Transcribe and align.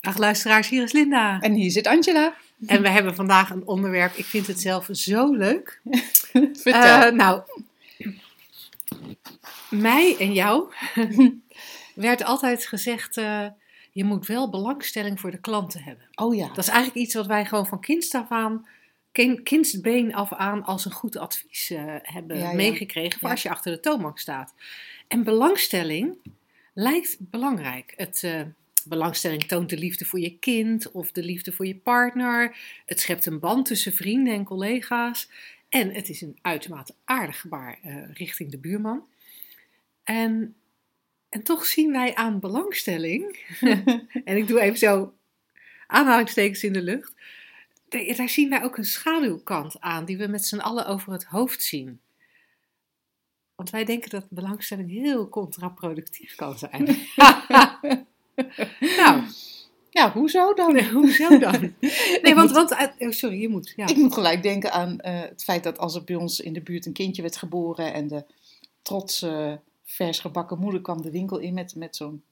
Dag 0.00 0.16
luisteraars, 0.18 0.68
hier 0.68 0.82
is 0.82 0.92
Linda. 0.92 1.40
En 1.40 1.52
hier 1.52 1.70
zit 1.70 1.86
Angela. 1.86 2.34
En 2.66 2.82
we 2.82 2.88
hebben 2.88 3.14
vandaag 3.14 3.50
een 3.50 3.66
onderwerp, 3.66 4.14
ik 4.14 4.24
vind 4.24 4.46
het 4.46 4.60
zelf 4.60 4.88
zo 4.92 5.32
leuk. 5.32 5.80
Vertel. 6.62 7.02
Eh, 7.02 7.12
nou, 7.12 7.42
mij 9.70 10.16
en 10.18 10.32
jou 10.32 10.72
werd 11.94 12.24
altijd 12.24 12.66
gezegd, 12.66 13.16
eh, 13.16 13.46
je 13.92 14.04
moet 14.04 14.26
wel 14.26 14.50
belangstelling 14.50 15.20
voor 15.20 15.30
de 15.30 15.40
klanten 15.40 15.82
hebben. 15.82 16.04
oh 16.14 16.34
ja. 16.34 16.48
Dat 16.48 16.58
is 16.58 16.68
eigenlijk 16.68 16.98
iets 17.06 17.14
wat 17.14 17.26
wij 17.26 17.44
gewoon 17.46 17.66
van 17.66 17.80
kinds 17.80 18.14
af 18.14 18.26
aan, 18.30 18.66
kin- 19.12 19.42
kindsbeen 19.42 20.14
af 20.14 20.32
aan 20.32 20.64
als 20.64 20.84
een 20.84 20.92
goed 20.92 21.16
advies 21.16 21.70
eh, 21.70 21.82
hebben 22.02 22.38
Ja, 22.38 22.48
ja. 22.48 22.52
meegekregen 22.52 23.18
voor 23.18 23.28
Ja. 23.28 23.34
als 23.34 23.42
je 23.42 23.50
achter 23.50 23.72
de 23.72 23.80
toonbank 23.80 24.18
staat. 24.18 24.54
En 25.08 25.24
belangstelling 25.24 26.16
lijkt 26.74 27.16
belangrijk. 27.20 27.92
Het, 27.96 28.24
belangstelling 28.88 29.44
toont 29.44 29.70
de 29.70 29.78
liefde 29.78 30.04
voor 30.04 30.20
je 30.20 30.38
kind 30.38 30.90
of 30.90 31.12
de 31.12 31.22
liefde 31.22 31.52
voor 31.52 31.66
je 31.66 31.76
partner. 31.76 32.56
Het 32.86 33.00
schept 33.00 33.26
een 33.26 33.38
band 33.38 33.66
tussen 33.66 33.92
vrienden 33.92 34.34
en 34.34 34.44
collega's. 34.44 35.30
En 35.68 35.94
het 35.94 36.08
is 36.08 36.20
een 36.20 36.38
uitermate 36.42 36.94
aardig 37.04 37.40
gebaar 37.40 37.78
eh, 37.82 38.12
richting 38.12 38.50
de 38.50 38.58
buurman. 38.58 39.06
En, 40.04 40.54
en 41.28 41.42
toch 41.42 41.64
zien 41.64 41.92
wij 41.92 42.14
aan 42.14 42.40
belangstelling, 42.40 43.46
en 44.24 44.36
ik 44.36 44.46
doe 44.46 44.60
even 44.60 44.78
zo 44.78 45.14
aanhalingstekens 45.86 46.64
in 46.64 46.72
de 46.72 46.82
lucht, 46.82 47.14
daar 47.88 48.16
daar 48.16 48.28
zien 48.28 48.48
wij 48.48 48.62
ook 48.62 48.76
een 48.76 48.84
schaduwkant 48.84 49.80
aan 49.80 50.04
die 50.04 50.18
we 50.18 50.26
met 50.26 50.46
z'n 50.46 50.58
allen 50.58 50.86
over 50.86 51.12
het 51.12 51.24
hoofd 51.24 51.62
zien. 51.62 52.00
Want 53.54 53.70
wij 53.70 53.84
denken 53.84 54.10
dat 54.10 54.30
belangstelling 54.30 54.90
heel 54.90 55.28
contraproductief 55.28 56.34
kan 56.34 56.58
zijn. 56.58 56.86
nou, 58.98 59.22
Ja, 59.90 60.12
hoezo 60.12 60.54
dan? 60.54 60.80
hoezo 60.82 61.38
dan? 61.38 61.74
Nee, 62.22 62.34
want, 62.34 62.50
want 62.50 62.72
oh, 62.98 63.10
sorry, 63.10 63.40
je 63.40 63.48
moet. 63.48 63.72
Ja. 63.76 63.86
Ik 63.86 63.96
moet 63.96 64.14
gelijk 64.14 64.42
denken 64.42 64.72
aan 64.72 65.00
eh, 65.00 65.20
het 65.20 65.44
feit 65.44 65.62
dat 65.62 65.78
als 65.78 65.94
er 65.94 66.04
bij 66.04 66.16
ons 66.16 66.40
in 66.40 66.52
de 66.52 66.60
buurt 66.60 66.86
een 66.86 66.92
kindje 66.92 67.22
werd 67.22 67.36
geboren 67.36 67.92
en 67.92 68.08
de 68.08 68.24
trotse, 68.82 69.60
vers 69.84 70.18
gebakken 70.18 70.58
moeder 70.58 70.80
kwam 70.80 71.02
de 71.02 71.10
winkel 71.10 71.38
in 71.38 71.54
met, 71.54 71.74
met 71.74 71.96
zo'n 71.96 72.22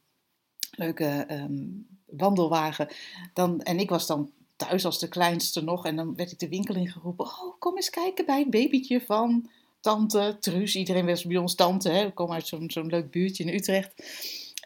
leuke 0.71 1.25
ehm, 1.29 1.65
wandelwagen. 2.07 2.89
Dan, 3.33 3.63
en 3.63 3.79
ik 3.79 3.89
was 3.89 4.07
dan 4.07 4.31
thuis 4.57 4.85
als 4.85 4.99
de 4.99 5.09
kleinste 5.09 5.65
nog 5.65 5.87
en 5.87 5.97
dan 5.97 6.15
werd 6.15 6.33
ik 6.33 6.39
de 6.39 6.49
winkel 6.49 6.75
ingeroepen. 6.75 7.25
Oh, 7.25 7.59
kom 7.59 7.77
eens 7.77 7.91
kijken 7.91 8.27
bij 8.27 8.39
het 8.39 8.51
babytje 8.51 9.01
van 9.01 9.51
tante 9.81 10.37
Truus. 10.41 10.77
Iedereen 10.77 11.07
was 11.07 11.25
bij 11.25 11.37
ons 11.37 11.55
tante, 11.55 11.89
hè. 11.89 12.05
we 12.05 12.13
komen 12.13 12.35
uit 12.35 12.47
zo'n 12.47 12.71
zo'n 12.71 12.87
leuk 12.87 13.11
buurtje 13.11 13.45
in 13.45 13.55
Utrecht. 13.55 13.95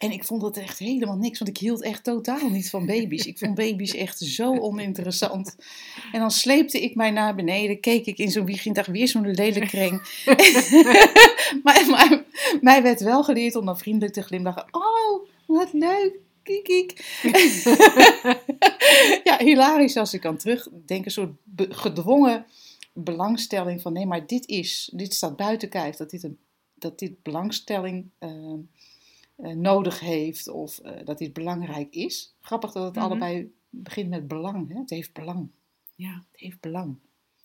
En 0.01 0.11
ik 0.11 0.25
vond 0.25 0.41
dat 0.41 0.57
echt 0.57 0.79
helemaal 0.79 1.17
niks, 1.17 1.39
want 1.39 1.51
ik 1.51 1.59
hield 1.59 1.83
echt 1.83 2.05
totaal 2.05 2.49
niet 2.49 2.71
van 2.71 2.87
baby's. 2.87 3.27
Ik 3.27 3.39
vond 3.39 3.55
baby's 3.55 3.95
echt 3.95 4.19
zo 4.19 4.59
oninteressant. 4.69 5.57
En 6.13 6.21
dan 6.21 6.31
sleepte 6.31 6.81
ik 6.81 6.95
mij 6.95 7.11
naar 7.11 7.35
beneden, 7.35 7.81
keek 7.81 8.07
ik 8.07 8.19
in 8.19 8.31
zo'n 8.31 8.45
weekenddag 8.45 8.87
weer 8.87 9.09
zo'n 9.09 9.31
lelijk 9.31 9.67
kring. 9.67 10.03
maar, 11.65 11.87
maar 11.89 12.25
mij 12.61 12.83
werd 12.83 13.01
wel 13.01 13.25
geleerd 13.25 13.55
om 13.55 13.67
dan 13.67 13.79
vriendelijk 13.79 14.13
te 14.13 14.23
glimlachen. 14.23 14.67
Oh, 14.71 15.29
wat 15.47 15.73
leuk, 15.73 16.19
kiek, 16.43 16.65
kiek. 16.65 17.21
ja, 19.29 19.39
hilarisch 19.39 19.97
als 19.97 20.15
ik 20.15 20.27
aan 20.27 20.37
terugdenk. 20.37 21.05
Een 21.05 21.11
soort 21.11 21.33
gedwongen 21.57 22.47
belangstelling 22.93 23.83
van 23.83 23.93
nee, 23.93 24.07
maar 24.07 24.27
dit 24.27 24.49
is, 24.49 24.91
dit 24.95 25.15
staat 25.15 25.37
buiten 25.37 25.69
kijf. 25.69 25.97
Dat 25.97 26.11
dit, 26.11 26.23
een, 26.23 26.39
dat 26.75 26.99
dit 26.99 27.23
belangstelling 27.23 28.11
eh, 28.19 28.29
eh, 28.29 28.59
nodig 29.43 30.01
heeft 30.01 30.49
of 30.49 30.79
eh, 30.79 31.05
dat 31.05 31.19
dit 31.19 31.33
belangrijk 31.33 31.95
is. 31.95 32.35
Grappig 32.41 32.73
dat 32.73 32.85
het 32.85 32.95
Mhm. 32.95 33.05
allebei 33.05 33.53
begint 33.71 34.09
met 34.09 34.29
belang. 34.29 34.69
Hè? 34.73 34.79
Het 34.79 34.91
heeft 34.91 35.13
belang. 35.13 35.49
Ja, 35.95 36.15
Het 36.31 36.41
heeft 36.41 36.61
belang. 36.61 36.97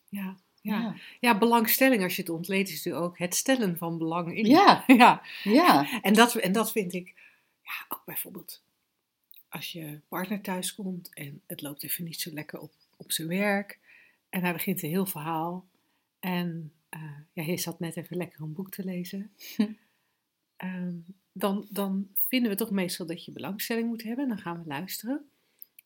ja, 0.10 0.36
ja. 0.62 0.96
ja, 1.20 1.38
belangstelling, 1.38 2.04
als 2.04 2.16
je 2.16 2.22
het 2.22 2.32
ontleedt, 2.32 2.70
is 2.70 2.76
natuurlijk 2.76 3.06
ook 3.06 3.18
het 3.18 3.36
stellen 3.36 3.78
van 3.78 3.98
belang 3.98 4.36
in. 4.38 4.46
Ja. 4.46 4.84
ja. 4.98 5.22
ja. 5.44 6.02
En, 6.02 6.14
dat, 6.14 6.36
en 6.36 6.52
dat 6.52 6.72
vind 6.72 6.94
ik, 6.94 7.14
ja, 7.64 7.86
ook 7.88 8.02
bijvoorbeeld 8.06 8.64
als 9.50 9.72
je 9.72 10.00
partner 10.08 10.42
thuis 10.42 10.76
komt 10.76 11.14
en 11.14 11.42
het 11.48 11.62
loopt 11.62 11.84
even 11.84 12.04
niet 12.04 12.22
zo 12.22 12.32
lekker 12.34 12.60
op, 12.60 12.72
op 12.98 13.12
zijn 13.12 13.28
werk. 13.28 13.80
En 14.30 14.42
hij 14.42 14.54
begint 14.54 14.84
een 14.84 14.90
heel 14.90 15.06
verhaal. 15.06 15.66
En 16.20 16.72
eh, 16.90 17.02
ja, 17.34 17.44
hij 17.44 17.58
zat 17.58 17.80
net 17.80 17.96
even 17.98 18.18
lekker 18.18 18.42
een 18.42 18.54
boek 18.54 18.72
te 18.72 18.84
lezen. 18.84 19.32
Ehm, 20.58 20.94
dan, 21.38 21.66
dan 21.70 22.08
vinden 22.28 22.52
we 22.52 22.58
toch 22.58 22.72
meestal 22.72 23.06
dat 23.06 23.26
je 23.26 23.32
belangstelling 23.32 23.88
moet 23.88 24.04
hebben. 24.04 24.28
Dan 24.28 24.38
gaan 24.38 24.58
we 24.64 24.68
luisteren. 24.68 25.30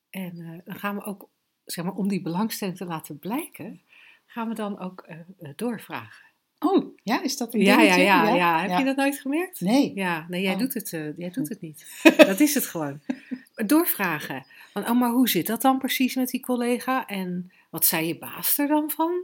En 0.09 0.39
eh, 0.39 0.59
dan 0.65 0.79
gaan 0.79 0.95
we 0.95 1.03
ook, 1.03 1.29
zeg 1.65 1.85
maar, 1.85 1.93
om 1.93 2.07
die 2.07 2.21
belangstelling 2.21 2.77
te 2.77 2.85
laten 2.85 3.19
blijken, 3.19 3.81
gaan 4.25 4.47
we 4.47 4.53
dan 4.55 4.79
ook 4.79 5.01
eh, 5.01 5.17
eh, 5.39 5.49
doorvragen. 5.55 6.27
Oh, 6.59 6.97
ja, 7.03 7.21
is 7.23 7.37
dat 7.37 7.53
een 7.53 7.59
Ja, 7.59 7.73
ja, 7.73 7.79
dingetje? 7.81 8.01
ja, 8.03 8.35
ja, 8.35 8.67
Heb 8.67 8.79
je 8.79 8.85
dat 8.85 8.95
nooit 8.95 9.19
gemerkt? 9.19 9.61
Nee. 9.61 9.91
Ja, 9.95 10.25
nee, 10.29 10.41
jij, 10.41 10.53
Oh. 10.53 10.59
doet, 10.59 10.73
het, 10.73 10.89
jij 11.17 11.29
doet 11.29 11.49
het 11.49 11.61
niet. 11.61 11.85
Dat 12.17 12.39
is 12.39 12.53
het 12.53 12.65
gewoon. 12.65 13.01
Doorvragen. 13.65 14.45
Van, 14.73 14.89
oh, 14.89 14.99
maar 14.99 15.11
hoe 15.11 15.29
zit 15.29 15.47
dat 15.47 15.61
dan 15.61 15.77
precies 15.79 16.15
met 16.15 16.29
die 16.29 16.41
collega? 16.41 17.07
En 17.07 17.51
wat 17.69 17.85
zei 17.85 18.07
je 18.07 18.17
baas 18.17 18.57
er 18.57 18.67
dan 18.67 18.89
van? 18.89 19.21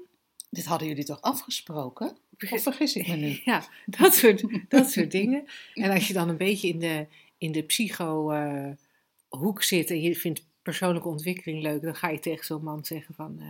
Dit 0.49 0.65
hadden 0.65 0.87
jullie 0.87 1.03
toch 1.03 1.21
afgesproken? 1.21 2.17
Of 2.49 2.63
vergis 2.63 2.95
ik 2.95 3.07
me 3.07 3.15
nu? 3.15 3.39
Ja, 3.45 3.63
dat 3.85 4.15
soort, 4.15 4.43
dat 4.69 4.91
soort 4.91 5.11
dingen. 5.11 5.45
En 5.73 5.91
als 5.91 6.07
je 6.07 6.13
dan 6.13 6.29
een 6.29 6.37
beetje 6.37 6.67
in 6.67 6.79
de, 6.79 7.07
in 7.37 7.51
de 7.51 7.63
psycho-hoek 7.63 9.63
zit 9.63 9.89
en 9.89 10.01
je 10.01 10.15
vindt 10.15 10.45
persoonlijke 10.61 11.07
ontwikkeling 11.07 11.61
leuk, 11.61 11.81
dan 11.81 11.95
ga 11.95 12.09
je 12.09 12.19
tegen 12.19 12.45
zo'n 12.45 12.63
man 12.63 12.85
zeggen 12.85 13.15
van... 13.15 13.39
eh, 13.39 13.47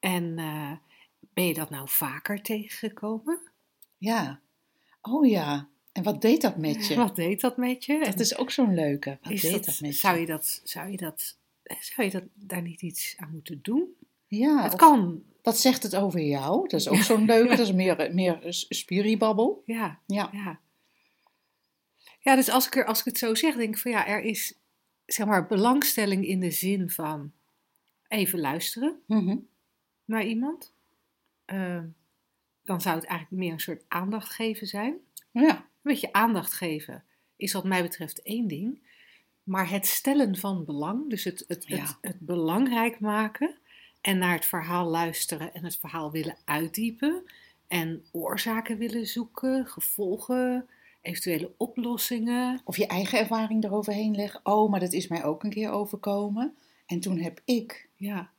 en 0.00 0.38
eh, 0.38 0.72
ben 1.34 1.46
je 1.46 1.54
dat 1.54 1.70
nou 1.70 1.88
vaker 1.88 2.42
tegengekomen? 2.42 3.38
Ja. 3.98 4.40
Oh 5.00 5.28
ja. 5.28 5.68
En 5.92 6.02
wat 6.02 6.20
deed 6.20 6.40
dat 6.40 6.56
met 6.56 6.86
je? 6.86 6.94
Wat 6.94 7.16
deed 7.16 7.40
dat 7.40 7.56
met 7.56 7.84
je? 7.84 8.04
Dat 8.04 8.20
is 8.20 8.36
ook 8.36 8.50
zo'n 8.50 8.74
leuke. 8.74 9.18
Wat 9.22 9.40
deed 9.40 9.52
dat, 9.52 9.64
dat, 9.64 9.80
met 9.80 9.94
zou 9.94 10.14
je? 10.14 10.20
je 10.20 10.26
dat, 10.26 10.60
zou 10.64 10.90
je 10.90 10.96
dat, 10.96 11.36
zou 11.80 12.06
je 12.06 12.12
dat 12.12 12.22
daar 12.34 12.62
niet 12.62 12.82
iets 12.82 13.14
aan 13.16 13.30
moeten 13.32 13.58
doen? 13.62 13.94
Ja, 14.38 14.62
het 14.62 14.74
kan, 14.76 15.22
wat 15.42 15.58
zegt 15.58 15.82
het 15.82 15.96
over 15.96 16.20
jou? 16.20 16.68
Dat 16.68 16.80
is 16.80 16.88
ook 16.88 16.96
zo'n 16.96 17.24
leuke. 17.24 17.48
Dat 17.56 17.58
is 17.58 17.72
meer, 17.72 18.10
meer 18.14 18.38
s- 18.48 18.66
spiribabbel. 18.68 19.62
ja, 19.66 20.00
Ja. 20.06 20.28
ja. 20.32 20.60
Ja, 22.20 22.36
dus 22.36 22.48
als 22.50 22.66
ik, 22.66 22.76
er, 22.76 22.84
als 22.84 22.98
ik 22.98 23.04
het 23.04 23.18
zo 23.18 23.34
zeg, 23.34 23.54
denk 23.56 23.74
ik 23.74 23.80
van 23.80 23.90
ja, 23.90 24.06
er 24.06 24.22
is 24.22 24.58
zeg 25.06 25.26
maar 25.26 25.46
belangstelling 25.46 26.26
in 26.26 26.40
de 26.40 26.50
zin 26.50 26.90
van 26.90 27.32
even 28.08 28.38
luisteren 28.40 29.00
Mhm. 29.06 29.36
naar 30.04 30.24
iemand. 30.24 30.72
Ehm, 31.44 31.86
dan 32.64 32.80
zou 32.80 32.94
het 32.96 33.04
eigenlijk 33.04 33.42
meer 33.42 33.52
een 33.52 33.60
soort 33.60 33.84
aandacht 33.88 34.32
geven 34.32 34.66
zijn. 34.66 34.94
Ja. 35.30 35.56
Een 35.56 35.62
beetje 35.82 36.12
aandacht 36.12 36.52
geven 36.52 37.04
is 37.36 37.52
wat 37.52 37.64
mij 37.64 37.82
betreft 37.82 38.22
één 38.22 38.48
ding. 38.48 38.90
Maar 39.42 39.70
het 39.70 39.86
stellen 39.86 40.36
van 40.36 40.64
belang, 40.64 41.10
dus 41.10 41.24
het, 41.24 41.44
het, 41.48 41.64
Ja. 41.66 41.76
het, 41.76 41.96
het 42.00 42.18
belangrijk 42.20 43.00
maken 43.00 43.58
en 44.02 44.18
naar 44.18 44.34
het 44.34 44.44
verhaal 44.44 44.86
luisteren 44.86 45.54
en 45.54 45.64
het 45.64 45.76
verhaal 45.76 46.10
willen 46.10 46.36
uitdiepen 46.44 47.22
en 47.68 48.04
oorzaken 48.12 48.78
willen 48.78 49.06
zoeken, 49.06 49.66
gevolgen, 49.66 50.66
eventuele 51.02 51.50
oplossingen. 51.56 52.60
Of 52.64 52.76
je 52.76 52.86
eigen 52.86 53.18
ervaring 53.18 53.64
eroverheen 53.64 54.14
leggen. 54.14 54.40
Oh, 54.42 54.70
maar 54.70 54.80
dat 54.80 54.92
is 54.92 55.08
mij 55.08 55.24
ook 55.24 55.44
een 55.44 55.50
keer 55.50 55.70
overkomen. 55.70 56.54
En 56.86 57.00
toen 57.00 57.18
heb 57.18 57.40
ik. 57.44 57.88
Ja. 57.96 58.30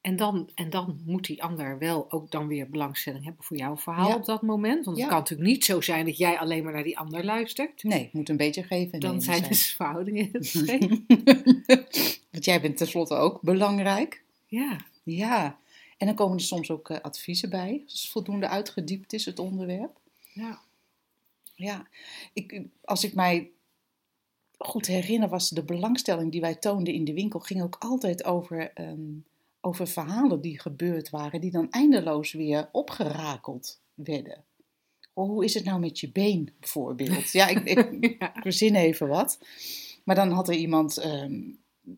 En 0.00 0.16
dan, 0.16 0.50
en 0.54 0.70
dan 0.70 1.00
moet 1.04 1.26
die 1.26 1.42
ander 1.42 1.78
wel 1.78 2.10
ook 2.12 2.30
dan 2.30 2.46
weer 2.46 2.68
belangstelling 2.70 3.24
hebben 3.24 3.44
voor 3.44 3.56
jouw 3.56 3.76
verhaal 3.76 4.08
Ja. 4.08 4.14
op 4.14 4.24
dat 4.24 4.42
moment. 4.42 4.84
Want 4.84 4.96
het 4.98 5.06
kan 5.08 5.16
natuurlijk 5.18 5.48
niet 5.50 5.64
zo 5.64 5.80
zijn 5.80 6.04
dat 6.04 6.16
jij 6.16 6.38
alleen 6.38 6.64
maar 6.64 6.72
naar 6.72 6.82
die 6.82 6.98
ander 6.98 7.24
luistert. 7.24 7.82
Nee, 7.82 8.02
het 8.02 8.12
moet 8.12 8.28
een 8.28 8.36
beetje 8.36 8.62
geven. 8.62 8.92
en 8.92 9.00
Dan 9.00 9.10
nemen 9.10 9.24
zijn 9.24 9.42
de 9.42 9.54
verhoudingen. 9.54 10.30
Want 12.30 12.44
jij 12.44 12.60
bent 12.60 12.76
tenslotte 12.76 13.14
ook 13.14 13.40
belangrijk. 13.40 14.22
Ja, 14.46 14.76
Ja. 15.02 15.58
En 15.96 16.06
dan 16.06 16.16
komen 16.16 16.36
er 16.36 16.44
soms 16.44 16.70
ook 16.70 16.90
eh, 16.90 17.00
adviezen 17.00 17.50
bij. 17.50 17.80
Als 17.84 18.02
het 18.02 18.10
voldoende 18.10 18.48
uitgediept 18.48 19.12
is, 19.12 19.24
het 19.24 19.38
onderwerp. 19.38 19.98
ja. 20.32 20.60
Ja, 21.54 21.86
ik, 22.32 22.62
als 22.84 23.04
ik 23.04 23.14
mij 23.14 23.50
goed 24.58 24.86
herinner, 24.86 25.28
was 25.28 25.48
de 25.50 25.64
belangstelling 25.64 26.32
die 26.32 26.40
wij 26.40 26.54
toonden 26.54 26.94
in 26.94 27.04
de 27.04 27.12
winkel, 27.14 27.40
ging 27.40 27.62
ook 27.62 27.76
altijd 27.78 28.24
over 28.24 28.70
ehm, 28.72 29.10
over 29.60 29.86
verhalen 29.88 30.40
die 30.40 30.60
gebeurd 30.60 31.10
waren, 31.10 31.40
die 31.40 31.50
dan 31.50 31.70
eindeloos 31.70 32.32
weer 32.32 32.68
opgerakeld 32.72 33.80
werden. 33.94 34.44
Oh, 35.12 35.28
hoe 35.28 35.44
is 35.44 35.54
het 35.54 35.64
nou 35.64 35.80
met 35.80 36.00
je 36.00 36.10
been 36.12 36.50
bijvoorbeeld? 36.60 37.30
Ja, 37.32 37.46
ik, 37.46 37.58
ik, 37.64 37.78
Ja. 38.18 38.34
ik 38.34 38.42
verzin 38.42 38.74
even 38.74 39.08
wat. 39.08 39.38
Maar 40.04 40.14
dan 40.14 40.30
had 40.30 40.48
er 40.48 40.54
iemand 40.54 40.96
ehm, 40.98 41.40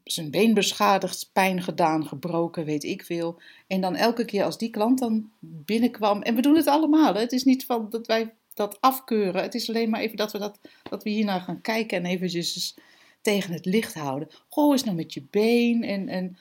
zijn 0.05 0.31
been 0.31 0.55
beschadigd, 0.55 1.31
pijn 1.33 1.63
gedaan, 1.63 2.07
gebroken, 2.07 2.65
weet 2.65 2.85
ik 2.85 3.05
veel. 3.05 3.41
En 3.67 3.81
dan 3.81 3.95
elke 3.97 4.25
keer 4.25 4.45
als 4.45 4.59
die 4.59 4.71
klant 4.71 4.99
dan 4.99 5.31
binnenkwam, 5.41 6.23
en 6.23 6.35
we 6.35 6.43
doen 6.43 6.57
het 6.57 6.67
allemaal, 6.67 7.15
hè? 7.15 7.21
het 7.21 7.33
is 7.33 7.45
niet 7.45 7.65
van 7.65 7.91
dat 7.91 8.07
wij 8.07 8.35
dat 8.55 8.81
afkeuren, 8.81 9.43
het 9.43 9.55
is 9.55 9.69
alleen 9.69 9.91
maar 9.91 10.01
even 10.01 10.17
dat 10.17 10.33
we, 10.33 10.39
dat, 10.39 10.59
dat 10.83 11.03
we 11.03 11.11
hiernaar 11.11 11.41
gaan 11.41 11.61
kijken 11.61 11.99
en 11.99 12.07
eventjes 12.07 12.55
eens 12.55 12.75
tegen 13.21 13.53
het 13.53 13.65
licht 13.65 13.95
houden. 13.95 14.29
Goh, 14.49 14.75
is 14.75 14.85
nou 14.85 14.97
met 14.97 15.15
je 15.15 15.23
been? 15.31 15.83
En, 15.83 16.09
en, 16.09 16.39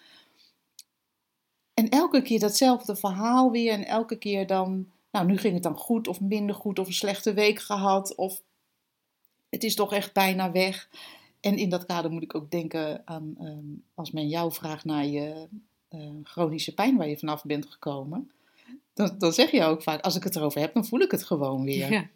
en 1.73 1.89
elke 1.89 2.21
keer 2.21 2.39
datzelfde 2.39 2.95
verhaal 2.95 3.51
weer 3.51 3.73
en 3.73 3.85
elke 3.85 4.17
keer 4.17 4.47
dan, 4.47 4.91
nou 5.11 5.25
nu 5.25 5.37
ging 5.37 5.53
het 5.53 5.63
dan 5.63 5.77
goed 5.77 6.07
of 6.07 6.19
minder 6.19 6.55
goed 6.55 6.79
of 6.79 6.87
een 6.87 6.93
slechte 6.93 7.33
week 7.33 7.59
gehad 7.59 8.15
of 8.15 8.41
het 9.49 9.63
is 9.63 9.75
toch 9.75 9.93
echt 9.93 10.13
bijna 10.13 10.51
weg. 10.51 10.89
En 11.43 11.57
in 11.57 11.69
dat 11.69 11.85
kader 11.85 12.11
moet 12.11 12.23
ik 12.23 12.35
ook 12.35 12.51
denken 12.51 13.01
aan 13.05 13.35
ehm, 13.39 13.65
als 13.93 14.11
men 14.11 14.27
jou 14.27 14.53
vraagt 14.53 14.85
naar 14.85 15.05
je 15.05 15.47
eh, 15.87 16.09
chronische 16.23 16.73
pijn 16.73 16.97
waar 16.97 17.07
je 17.07 17.17
vanaf 17.17 17.43
bent 17.43 17.65
gekomen. 17.65 18.31
Dan, 18.93 19.17
dan 19.17 19.33
zeg 19.33 19.51
je 19.51 19.63
ook 19.63 19.81
vaak, 19.81 20.01
als 20.01 20.15
ik 20.15 20.23
het 20.23 20.35
erover 20.35 20.61
heb, 20.61 20.73
dan 20.73 20.85
voel 20.85 20.99
ik 20.99 21.11
het 21.11 21.23
gewoon 21.23 21.63
weer. 21.63 21.91
Ja. 21.91 22.09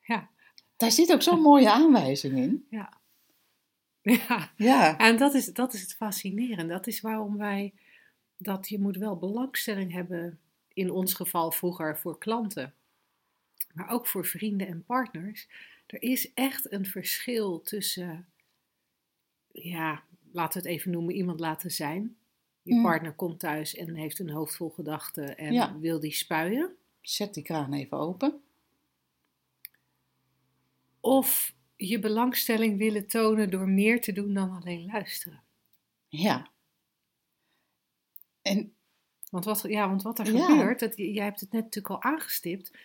Ja. 0.00 0.28
Daar 0.76 0.90
zit 0.90 1.12
ook 1.12 1.22
zo'n 1.22 1.40
mooie 1.40 1.70
aanwijzing 1.70 2.36
in. 2.36 2.66
Ja. 2.70 2.92
Ja. 4.02 4.52
Ja, 4.56 4.98
En 4.98 5.16
dat 5.16 5.34
is, 5.34 5.46
dat 5.46 5.74
is 5.74 5.80
het 5.80 5.94
fascinerende. 5.94 6.72
Dat 6.72 6.86
is 6.86 7.00
waarom 7.00 7.36
wij 7.36 7.72
dat 8.36 8.68
je 8.68 8.80
moet 8.80 8.96
wel 8.96 9.16
belangstelling 9.16 9.92
hebben, 9.92 10.38
in 10.72 10.90
ons 10.90 11.14
geval 11.14 11.52
vroeger 11.52 11.98
voor 11.98 12.18
klanten, 12.18 12.74
maar 13.72 13.88
ook 13.88 14.06
voor 14.06 14.26
vrienden 14.26 14.66
en 14.66 14.84
partners. 14.84 15.48
Er 15.86 16.02
is 16.02 16.32
echt 16.34 16.72
een 16.72 16.86
verschil 16.86 17.60
tussen, 17.62 18.26
ja, 19.62 20.02
laten 20.32 20.62
we 20.62 20.68
het 20.68 20.78
even 20.78 20.90
noemen, 20.90 21.14
iemand 21.14 21.40
laten 21.40 21.70
zijn. 21.70 22.16
Je 22.62 22.74
Mm. 22.74 22.82
partner 22.82 23.12
komt 23.12 23.38
thuis 23.40 23.74
en 23.74 23.94
heeft 23.94 24.18
een 24.18 24.30
hoofd 24.30 24.56
vol 24.56 24.70
gedachten 24.70 25.36
en 25.38 25.52
Ja. 25.52 25.78
wil 25.78 26.00
die 26.00 26.12
spuien. 26.12 26.76
zet 27.00 27.34
die 27.34 27.42
kraan 27.42 27.72
even 27.72 27.98
open. 27.98 28.42
Of 31.00 31.54
je 31.76 31.98
belangstelling 31.98 32.78
willen 32.78 33.06
tonen 33.06 33.50
door 33.50 33.68
meer 33.68 34.00
te 34.00 34.12
doen 34.12 34.34
dan 34.34 34.50
alleen 34.50 34.84
luisteren. 34.92 35.42
Ja. 36.08 36.50
En 38.42 38.74
Want 39.30 39.44
wat, 39.44 39.62
ja, 39.68 39.88
want 39.88 40.02
wat 40.02 40.18
er 40.18 40.32
Ja. 40.34 40.46
gebeurt, 40.46 40.80
dat, 40.80 40.96
jij 40.96 41.24
hebt 41.24 41.40
het 41.40 41.52
net 41.52 41.62
natuurlijk 41.62 41.94
al 41.94 42.02
aangestipt. 42.10 42.76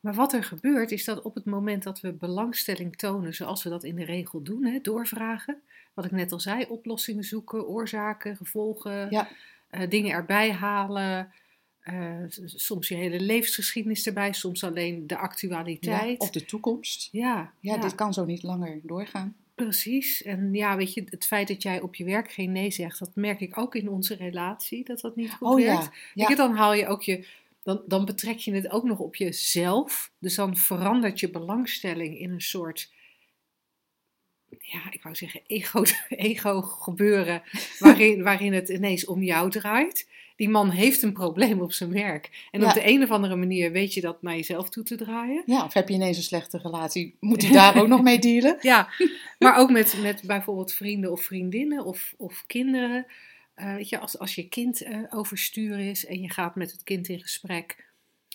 Maar 0.00 0.14
wat 0.14 0.32
er 0.32 0.44
gebeurt 0.44 0.90
is 0.90 1.04
dat 1.04 1.22
op 1.22 1.34
het 1.34 1.44
moment 1.44 1.82
dat 1.82 2.00
we 2.00 2.12
belangstelling 2.12 2.96
tonen, 2.96 3.34
zoals 3.34 3.62
we 3.62 3.70
dat 3.70 3.84
in 3.84 3.96
de 3.96 4.04
regel 4.04 4.42
doen, 4.42 4.64
hè, 4.64 4.78
doorvragen. 4.80 5.60
Wat 5.94 6.04
ik 6.04 6.10
net 6.10 6.32
al 6.32 6.40
zei, 6.40 6.64
oplossingen 6.68 7.24
zoeken, 7.24 7.66
oorzaken, 7.66 8.36
gevolgen, 8.36 9.10
Ja. 9.10 9.28
eh, 9.70 9.88
dingen 9.90 10.10
erbij 10.12 10.52
halen. 10.52 11.32
eh, 11.80 12.16
soms 12.44 12.88
je 12.88 12.94
hele 12.94 13.20
levensgeschiedenis 13.20 14.06
erbij, 14.06 14.32
soms 14.32 14.64
alleen 14.64 15.06
de 15.06 15.14
ja, 15.14 15.20
actualiteit. 15.20 16.18
of 16.20 16.30
de 16.30 16.44
toekomst. 16.44 17.08
Ja, 17.12 17.52
Ja, 17.60 17.76
dit 17.78 17.94
kan 17.94 18.12
zo 18.14 18.24
niet 18.24 18.42
langer 18.42 18.80
doorgaan. 18.82 19.36
Precies. 19.54 20.22
En 20.22 20.52
ja, 20.54 20.76
weet 20.76 20.94
je, 20.94 21.04
het 21.10 21.26
feit 21.26 21.48
dat 21.48 21.62
jij 21.62 21.80
op 21.80 21.94
je 21.94 22.04
werk 22.04 22.32
geen 22.32 22.52
nee 22.52 22.70
zegt, 22.70 22.98
dat 22.98 23.10
merk 23.14 23.40
ik 23.40 23.58
ook 23.58 23.74
in 23.74 23.88
onze 23.88 24.14
relatie, 24.14 24.84
dat 24.84 25.00
dat 25.00 25.16
niet 25.16 25.30
goed 25.32 25.48
Oh 25.48 25.56
werkt. 25.56 25.90
ja, 26.14 26.34
dan 26.34 26.54
haal 26.56 26.74
je 26.74 26.86
ook 26.86 27.02
je, 27.02 27.26
dan, 27.66 27.82
dan 27.86 28.04
betrek 28.04 28.38
je 28.38 28.52
het 28.54 28.70
ook 28.70 28.84
nog 28.84 28.98
op 28.98 29.16
jezelf. 29.16 30.12
Dus 30.18 30.34
dan 30.34 30.56
verandert 30.56 31.20
je 31.20 31.30
belangstelling 31.30 32.18
in 32.18 32.30
een 32.30 32.40
soort, 32.40 32.92
ja, 34.58 34.92
ik 34.92 35.02
wou 35.02 35.14
zeggen 35.14 35.40
ego, 35.46 35.84
ego 36.08 36.62
gebeuren, 36.62 37.42
waarin, 37.78 38.22
waarin 38.22 38.52
het 38.52 38.68
ineens 38.68 39.04
om 39.04 39.22
jou 39.22 39.50
draait. 39.50 40.08
Die 40.36 40.48
man 40.48 40.70
heeft 40.70 41.02
een 41.02 41.12
probleem 41.12 41.60
op 41.60 41.72
zijn 41.72 41.92
werk. 41.92 42.48
En 42.50 42.60
Ja. 42.60 42.68
op 42.68 42.74
de 42.74 42.88
een 42.88 43.02
of 43.02 43.10
andere 43.10 43.36
manier 43.36 43.72
weet 43.72 43.94
je 43.94 44.00
dat 44.00 44.22
naar 44.22 44.34
jezelf 44.34 44.68
toe 44.68 44.84
te 44.84 44.96
draaien. 44.96 45.42
Ja, 45.46 45.64
of 45.64 45.72
heb 45.72 45.88
je 45.88 45.94
ineens 45.94 46.16
een 46.16 46.22
slechte 46.22 46.58
relatie? 46.58 47.16
Moet 47.20 47.42
hij 47.42 47.52
daar 47.52 47.80
ook 47.80 47.88
nog 47.88 48.02
mee 48.02 48.18
dealen? 48.18 48.56
Ja, 48.72 48.88
maar 49.38 49.56
ook 49.58 49.70
met, 49.70 49.98
met 50.02 50.22
bijvoorbeeld 50.26 50.72
vrienden 50.72 51.12
of 51.12 51.22
vriendinnen 51.22 51.84
of, 51.84 52.14
of 52.16 52.44
kinderen. 52.46 53.06
Eh, 53.56 53.74
weet 53.74 53.88
je, 53.88 53.98
als, 53.98 54.18
als 54.18 54.34
je 54.34 54.48
kind 54.48 54.82
eh, 54.82 54.98
overstuur 55.10 55.78
is 55.78 56.06
en 56.06 56.20
je 56.20 56.30
gaat 56.30 56.54
met 56.54 56.72
het 56.72 56.82
kind 56.82 57.08
in 57.08 57.20
gesprek, 57.20 57.84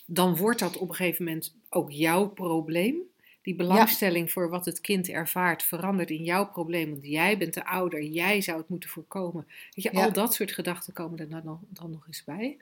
dan 0.06 0.36
wordt 0.36 0.60
dat 0.60 0.78
op 0.78 0.90
een 0.90 0.96
gegeven 0.96 1.26
moment 1.26 1.56
ook 1.70 1.92
jouw 1.92 2.28
probleem. 2.30 2.96
Die 3.42 3.56
belangstelling 3.56 4.32
voor 4.32 4.50
wat 4.50 4.66
het 4.66 4.82
kind 4.82 5.10
ervaart 5.10 5.64
verandert 5.64 6.10
in 6.10 6.24
jouw 6.24 6.48
probleem, 6.50 6.90
want 6.90 7.06
jij 7.06 7.38
bent 7.38 7.54
de 7.54 7.66
ouder, 7.66 8.04
jij 8.04 8.42
zou 8.42 8.58
het 8.58 8.70
moeten 8.70 8.90
voorkomen. 8.90 9.48
Weet 9.74 9.84
je, 9.84 9.90
Ja. 9.94 10.04
al 10.06 10.14
dat 10.14 10.34
soort 10.34 10.52
gedachten 10.52 10.94
komen 10.94 11.20
er 11.20 11.30
dan, 11.30 11.42
nog- 11.44 11.60
dan 11.70 11.92
nog 11.92 12.08
eens 12.08 12.24
bij. 12.24 12.58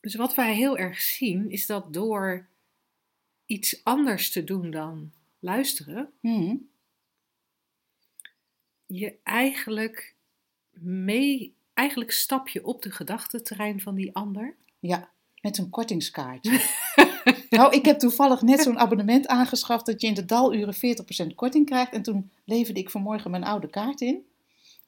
Dus 0.00 0.14
wat 0.14 0.34
wij 0.34 0.54
heel 0.54 0.78
erg 0.78 1.00
zien, 1.00 1.50
is 1.50 1.66
dat 1.66 1.92
door 1.92 2.46
iets 3.46 3.80
anders 3.84 4.30
te 4.30 4.44
doen 4.44 4.70
dan 4.70 5.12
luisteren, 5.38 6.12
Hm, 6.20 6.54
je 8.86 9.14
eigenlijk 9.22 10.13
mee, 10.80 11.54
eigenlijk 11.74 12.10
stap 12.10 12.48
je 12.48 12.64
op 12.64 12.82
de 12.82 12.90
gedachtenterrein 12.90 13.80
van 13.80 13.94
die 13.94 14.14
ander. 14.14 14.54
Ja, 14.78 15.08
met 15.40 15.58
een 15.58 15.70
kortingskaartje. 15.70 16.60
nou, 17.50 17.74
ik 17.74 17.84
heb 17.84 17.98
toevallig 17.98 18.42
net 18.42 18.62
zo'n 18.62 18.78
abonnement 18.78 19.26
aangeschaft 19.26 19.86
dat 19.86 20.00
je 20.00 20.06
in 20.06 20.14
de 20.14 20.24
daluren 20.24 20.74
40% 20.74 21.34
korting 21.34 21.66
krijgt. 21.66 21.92
En 21.92 22.02
toen 22.02 22.30
leverde 22.44 22.80
ik 22.80 22.90
vanmorgen 22.90 23.30
mijn 23.30 23.44
oude 23.44 23.68
kaart 23.68 24.00
in. 24.00 24.24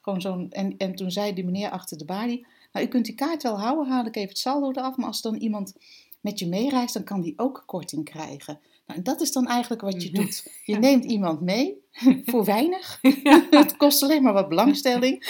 Gewoon 0.00 0.21
zo'n, 0.21 0.50
en, 0.50 0.75
en 0.79 0.94
toen 0.94 1.11
zei 1.11 1.35
die 1.35 1.44
meneer 1.44 1.71
achter 1.71 1.99
de 1.99 2.05
balie, 2.05 2.47
nou 2.73 2.87
u 2.87 2.88
kunt 2.88 3.05
die 3.05 3.15
kaart 3.15 3.43
wel 3.43 3.61
houden, 3.61 3.93
haal 3.93 4.06
ik 4.06 4.17
even 4.17 4.29
het 4.29 4.38
saldo 4.38 4.71
eraf. 4.71 4.97
Maar 4.97 5.06
als 5.06 5.23
dan 5.23 5.35
iemand 5.35 5.75
met 6.21 6.38
je 6.38 6.47
meereist, 6.47 6.94
dan 6.94 7.05
kan 7.05 7.21
die 7.21 7.35
ook 7.37 7.62
korting 7.67 8.05
krijgen. 8.05 8.61
Nou, 8.87 9.03
dat 9.03 9.21
is 9.21 9.33
dan 9.33 9.47
eigenlijk 9.47 9.83
wat 9.83 10.03
je 10.03 10.11
doet. 10.11 10.50
Je 10.65 10.73
Ja. 10.73 10.79
neemt 10.79 11.05
iemand 11.05 11.41
mee, 11.41 11.85
voor 12.27 12.44
weinig. 12.44 12.99
het 13.50 13.77
kost 13.77 14.03
alleen 14.03 14.23
maar 14.23 14.33
wat 14.33 14.49
belangstelling. 14.49 15.25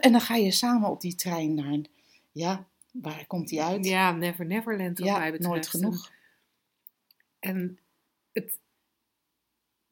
en 0.00 0.12
dan 0.12 0.20
ga 0.20 0.34
je 0.36 0.50
samen 0.50 0.90
op 0.90 1.00
die 1.00 1.14
trein 1.14 1.54
naar, 1.54 1.78
ja, 2.32 2.66
waar 2.92 3.24
komt 3.26 3.48
die 3.48 3.62
uit? 3.62 3.84
Ja, 3.84 4.12
Never 4.12 4.46
Neverland 4.46 4.98
Ja, 4.98 5.18
mij 5.18 5.30
betreft. 5.30 5.50
nooit 5.52 5.66
genoeg. 5.68 6.10
En 7.38 7.78
het, 8.32 8.58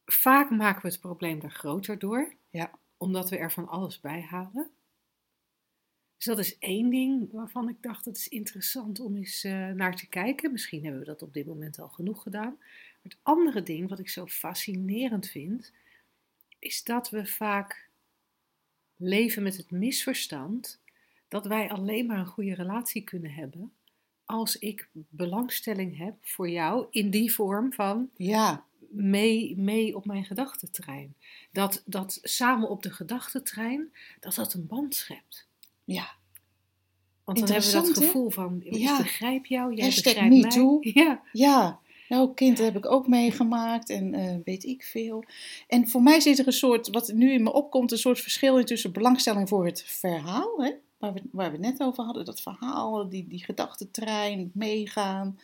vaak 0.05 0.49
maken 0.49 0.81
we 0.81 0.87
het 0.87 0.99
probleem 0.99 1.39
daar 1.39 1.51
groter 1.51 1.99
door. 1.99 2.33
Ja. 2.49 2.71
Omdat 2.97 3.29
we 3.29 3.37
er 3.37 3.51
van 3.51 3.67
alles 3.67 3.99
bij 3.99 4.21
halen. 4.21 4.71
Dus 6.23 6.35
dat 6.35 6.45
is 6.45 6.57
één 6.57 6.89
ding 6.89 7.31
waarvan 7.31 7.69
ik 7.69 7.81
dacht, 7.81 8.05
dat 8.05 8.17
is 8.17 8.27
interessant 8.27 8.99
om 8.99 9.15
eens 9.15 9.43
eh, 9.43 9.69
naar 9.69 9.95
te 9.95 10.07
kijken. 10.07 10.51
Misschien 10.51 10.83
hebben 10.83 10.99
we 10.99 11.05
dat 11.05 11.21
op 11.21 11.33
dit 11.33 11.45
moment 11.45 11.79
al 11.79 11.89
genoeg 11.89 12.23
gedaan. 12.23 12.55
Maar 12.57 12.99
het 13.01 13.17
andere 13.21 13.63
ding 13.63 13.89
wat 13.89 13.99
ik 13.99 14.09
zo 14.09 14.27
fascinerend 14.27 15.27
vind, 15.27 15.73
is 16.59 16.83
dat 16.83 17.09
we 17.09 17.25
vaak 17.25 17.89
leven 18.95 19.43
met 19.43 19.57
het 19.57 19.71
misverstand 19.71 20.81
dat 21.27 21.45
wij 21.45 21.69
alleen 21.69 22.05
maar 22.05 22.19
een 22.19 22.25
goede 22.25 22.53
relatie 22.55 23.03
kunnen 23.03 23.31
hebben 23.31 23.73
als 24.25 24.57
ik 24.57 24.89
belangstelling 24.93 25.97
heb 25.97 26.15
voor 26.21 26.49
jou 26.49 26.87
in 26.89 27.09
die 27.09 27.33
vorm 27.33 27.73
van 27.73 28.09
Ja, 28.15 28.65
mee, 28.89 29.57
mee 29.57 29.95
op 29.95 30.05
mijn 30.05 30.25
gedachtentrein. 30.25 31.15
Dat, 31.51 31.83
dat 31.85 32.19
samen 32.21 32.69
op 32.69 32.83
de 32.83 32.91
gedachtentrein, 32.91 33.93
dat 34.19 34.35
dat 34.35 34.53
een 34.53 34.67
band 34.67 34.95
schept. 34.95 35.51
Ja. 35.83 36.11
Want 37.23 37.37
dan 37.39 37.47
hebben 37.49 37.67
we 37.67 37.75
dat 37.75 37.97
gevoel 37.97 38.29
van, 38.29 38.61
ik 38.63 38.75
Ja. 38.75 38.97
begrijp 38.97 39.45
jou, 39.45 39.73
jij 39.73 39.85
Hashtag 39.85 40.13
begrijpt 40.13 40.35
me 40.35 40.41
mij. 40.41 40.49
too. 40.49 40.79
Ja, 41.03 41.21
Ja, 41.31 41.79
nou, 42.09 42.33
kind 42.33 42.57
heb 42.57 42.75
ik 42.77 42.85
ook 42.91 43.07
meegemaakt 43.07 43.89
en 43.89 44.13
eh, 44.13 44.35
weet 44.43 44.63
ik 44.63 44.83
veel. 44.83 45.23
En 45.67 45.87
voor 45.89 46.01
mij 46.03 46.19
zit 46.19 46.39
er 46.39 46.47
een 46.47 46.53
soort, 46.53 46.87
wat 46.89 47.11
nu 47.13 47.31
in 47.31 47.43
me 47.43 47.53
opkomt, 47.53 47.91
een 47.91 47.97
soort 47.97 48.19
verschil 48.19 48.57
in 48.57 48.65
tussen 48.65 48.91
belangstelling 48.91 49.49
voor 49.49 49.65
het 49.65 49.83
verhaal, 49.83 50.57
hè, 50.57 50.71
waar, 50.97 51.13
we, 51.13 51.21
waar 51.31 51.51
we 51.51 51.57
net 51.57 51.81
over 51.81 52.03
hadden, 52.03 52.25
dat 52.25 52.41
verhaal, 52.41 53.09
die, 53.09 53.27
die 53.27 53.43
gedachtentrein, 53.43 54.51
meegaan. 54.53 55.39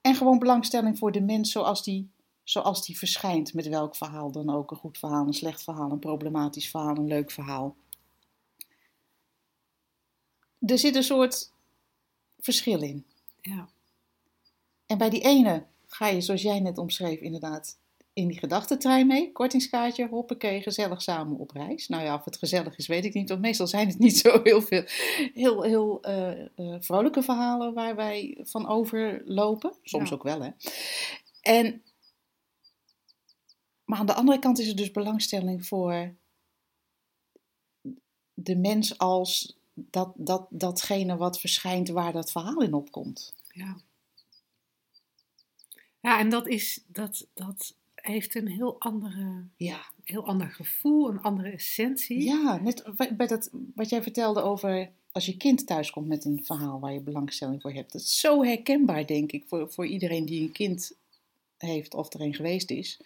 En 0.00 0.14
gewoon 0.14 0.38
belangstelling 0.38 0.98
voor 0.98 1.12
de 1.12 1.20
mens 1.20 1.52
zoals 1.52 1.82
die, 1.82 2.08
zoals 2.42 2.86
die 2.86 2.98
verschijnt, 2.98 3.54
met 3.54 3.68
welk 3.68 3.96
verhaal 3.96 4.30
dan 4.32 4.50
ook. 4.50 4.70
Een 4.70 4.76
goed 4.76 4.98
verhaal, 4.98 5.26
een 5.26 5.32
slecht 5.32 5.62
verhaal, 5.62 5.90
een 5.90 5.98
problematisch 5.98 6.70
verhaal, 6.70 6.96
een 6.96 7.06
leuk 7.06 7.30
verhaal. 7.30 7.76
Er 10.66 10.78
zit 10.78 10.94
een 10.94 11.02
soort 11.02 11.52
verschil 12.38 12.82
in. 12.82 13.06
ja. 13.40 13.68
En 14.86 14.98
bij 14.98 15.10
die 15.10 15.20
ene 15.20 15.66
ga 15.86 16.06
je, 16.06 16.20
zoals 16.20 16.42
jij 16.42 16.60
net 16.60 16.78
omschreef, 16.78 17.20
inderdaad 17.20 17.78
in 18.12 18.28
die 18.28 18.38
gedachtentrein 18.38 19.06
mee, 19.06 19.32
kortingskaartje, 19.32 20.08
hoppakee, 20.08 20.62
gezellig 20.62 21.02
samen 21.02 21.38
op 21.38 21.50
reis. 21.50 21.88
Nou 21.88 22.04
ja, 22.04 22.14
of 22.14 22.24
het 22.24 22.36
gezellig 22.38 22.76
is, 22.76 22.86
weet 22.86 23.04
ik 23.04 23.14
niet, 23.14 23.28
want 23.28 23.40
meestal 23.40 23.66
zijn 23.66 23.88
het 23.88 23.98
niet 23.98 24.16
zo 24.26 24.40
heel 24.42 24.62
veel, 24.62 24.82
heel, 25.34 25.62
heel 25.62 26.02
eh, 26.02 26.40
eh, 26.40 26.80
vrolijke 26.80 27.22
verhalen 27.22 27.74
waar 27.74 27.96
wij 27.96 28.38
van 28.42 28.68
overlopen. 28.68 29.72
Soms 29.82 30.08
Ja. 30.08 30.14
ook 30.14 30.22
wel, 30.22 30.42
hè. 30.42 30.50
En, 31.40 31.82
maar 33.84 33.98
aan 33.98 34.06
de 34.06 34.14
andere 34.14 34.38
kant 34.38 34.58
is 34.58 34.68
er 34.68 34.76
dus 34.76 34.90
belangstelling 34.90 35.66
voor 35.66 36.14
de 38.34 38.56
mens 38.56 38.98
als 38.98 39.56
dat, 39.74 40.12
dat, 40.16 40.46
datgene 40.50 41.16
wat 41.16 41.40
verschijnt 41.40 41.88
waar 41.88 42.12
dat 42.12 42.30
verhaal 42.30 42.62
in 42.62 42.74
opkomt. 42.74 43.34
Ja. 43.48 43.76
Ja, 46.00 46.18
en 46.18 46.28
dat, 46.28 46.48
is, 46.48 46.84
dat, 46.86 47.26
dat 47.34 47.74
heeft 47.94 48.34
een 48.34 48.48
heel, 48.48 48.80
andere, 48.80 49.44
Ja. 49.56 49.80
heel 50.04 50.26
ander 50.26 50.50
gevoel, 50.50 51.08
een 51.08 51.20
andere 51.22 51.50
essentie. 51.50 52.22
Ja, 52.22 52.56
net 52.62 52.84
bij 53.16 53.26
dat, 53.26 53.50
wat 53.74 53.88
jij 53.88 54.02
vertelde 54.02 54.42
over 54.42 54.90
als 55.12 55.26
je 55.26 55.36
kind 55.36 55.66
thuiskomt 55.66 56.06
met 56.06 56.24
een 56.24 56.44
verhaal 56.44 56.80
waar 56.80 56.92
je 56.92 57.00
belangstelling 57.00 57.62
voor 57.62 57.72
hebt. 57.72 57.92
Dat 57.92 58.00
is 58.00 58.20
zo 58.20 58.44
herkenbaar, 58.44 59.06
denk 59.06 59.32
ik, 59.32 59.44
voor, 59.46 59.72
voor 59.72 59.86
iedereen 59.86 60.24
die 60.24 60.42
een 60.42 60.52
kind 60.52 60.96
heeft 61.58 61.94
of 61.94 62.12
er 62.12 62.20
een 62.20 62.34
geweest 62.34 62.70
is. 62.70 63.00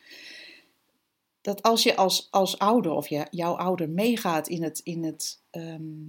Dat 1.40 1.62
als 1.62 1.82
je 1.82 1.96
als, 1.96 2.28
als 2.30 2.58
ouder 2.58 2.92
of 2.92 3.08
je, 3.08 3.26
jouw 3.30 3.56
ouder 3.56 3.88
meegaat 3.88 4.48
in 4.48 4.62
het, 4.62 4.80
in, 4.84 5.04
het, 5.04 5.40
ehm, 5.50 6.06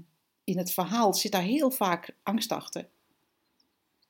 in 0.49 0.57
het 0.57 0.71
verhaal, 0.71 1.13
zit 1.13 1.31
daar 1.31 1.41
heel 1.41 1.71
vaak 1.71 2.15
angst 2.23 2.51
achter. 2.51 2.89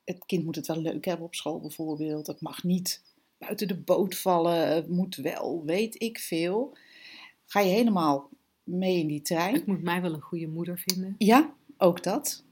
Het 0.04 0.26
kind 0.26 0.44
moet 0.44 0.56
het 0.56 0.66
wel 0.66 0.80
leuk 0.80 1.04
hebben 1.04 1.26
op 1.26 1.34
school 1.34 1.60
bijvoorbeeld. 1.60 2.26
Het 2.26 2.40
mag 2.40 2.64
niet 2.64 3.02
buiten 3.38 3.68
de 3.68 3.76
boot 3.76 4.16
vallen. 4.16 4.68
Het 4.68 4.88
moet 4.88 5.16
wel, 5.16 5.64
weet 5.64 6.02
ik 6.02 6.18
veel. 6.18 6.76
Ga 7.46 7.60
je 7.60 7.70
helemaal 7.70 8.28
mee 8.62 8.98
in 8.98 9.06
die 9.06 9.22
trein. 9.22 9.54
Ik 9.54 9.66
moet 9.66 9.82
mij 9.82 10.02
wel 10.02 10.12
een 10.12 10.20
goede 10.20 10.46
moeder 10.46 10.78
vinden. 10.86 11.14
Ja, 11.18 11.54
ook 11.76 12.02
dat. 12.02 12.44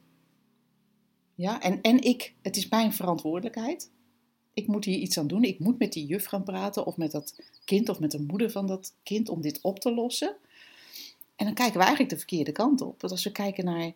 Ja, 1.35 1.61
en, 1.61 1.81
en 1.81 2.03
ik, 2.03 2.35
het 2.43 2.57
is 2.57 2.69
mijn 2.69 2.93
verantwoordelijkheid. 2.93 3.91
Ik 4.55 4.67
moet 4.67 4.85
hier 4.85 4.99
iets 4.99 5.19
aan 5.19 5.27
doen. 5.27 5.45
Ik 5.45 5.59
moet 5.59 5.79
met 5.79 5.93
die 5.93 6.07
juf 6.07 6.25
gaan 6.25 6.45
praten 6.45 6.87
of 6.87 6.97
met 6.97 7.11
dat 7.11 7.41
kind 7.65 7.89
of 7.89 8.01
met 8.01 8.11
de 8.11 8.23
moeder 8.23 8.51
van 8.51 8.67
dat 8.67 8.95
kind 9.03 9.29
om 9.29 9.41
dit 9.41 9.61
op 9.61 9.79
te 9.79 9.95
lossen. 9.95 10.37
En 11.39 11.45
dan 11.45 11.55
kijken 11.55 11.75
we 11.75 11.81
eigenlijk 11.81 12.11
de 12.11 12.17
verkeerde 12.19 12.53
kant 12.53 12.81
op. 12.81 13.01
Want 13.01 13.13
als 13.13 13.25
we 13.25 13.33
kijken 13.33 13.65
naar, 13.65 13.93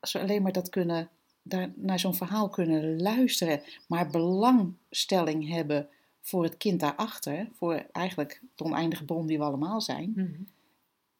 als 0.00 0.12
we 0.12 0.20
alleen 0.20 0.42
maar 0.42 0.52
dat 0.52 0.68
kunnen, 0.68 1.10
daar, 1.42 1.72
naar 1.76 1.98
zo'n 1.98 2.14
verhaal 2.14 2.48
kunnen 2.48 3.02
luisteren, 3.02 3.62
maar 3.88 4.10
belangstelling 4.10 5.48
hebben 5.48 5.88
voor 6.20 6.42
het 6.42 6.56
kind 6.56 6.80
daarachter, 6.80 7.48
voor 7.52 7.86
eigenlijk 7.92 8.40
de 8.54 8.64
oneindige 8.64 9.04
bron 9.04 9.26
die 9.26 9.38
we 9.38 9.44
allemaal 9.44 9.80
zijn. 9.80 10.12
Mhm. 10.14 10.40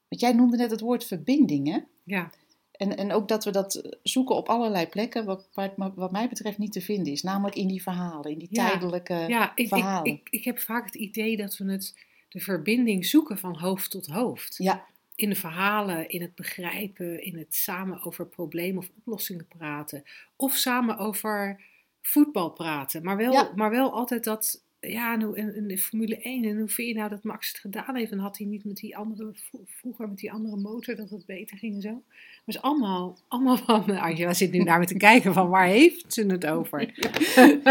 Want 0.09 0.21
jij 0.21 0.32
noemde 0.32 0.56
net 0.56 0.71
het 0.71 0.80
woord 0.80 1.04
verbinding, 1.04 1.68
hè? 1.68 1.78
Ja, 2.04 2.30
En, 2.73 2.97
en 2.97 3.12
ook 3.12 3.28
dat 3.28 3.44
we 3.44 3.50
dat 3.50 3.99
zoeken 4.02 4.37
op 4.37 4.49
allerlei 4.49 4.87
plekken, 4.87 5.25
wat, 5.25 5.49
ma- 5.76 5.92
wat 5.94 6.12
mij 6.12 6.28
betreft 6.28 6.59
niet 6.59 6.73
te 6.73 6.80
vinden 6.80 7.12
is. 7.12 7.23
Namelijk 7.23 7.56
in 7.56 7.68
die 7.68 7.82
verhalen, 7.82 8.30
in 8.30 8.38
die 8.38 8.49
Ja, 8.50 8.68
tijdelijke 8.68 9.14
ja 9.14 9.50
ik, 9.50 9.59
ik, 9.59 9.68
verhalen. 9.68 10.12
ik, 10.12 10.28
ik 10.30 10.44
heb 10.44 10.59
vaak 10.59 10.85
het 10.85 10.94
idee 10.94 11.37
dat 11.37 11.56
we 11.56 11.71
het, 11.73 11.94
de 12.32 12.40
verbinding 12.40 13.06
zoeken 13.06 13.38
van 13.38 13.56
hoofd 13.58 13.90
tot 13.90 14.06
hoofd. 14.06 14.56
Ja, 14.58 14.84
In 15.14 15.28
de 15.28 15.34
verhalen, 15.34 16.08
in 16.08 16.20
het 16.22 16.34
begrijpen, 16.34 17.22
in 17.24 17.38
het 17.38 17.54
samen 17.54 18.02
over 18.02 18.26
problemen 18.26 18.78
of 18.78 18.90
oplossingen 18.98 19.46
praten. 19.48 20.04
Of 20.36 20.54
samen 20.56 20.98
over 20.98 21.60
voetbal 22.00 22.50
praten. 22.50 23.02
Maar 23.04 23.16
wel, 23.16 23.32
Ja. 23.32 23.52
maar 23.56 23.70
wel 23.70 23.92
altijd 23.92 24.24
dat, 24.24 24.64
ja, 24.80 25.12
en 25.18 25.54
en 25.54 25.66
de 25.66 25.78
Formule 25.78 26.16
1. 26.22 26.44
En 26.44 26.58
hoe 26.58 26.68
vind 26.68 26.88
je 26.88 26.94
nou 26.94 27.08
dat 27.10 27.22
Max 27.22 27.48
het 27.48 27.58
gedaan 27.58 27.96
heeft? 27.96 28.12
En 28.12 28.18
had 28.18 28.38
hij 28.38 28.46
niet 28.46 28.64
met 28.64 28.76
die 28.76 28.96
andere, 28.96 29.30
vro- 29.34 29.64
vroeger 29.66 30.08
met 30.08 30.18
die 30.18 30.32
andere 30.32 30.56
motor, 30.56 30.94
dat 30.96 31.10
het 31.10 31.26
beter 31.26 31.56
ging 31.58 31.74
en 31.74 31.80
zo? 31.80 32.02
Is 32.44 32.61
allemaal, 32.62 33.18
allemaal 33.28 33.56
van, 33.66 33.90
Angela 33.99 34.32
zit 34.34 34.52
nu 34.52 34.58
naar 34.58 34.78
me 34.78 34.87
te 34.87 34.96
kijken 34.96 35.32
van, 35.32 35.49
waar 35.49 35.66
heeft 35.66 36.04
ze 36.12 36.26
het 36.26 36.46
over? 36.46 36.92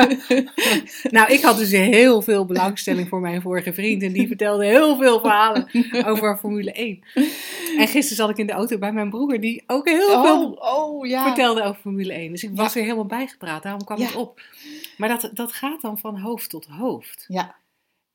nou, 1.17 1.31
ik 1.33 1.41
had 1.41 1.57
dus 1.57 1.71
heel 1.71 2.21
veel 2.21 2.45
belangstelling 2.45 3.07
voor 3.07 3.19
mijn 3.19 3.41
vorige 3.41 3.73
vriend. 3.73 4.03
En 4.03 4.11
die 4.13 4.27
vertelde 4.27 4.65
heel 4.65 4.97
veel 4.97 5.19
verhalen 5.19 5.67
over 6.05 6.37
Formule 6.37 6.71
1. 6.71 6.99
En 7.77 7.87
gisteren 7.87 8.15
zat 8.15 8.29
ik 8.29 8.37
in 8.37 8.47
de 8.47 8.53
auto 8.53 8.77
bij 8.77 8.91
mijn 8.93 9.09
broer, 9.09 9.39
die 9.39 9.63
ook 9.67 9.87
heel 9.89 10.23
veel 10.23 10.51
oh, 10.51 10.77
oh 10.77 11.07
ja. 11.07 11.25
vertelde 11.25 11.61
over 11.63 11.81
Formule 11.81 12.13
1. 12.13 12.31
Dus 12.31 12.43
ik 12.43 12.49
was 12.55 12.73
Ja. 12.73 12.79
er 12.79 12.85
helemaal 12.85 13.05
bijgepraat, 13.05 13.63
daarom 13.63 13.83
kwam 13.83 13.97
Ja. 13.99 14.05
het 14.05 14.15
op. 14.15 14.41
Maar 14.97 15.09
dat, 15.09 15.29
dat 15.33 15.51
gaat 15.51 15.81
dan 15.81 15.97
van 15.99 16.19
hoofd 16.19 16.49
tot 16.49 16.65
hoofd. 16.65 17.25
Ja, 17.27 17.55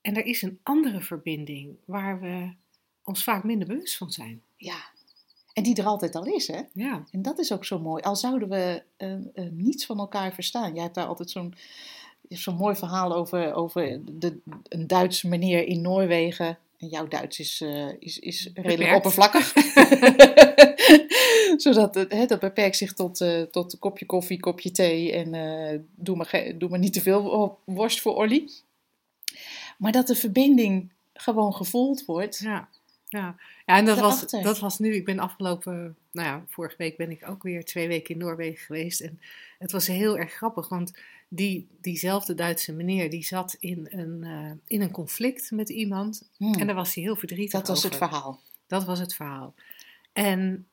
En 0.00 0.16
er 0.16 0.24
is 0.26 0.42
een 0.42 0.58
andere 0.62 1.00
verbinding 1.00 1.76
waar 1.84 2.20
we 2.20 2.48
ons 3.04 3.24
vaak 3.24 3.44
minder 3.44 3.68
bewust 3.68 3.96
van 3.96 4.10
zijn. 4.10 4.42
ja. 4.56 4.94
En 5.56 5.62
die 5.62 5.76
er 5.76 5.84
altijd 5.84 6.14
al 6.14 6.24
is, 6.24 6.46
hè? 6.46 6.60
Ja, 6.72 7.04
En 7.10 7.22
dat 7.22 7.38
is 7.38 7.52
ook 7.52 7.64
zo 7.64 7.78
mooi. 7.78 8.02
Al 8.02 8.16
zouden 8.16 8.48
we 8.48 8.82
eh, 8.96 9.12
eh, 9.12 9.20
niets 9.50 9.86
van 9.86 9.98
elkaar 9.98 10.32
verstaan. 10.34 10.74
Jij 10.74 10.82
hebt 10.82 10.94
daar 10.94 11.06
altijd 11.06 11.30
zo'n 11.30 11.54
zo'n 12.28 12.56
mooi 12.56 12.76
verhaal 12.76 13.14
over, 13.14 13.54
over 13.54 14.00
de, 14.04 14.38
een 14.68 14.86
Duitse 14.86 15.28
meneer 15.28 15.66
in 15.66 15.80
Noorwegen. 15.80 16.58
En 16.78 16.88
jouw 16.88 17.08
Duits 17.08 17.38
is, 17.38 17.60
eh, 17.60 17.88
is, 17.98 18.18
is 18.18 18.50
redelijk 18.54 18.78
Beperkt. 18.78 18.96
oppervlakkig. 18.96 19.52
Zodat 21.64 21.94
het, 21.94 22.12
hè, 22.12 22.26
dat 22.26 22.40
beperkt 22.40 22.76
zich 22.76 22.92
tot, 22.92 23.20
eh, 23.20 23.42
tot 23.42 23.72
een 23.72 23.78
kopje 23.78 24.06
koffie, 24.06 24.40
kopje 24.40 24.70
thee. 24.70 25.12
En 25.12 25.34
eh, 25.34 25.78
doe, 25.94 26.16
maar, 26.16 26.52
doe 26.54 26.68
maar 26.68 26.78
niet 26.78 26.92
te 26.92 27.00
veel 27.00 27.58
worst 27.64 28.00
voor 28.00 28.14
Olly. 28.14 28.48
Maar 29.78 29.92
dat 29.92 30.06
de 30.06 30.14
verbinding 30.14 30.92
gewoon 31.12 31.54
gevoeld 31.54 32.04
wordt. 32.04 32.38
ja. 32.38 32.68
Ja, 33.08 33.36
ja 33.66 33.76
en 33.76 33.84
dat 33.84 33.98
was, 33.98 34.26
dat 34.26 34.58
was 34.58 34.78
nu. 34.78 34.94
Ik 34.94 35.04
ben 35.04 35.18
afgelopen, 35.18 35.96
nou 36.12 36.28
ja, 36.28 36.44
vorige 36.48 36.74
week 36.78 36.96
ben 36.96 37.10
ik 37.10 37.28
ook 37.28 37.42
weer 37.42 37.64
twee 37.64 37.88
weken 37.88 38.14
in 38.14 38.20
Noorwegen 38.20 38.64
geweest. 38.66 39.00
En 39.00 39.20
het 39.58 39.72
was 39.72 39.86
heel 39.86 40.18
erg 40.18 40.32
grappig, 40.32 40.68
want 40.68 40.92
die, 41.28 41.66
diezelfde 41.80 42.34
Duitse 42.34 42.72
meneer, 42.72 43.10
die 43.10 43.24
zat 43.24 43.56
in 43.60 43.86
een, 43.90 44.24
eh, 44.24 44.50
in 44.66 44.80
een 44.82 44.90
conflict 44.90 45.50
met 45.50 45.68
iemand. 45.68 46.28
Hmm, 46.36 46.54
En 46.54 46.66
daar 46.66 46.76
was 46.76 46.94
hij 46.94 47.02
heel 47.04 47.16
verdrietig 47.16 47.52
dat 47.52 47.68
was 47.68 47.84
over. 47.84 47.98
het 47.98 47.98
verhaal. 48.10 48.40
Dat 48.66 48.84
was 48.84 48.98
het 48.98 49.14
verhaal. 49.14 49.54
En 50.12 50.66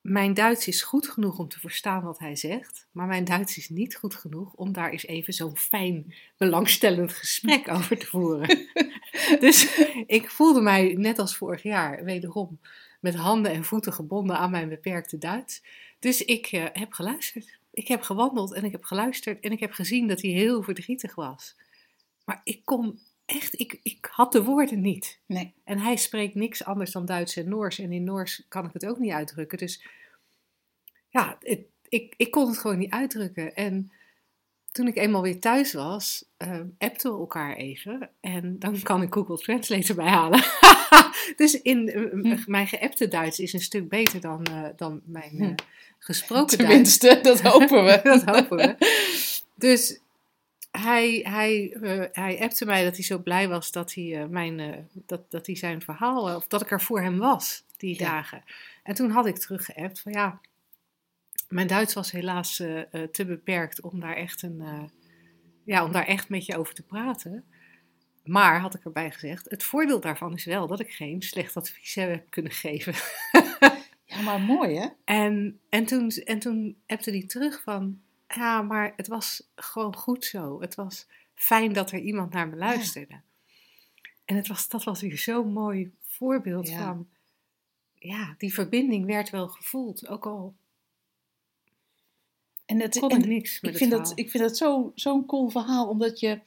mijn 0.00 0.34
Duits 0.34 0.68
is 0.68 0.82
goed 0.82 1.08
genoeg 1.08 1.38
om 1.38 1.48
te 1.48 1.60
verstaan 1.60 2.02
wat 2.02 2.18
hij 2.18 2.36
zegt, 2.36 2.86
maar 2.92 3.06
mijn 3.06 3.24
Duits 3.24 3.56
is 3.56 3.68
niet 3.68 3.96
goed 3.96 4.14
genoeg 4.14 4.52
om 4.52 4.72
daar 4.72 4.90
eens 4.90 5.06
even 5.06 5.32
zo'n 5.32 5.56
fijn, 5.56 6.14
belangstellend 6.36 7.12
gesprek 7.12 7.68
over 7.76 7.98
te 7.98 8.06
voeren. 8.06 8.68
dus 9.40 9.78
ik 10.06 10.30
voelde 10.30 10.60
mij 10.60 10.94
net 10.98 11.18
als 11.18 11.36
vorig 11.36 11.62
jaar 11.62 12.04
wederom 12.04 12.60
met 13.00 13.14
handen 13.14 13.52
en 13.52 13.64
voeten 13.64 13.92
gebonden 13.92 14.36
aan 14.36 14.50
mijn 14.50 14.68
beperkte 14.68 15.18
Duits. 15.18 15.62
Dus 15.98 16.24
ik 16.24 16.46
eh, 16.46 16.64
heb 16.72 16.92
geluisterd. 16.92 17.58
Ik 17.72 17.88
heb 17.88 18.02
gewandeld 18.02 18.52
en 18.52 18.64
ik 18.64 18.72
heb 18.72 18.84
geluisterd 18.84 19.40
en 19.40 19.52
ik 19.52 19.60
heb 19.60 19.72
gezien 19.72 20.08
dat 20.08 20.22
hij 20.22 20.30
heel 20.30 20.62
verdrietig 20.62 21.14
was. 21.14 21.56
Maar 22.24 22.40
ik 22.44 22.60
kon 22.64 22.98
echt, 23.30 23.60
ik, 23.60 23.80
ik 23.82 24.08
had 24.10 24.32
de 24.32 24.42
woorden 24.42 24.80
niet. 24.80 25.18
Nee. 25.26 25.54
En 25.64 25.78
hij 25.78 25.96
spreekt 25.96 26.34
niks 26.34 26.64
anders 26.64 26.90
dan 26.90 27.06
Duits 27.06 27.36
en 27.36 27.48
Noors. 27.48 27.78
En 27.78 27.92
in 27.92 28.04
Noors 28.04 28.42
kan 28.48 28.64
ik 28.64 28.72
het 28.72 28.86
ook 28.86 28.98
niet 28.98 29.12
uitdrukken. 29.12 29.58
Dus 29.58 29.84
ja, 31.08 31.38
het, 31.40 31.60
ik, 31.88 32.14
ik 32.16 32.30
kon 32.30 32.48
het 32.48 32.58
gewoon 32.58 32.78
niet 32.78 32.92
uitdrukken. 32.92 33.54
En 33.54 33.92
toen 34.72 34.86
ik 34.86 34.96
eenmaal 34.96 35.22
weer 35.22 35.40
thuis 35.40 35.72
was, 35.72 36.24
uh, 36.38 36.60
appten 36.78 37.12
we 37.12 37.18
elkaar 37.18 37.56
even. 37.56 38.10
En 38.20 38.58
dan 38.58 38.82
kan 38.82 39.02
ik 39.02 39.14
Google 39.14 39.38
Translate 39.38 39.88
erbij 39.88 40.06
halen. 40.06 40.44
dus 41.36 41.62
in, 41.62 41.98
uh, 41.98 42.46
mijn 42.46 42.66
geappte 42.66 43.08
Duits 43.08 43.38
is 43.38 43.52
een 43.52 43.60
stuk 43.60 43.88
beter 43.88 44.20
dan, 44.20 44.46
uh, 44.50 44.68
dan 44.76 45.00
mijn 45.04 45.42
uh, 45.42 45.54
gesproken 45.98 46.58
Tenminste, 46.58 47.06
Duits. 47.06 47.22
dat 47.22 47.40
hopen 47.40 47.84
we. 47.84 48.00
dat 48.18 48.24
hopen 48.24 48.56
we. 48.56 48.76
Dus 49.54 50.00
hij, 50.70 51.20
hij, 51.22 51.76
uh, 51.80 52.04
hij 52.12 52.40
appte 52.40 52.64
mij 52.64 52.84
dat 52.84 52.94
hij 52.94 53.04
zo 53.04 53.18
blij 53.18 53.48
was 53.48 53.72
dat 53.72 53.94
hij, 53.94 54.04
uh, 54.04 54.26
mijn, 54.26 54.58
uh, 54.58 54.76
dat, 54.92 55.30
dat 55.30 55.46
hij 55.46 55.56
zijn 55.56 55.82
verhaal, 55.82 56.36
of 56.36 56.46
dat 56.46 56.62
ik 56.62 56.70
er 56.70 56.80
voor 56.80 57.00
hem 57.00 57.18
was 57.18 57.64
die 57.76 57.98
ja. 57.98 58.10
dagen. 58.10 58.42
En 58.82 58.94
toen 58.94 59.10
had 59.10 59.26
ik 59.26 59.38
teruggeappt 59.38 60.00
van 60.00 60.12
ja, 60.12 60.40
mijn 61.48 61.66
Duits 61.66 61.94
was 61.94 62.10
helaas 62.10 62.56
te 63.10 63.24
beperkt 63.26 63.80
om 63.80 64.00
daar 64.00 64.16
echt 64.16 64.42
een, 64.42 64.90
ja, 65.64 65.84
om 65.84 65.92
daar 65.92 66.06
echt 66.06 66.28
met 66.28 66.46
je 66.46 66.58
over 66.58 66.74
te 66.74 66.82
praten. 66.82 67.44
Maar 68.24 68.60
had 68.60 68.74
ik 68.74 68.84
erbij 68.84 69.10
gezegd, 69.10 69.50
het 69.50 69.62
voordeel 69.62 70.00
daarvan 70.00 70.34
is 70.34 70.44
wel 70.44 70.66
dat 70.66 70.80
ik 70.80 70.92
geen 70.92 71.22
slecht 71.22 71.56
advies 71.56 71.94
heb 71.94 72.30
kunnen 72.30 72.52
geven. 72.52 72.94
ja, 74.04 74.20
maar 74.20 74.40
mooi 74.40 74.76
hè? 74.78 74.88
En, 75.04 75.60
en, 75.68 75.84
toen, 75.84 76.10
en 76.10 76.38
toen 76.38 76.76
appte 76.86 77.10
hij 77.10 77.26
terug 77.26 77.62
van, 77.62 78.00
ja, 78.34 78.62
maar 78.62 78.92
het 78.96 79.06
was 79.06 79.42
gewoon 79.54 79.96
goed 79.96 80.24
zo. 80.24 80.60
Het 80.60 80.74
was 80.74 81.06
fijn 81.34 81.72
dat 81.72 81.90
er 81.90 81.98
iemand 81.98 82.32
naar 82.32 82.48
me 82.48 82.56
luisterde. 82.56 83.12
Ja. 83.12 83.22
En 84.24 84.36
het 84.36 84.46
was, 84.46 84.68
dat 84.68 84.84
was 84.84 85.00
weer 85.00 85.18
zo'n 85.18 85.52
mooi 85.52 85.92
voorbeeld 86.00 86.68
ja. 86.68 86.78
van, 86.78 87.08
ja, 87.94 88.34
die 88.38 88.54
verbinding 88.54 89.06
werd 89.06 89.30
wel 89.30 89.48
gevoeld. 89.48 90.08
Ook 90.08 90.26
al 90.26 90.54
en 92.70 92.80
het, 92.80 92.98
kon 92.98 93.10
en 93.10 93.28
niks 93.28 93.60
met 93.60 93.70
ik 93.70 93.76
vind 93.76 93.92
het 93.92 94.06
dat, 94.06 94.18
Ik 94.18 94.30
vind 94.30 94.42
dat 94.42 94.56
zo'n 94.56 94.92
zo 94.94 95.24
cool 95.24 95.48
verhaal, 95.48 95.88
omdat 95.88 96.20
je 96.20 96.40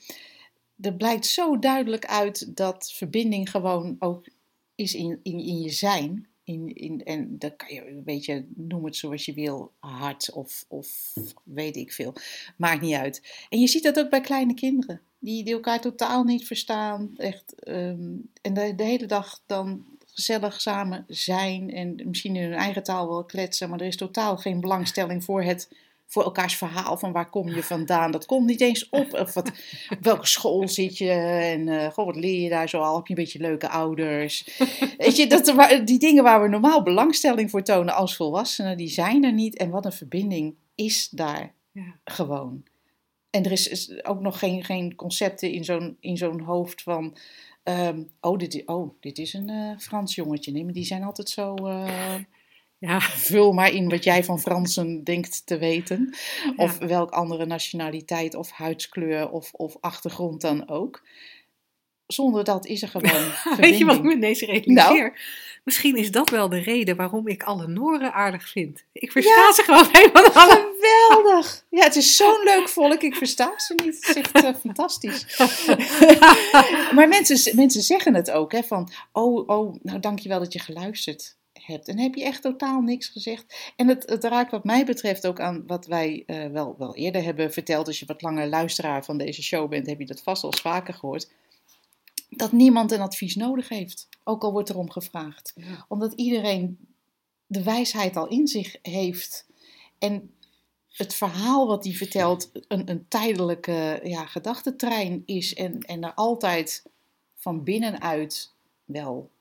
er 0.81 0.93
blijkt 0.93 1.25
zo 1.25 1.59
duidelijk 1.59 2.05
uit 2.05 2.55
dat 2.55 2.91
verbinding 2.93 3.49
gewoon 3.49 3.95
ook 3.99 4.25
is 4.75 4.93
in, 4.93 5.19
in, 5.23 5.39
in 5.39 5.61
je 5.61 5.69
zijn. 5.69 6.27
In, 6.43 6.75
in, 6.75 7.03
en 7.03 7.37
dat 7.39 7.55
kan 7.55 7.73
je 7.73 7.89
een 7.89 8.03
beetje, 8.03 8.45
noem 8.55 8.85
het 8.85 8.95
zoals 8.95 9.25
je 9.25 9.33
wil, 9.33 9.71
hart 9.79 10.31
of, 10.31 10.65
of 10.67 11.13
weet 11.43 11.75
ik 11.75 11.93
veel. 11.93 12.13
Maakt 12.57 12.81
niet 12.81 12.95
uit. 12.95 13.45
En 13.49 13.59
je 13.59 13.67
ziet 13.67 13.83
dat 13.83 13.99
ook 13.99 14.09
bij 14.09 14.21
kleine 14.21 14.53
kinderen, 14.53 15.01
die, 15.19 15.43
die 15.43 15.53
elkaar 15.53 15.81
totaal 15.81 16.23
niet 16.23 16.47
verstaan. 16.47 17.13
Echt, 17.17 17.53
ehm, 17.59 18.15
en 18.41 18.53
de, 18.53 18.73
de 18.75 18.83
hele 18.83 19.05
dag 19.05 19.43
dan 19.45 19.85
gezellig 20.13 20.61
samen 20.61 21.05
zijn 21.07 21.71
en 21.71 22.01
misschien 22.05 22.35
in 22.35 22.43
hun 22.43 22.53
eigen 22.53 22.83
taal 22.83 23.07
wel 23.07 23.25
kletsen, 23.25 23.69
maar 23.69 23.79
er 23.79 23.87
is 23.87 23.97
totaal 23.97 24.37
geen 24.37 24.59
belangstelling 24.59 25.23
voor 25.23 25.43
het 25.43 25.69
voor 26.13 26.23
elkaars 26.23 26.55
verhaal 26.55 26.97
van 26.97 27.11
waar 27.11 27.29
kom 27.29 27.49
je 27.49 27.63
vandaan. 27.63 28.11
Dat 28.11 28.25
komt 28.25 28.45
niet 28.45 28.61
eens 28.61 28.89
op. 28.89 29.13
Of 29.13 29.33
wat, 29.33 29.51
welke 30.01 30.27
school 30.27 30.67
zit 30.67 30.97
je 30.97 31.09
en 31.09 31.67
uh, 31.67 31.87
goh, 31.87 32.05
wat 32.05 32.15
leer 32.15 32.41
je 32.41 32.49
daar 32.49 32.69
zo 32.69 32.79
al? 32.79 32.95
Heb 32.95 33.07
je 33.07 33.13
een 33.13 33.23
beetje 33.23 33.39
leuke 33.39 33.69
ouders? 33.69 34.59
Weet 34.97 35.15
je, 35.15 35.27
dat, 35.27 35.53
die 35.87 35.99
dingen 35.99 36.23
waar 36.23 36.41
we 36.41 36.47
normaal 36.47 36.83
belangstelling 36.83 37.49
voor 37.49 37.63
tonen 37.63 37.93
als 37.93 38.15
volwassenen, 38.15 38.77
die 38.77 38.89
zijn 38.89 39.23
er 39.23 39.33
niet. 39.33 39.57
En 39.57 39.69
wat 39.69 39.85
een 39.85 39.91
verbinding 39.91 40.55
is 40.75 41.09
daar 41.09 41.53
ja. 41.71 41.95
gewoon. 42.03 42.63
En 43.29 43.43
er 43.43 43.51
is, 43.51 43.67
is, 43.67 44.05
ook 44.05 44.19
nog 44.19 44.39
geen, 44.39 44.63
geen 44.63 44.95
concepten 44.95 45.51
in 45.51 45.65
zo'n, 45.65 45.97
in 45.99 46.17
zo'n 46.17 46.39
hoofd 46.39 46.81
van. 46.81 47.17
Um, 47.63 48.09
oh, 48.21 48.37
dit, 48.37 48.63
oh, 48.65 48.93
dit 48.99 49.17
is 49.17 49.33
een 49.33 49.49
uh, 49.49 49.77
Frans 49.77 50.15
jongetje. 50.15 50.51
Nee, 50.51 50.63
maar 50.63 50.73
die 50.73 50.85
zijn 50.85 51.03
altijd 51.03 51.29
zo. 51.29 51.55
Uh, 51.55 52.15
ja. 52.87 53.01
Vul 53.01 53.53
maar 53.53 53.71
in 53.71 53.89
wat 53.89 54.03
jij 54.03 54.23
van 54.23 54.39
Fransen 54.39 55.03
denkt 55.03 55.45
te 55.45 55.57
weten. 55.57 56.15
Of 56.55 56.77
welk 56.77 57.11
andere 57.11 57.45
nationaliteit 57.45 58.35
of 58.35 58.51
huidskleur 58.51 59.29
of, 59.29 59.53
of 59.53 59.77
achtergrond 59.79 60.41
dan 60.41 60.69
ook. 60.69 61.01
Zonder 62.07 62.43
dat 62.43 62.65
is 62.65 62.81
er 62.81 62.87
gewoon. 62.97 63.31
Weet 63.57 63.77
je 63.77 63.85
wat 63.85 63.95
ik 63.95 64.03
me 64.03 64.13
ineens 64.13 64.41
realiseer? 64.41 64.73
Nou? 64.73 65.13
Misschien 65.63 65.95
is 65.95 66.11
dat 66.11 66.29
wel 66.29 66.49
de 66.49 66.59
reden 66.59 66.95
waarom 66.95 67.27
ik 67.27 67.43
alle 67.43 67.67
Noren 67.67 68.13
aardig 68.13 68.49
vind. 68.49 68.83
Ik 68.91 69.11
versta 69.11 69.53
ze 69.53 69.63
gewoon 69.63 69.87
helemaal 69.91 70.31
alle. 70.31 70.71
Geweldig! 70.79 71.65
Ja, 71.69 71.83
het 71.83 71.95
is 71.95 72.15
zo'n 72.15 72.43
leuk 72.43 72.69
volk. 72.69 73.01
Ik 73.01 73.15
versta 73.15 73.53
ze 73.57 73.73
niet. 73.83 73.95
Het 73.95 74.15
is 74.15 74.15
echt 74.15 74.43
uh, 74.43 74.55
fantastisch. 74.55 75.37
maar 76.95 77.07
mensen, 77.07 77.55
mensen 77.55 77.81
zeggen 77.81 78.15
het 78.15 78.31
ook. 78.31 78.51
Hè, 78.51 78.63
van, 78.63 78.91
oh, 79.11 79.49
oh, 79.49 79.75
nou 79.81 79.99
dankjewel 79.99 80.39
dat 80.39 80.53
je 80.53 80.59
geluisterd 80.59 81.35
hebt. 81.65 81.87
En 81.87 81.99
heb 81.99 82.15
je 82.15 82.23
echt 82.23 82.41
totaal 82.41 82.81
niks 82.81 83.07
gezegd. 83.07 83.71
En 83.75 83.87
het, 83.87 84.09
het 84.09 84.23
raakt 84.23 84.51
wat 84.51 84.63
mij 84.63 84.85
betreft 84.85 85.27
ook 85.27 85.39
aan 85.39 85.63
wat 85.67 85.85
wij 85.85 86.23
uh, 86.27 86.45
wel, 86.45 86.75
wel 86.77 86.95
eerder 86.95 87.23
hebben 87.23 87.53
verteld. 87.53 87.87
Als 87.87 87.99
je 87.99 88.05
wat 88.05 88.21
langer 88.21 88.47
luisteraar 88.47 89.05
van 89.05 89.17
deze 89.17 89.43
show 89.43 89.69
bent, 89.69 89.87
heb 89.87 89.99
je 89.99 90.05
dat 90.05 90.21
vast 90.21 90.43
al 90.43 90.53
vaker 90.53 90.93
gehoord. 90.93 91.31
Dat 92.29 92.51
niemand 92.51 92.91
een 92.91 93.01
advies 93.01 93.35
nodig 93.35 93.69
heeft. 93.69 94.07
Ook 94.23 94.43
al 94.43 94.51
wordt 94.51 94.69
erom 94.69 94.91
gevraagd. 94.91 95.53
Omdat 95.87 96.13
iedereen 96.13 96.77
de 97.45 97.63
wijsheid 97.63 98.15
al 98.15 98.27
in 98.27 98.47
zich 98.47 98.77
heeft. 98.81 99.45
En 99.99 100.33
het 100.89 101.13
verhaal 101.13 101.67
wat 101.67 101.83
hij 101.83 101.93
vertelt 101.93 102.51
een, 102.67 102.89
een 102.89 103.05
tijdelijke 103.07 103.99
ja, 104.03 104.25
gedachtentrein 104.25 105.23
is. 105.25 105.53
En, 105.53 105.79
en 105.79 106.03
er 106.03 106.13
altijd 106.13 106.83
van 107.35 107.63
binnenuit 107.63 108.53
wel 108.85 109.31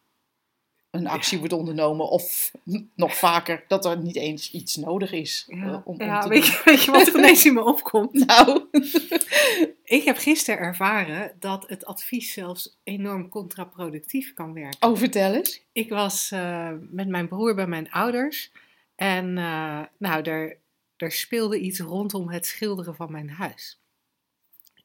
een 0.92 1.06
actie 1.06 1.38
wordt 1.38 1.52
ondernomen. 1.52 2.08
Of 2.08 2.52
nog 2.94 3.16
vaker 3.16 3.64
dat 3.68 3.84
er 3.84 3.98
niet 3.98 4.16
eens 4.16 4.50
iets 4.50 4.76
nodig 4.76 5.12
is. 5.12 5.44
Ja, 5.48 5.56
uh, 5.56 5.78
om, 5.84 6.02
ja 6.02 6.28
weet, 6.28 6.46
je, 6.46 6.60
weet, 6.64 6.82
je, 6.82 6.90
wat 6.90 7.06
er 7.06 7.18
ineens 7.18 7.46
in 7.46 7.54
me 7.54 7.64
opkomt? 7.64 8.12
Nou. 8.26 8.62
ik 9.84 10.04
heb 10.04 10.16
gisteren 10.16 10.60
ervaren 10.60 11.32
dat 11.38 11.68
het 11.68 11.84
advies 11.84 12.32
zelfs 12.32 12.78
enorm 12.84 13.28
contraproductief 13.28 14.34
kan 14.34 14.52
werken. 14.52 14.88
Oh, 14.88 14.96
vertel 14.96 15.34
eens. 15.34 15.62
Ik 15.72 15.88
was 15.88 16.30
uh, 16.34 16.70
met 16.90 17.08
mijn 17.08 17.28
broer 17.28 17.54
bij 17.54 17.66
mijn 17.66 17.90
ouders. 17.90 18.50
En 18.94 19.36
uh, 19.36 19.80
nou, 19.98 20.22
er, 20.22 20.56
er 20.96 21.12
speelde 21.12 21.58
iets 21.58 21.80
rondom 21.80 22.30
het 22.30 22.46
schilderen 22.46 22.94
van 22.94 23.12
mijn 23.12 23.30
huis. 23.30 23.81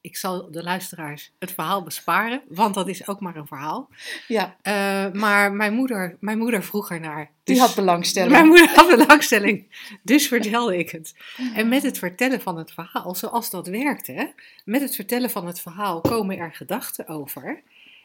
Ik 0.08 0.16
zal 0.16 0.50
de 0.50 0.62
luisteraars 0.62 1.32
het 1.38 1.52
verhaal 1.52 1.82
besparen, 1.82 2.42
want 2.48 2.74
dat 2.74 2.88
is 2.88 3.08
ook 3.08 3.20
maar 3.20 3.36
een 3.36 3.46
verhaal. 3.46 3.88
Ja. 4.28 4.56
Uh, 4.62 5.12
maar 5.12 5.52
mijn 5.52 5.74
moeder, 5.74 6.16
mijn 6.20 6.38
moeder 6.38 6.62
vroeg 6.62 6.90
ernaar. 6.90 7.30
Dus 7.44 7.54
Die 7.54 7.60
had 7.60 7.74
belangstelling. 7.74 8.32
Mijn 8.32 8.46
moeder 8.46 8.68
had 8.74 8.88
belangstelling, 8.96 9.66
dus 10.02 10.28
vertelde 10.28 10.78
ik 10.78 10.90
het. 10.90 11.14
En 11.54 11.68
met 11.68 11.82
het 11.82 11.98
vertellen 11.98 12.40
van 12.40 12.56
het 12.56 12.72
verhaal, 12.72 13.14
zoals 13.14 13.50
dat 13.50 13.66
werkte, 13.66 14.32
met 14.64 14.80
het 14.80 14.94
vertellen 14.94 15.30
van 15.30 15.46
het 15.46 15.60
verhaal 15.60 16.00
komen 16.00 16.38
er 16.38 16.54
gedachten 16.54 17.08
over. 17.08 17.62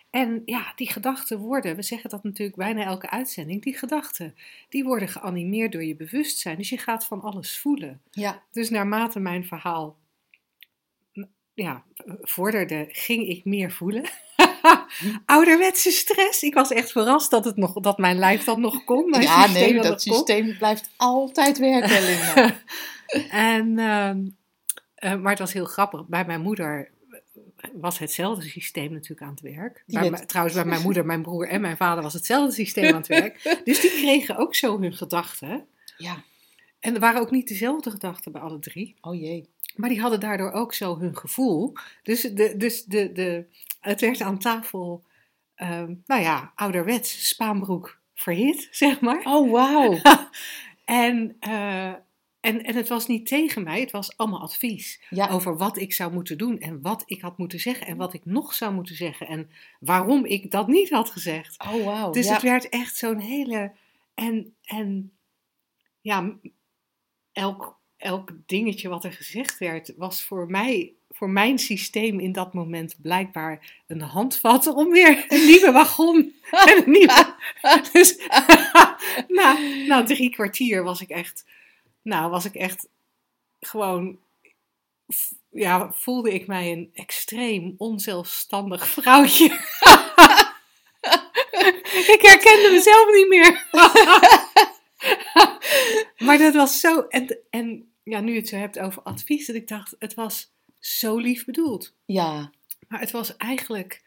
En 0.09 0.41
ja, 0.45 0.73
die 0.75 0.91
gedachten 0.91 1.37
worden, 1.37 1.75
we 1.75 1.81
zeggen 1.81 2.09
dat 2.09 2.23
natuurlijk 2.23 2.57
bijna 2.57 2.83
elke 2.83 3.09
uitzending, 3.09 3.61
die 3.61 3.77
gedachten, 3.77 4.35
die 4.69 4.83
worden 4.83 5.07
geanimeerd 5.07 5.71
door 5.71 5.83
je 5.83 5.95
bewustzijn. 5.95 6.57
Dus 6.57 6.69
je 6.69 6.77
gaat 6.77 7.05
van 7.05 7.21
alles 7.21 7.59
voelen. 7.59 8.01
Ja. 8.11 8.41
Dus 8.51 8.69
naarmate 8.69 9.19
mijn 9.19 9.45
verhaal 9.45 9.97
ja, 11.53 11.83
vorderde, 12.21 12.87
ging 12.89 13.27
ik 13.27 13.45
meer 13.45 13.71
voelen. 13.71 14.03
Ouderwetse 15.25 15.91
stress. 15.91 16.43
Ik 16.43 16.53
was 16.53 16.71
echt 16.71 16.91
verrast 16.91 17.31
dat, 17.31 17.45
het 17.45 17.57
nog, 17.57 17.73
dat 17.73 17.97
mijn 17.97 18.17
lijf 18.17 18.43
dat 18.43 18.57
nog 18.57 18.83
kon. 18.83 19.09
Mijn 19.09 19.23
ja, 19.23 19.47
nee, 19.47 19.81
dat 19.81 20.01
systeem 20.01 20.57
blijft 20.57 20.89
altijd 20.97 21.57
werken, 21.57 22.01
Linda. 22.09 22.61
en, 23.29 23.67
uh, 23.77 25.11
uh, 25.11 25.21
maar 25.21 25.31
het 25.31 25.39
was 25.39 25.53
heel 25.53 25.65
grappig. 25.65 26.07
Bij 26.07 26.25
mijn 26.25 26.41
moeder 26.41 26.91
was 27.73 27.99
hetzelfde 27.99 28.49
systeem 28.49 28.91
natuurlijk 28.91 29.21
aan 29.21 29.29
het 29.29 29.41
werk. 29.41 29.83
Bij, 29.85 30.11
trouwens, 30.25 30.55
bij 30.55 30.65
mijn 30.65 30.81
moeder, 30.87 31.05
mijn 31.05 31.21
broer 31.21 31.47
en 31.47 31.61
mijn 31.61 31.77
vader 31.77 32.03
was 32.03 32.13
hetzelfde 32.13 32.53
systeem 32.53 32.93
aan 32.93 32.99
het 32.99 33.07
werk. 33.07 33.61
Dus 33.63 33.81
die 33.81 33.91
kregen 33.91 34.37
ook 34.37 34.55
zo 34.55 34.79
hun 34.79 34.93
gedachten. 34.93 35.65
Ja. 35.97 36.23
En 36.79 36.93
er 36.93 36.99
waren 36.99 37.21
ook 37.21 37.31
niet 37.31 37.47
dezelfde 37.47 37.91
gedachten 37.91 38.31
bij 38.31 38.41
alle 38.41 38.59
drie. 38.59 38.95
Oh 39.01 39.15
jee. 39.15 39.49
Maar 39.75 39.89
die 39.89 40.01
hadden 40.01 40.19
daardoor 40.19 40.51
ook 40.51 40.73
zo 40.73 40.99
hun 40.99 41.17
gevoel. 41.17 41.73
Dus, 42.03 42.21
de, 42.21 42.57
dus 42.57 42.83
de, 42.83 43.11
de, 43.11 43.45
het 43.79 44.01
werd 44.01 44.21
aan 44.21 44.39
tafel, 44.39 45.03
um, 45.55 46.03
nou 46.05 46.21
ja, 46.21 46.51
ouderwets 46.55 47.27
spaanbroek 47.27 47.99
verhit, 48.13 48.67
zeg 48.71 48.99
maar. 48.99 49.21
Oh, 49.23 49.51
wauw. 49.51 49.99
en, 50.85 51.37
uh, 51.47 51.93
en, 52.39 52.63
en 52.63 52.75
het 52.75 52.87
was 52.87 53.07
niet 53.07 53.27
tegen 53.27 53.63
mij, 53.63 53.79
het 53.79 53.91
was 53.91 54.17
allemaal 54.17 54.41
advies 54.41 55.01
ja. 55.09 55.29
over 55.29 55.57
wat 55.57 55.77
ik 55.77 55.93
zou 55.93 56.13
moeten 56.13 56.37
doen 56.37 56.59
en 56.59 56.81
wat 56.81 57.03
ik 57.05 57.21
had 57.21 57.37
moeten 57.37 57.59
zeggen 57.59 57.87
en 57.87 57.97
wat 57.97 58.13
ik 58.13 58.25
nog 58.25 58.53
zou 58.53 58.73
moeten 58.73 58.95
zeggen 58.95 59.27
en 59.27 59.49
waarom 59.79 60.25
ik 60.25 60.51
dat 60.51 60.67
niet 60.67 60.89
had 60.89 61.09
gezegd. 61.09 61.63
Oh, 61.63 61.85
wauw. 61.85 62.11
Dus 62.11 62.25
ja. 62.25 62.33
het 62.33 62.41
werd 62.41 62.69
echt 62.69 62.95
zo'n 62.95 63.19
hele. 63.19 63.71
En, 64.13 64.55
en 64.63 65.11
ja, 66.01 66.37
elk 67.31 67.79
elk 68.03 68.31
dingetje 68.45 68.89
wat 68.89 69.03
er 69.03 69.11
gezegd 69.11 69.57
werd, 69.57 69.93
was 69.97 70.23
voor 70.23 70.47
mij, 70.49 70.93
voor 71.09 71.29
mijn 71.29 71.59
systeem 71.59 72.19
in 72.19 72.31
dat 72.31 72.53
moment 72.53 72.95
blijkbaar 73.01 73.81
een 73.87 74.01
handvat 74.01 74.67
om 74.67 74.89
weer 74.89 75.25
een 75.27 75.45
nieuwe 75.45 75.71
wagon 75.71 76.33
en 76.65 76.77
een 76.77 76.91
nieuwe. 76.91 77.35
Dus 77.91 78.17
na, 79.27 79.57
na 79.87 80.03
drie 80.03 80.29
kwartier 80.29 80.83
was 80.83 81.01
ik 81.01 81.09
echt, 81.09 81.45
nou 82.01 82.29
was 82.29 82.45
ik 82.45 82.55
echt 82.55 82.87
gewoon, 83.59 84.19
ja, 85.51 85.91
voelde 85.93 86.33
ik 86.33 86.47
mij 86.47 86.71
een 86.71 86.89
extreem 86.93 87.73
onzelfstandig 87.77 88.87
vrouwtje. 88.87 89.45
ik 92.15 92.19
herkende 92.21 92.69
mezelf 92.71 93.13
niet 93.15 93.27
meer. 93.27 93.67
maar 96.17 96.37
dat 96.37 96.53
was 96.53 96.79
zo. 96.79 97.01
En, 97.01 97.37
en 97.49 97.92
ja, 98.03 98.19
nu 98.19 98.31
je 98.31 98.39
het 98.39 98.47
zo 98.47 98.55
hebt 98.55 98.79
over 98.79 99.01
advies, 99.01 99.45
dat 99.45 99.55
ik 99.55 99.67
dacht, 99.67 99.95
het 99.99 100.13
was 100.13 100.51
zo 100.79 101.17
lief 101.17 101.45
bedoeld. 101.45 101.93
Ja. 102.05 102.51
Maar 102.87 102.99
het 102.99 103.11
was 103.11 103.37
eigenlijk, 103.37 104.03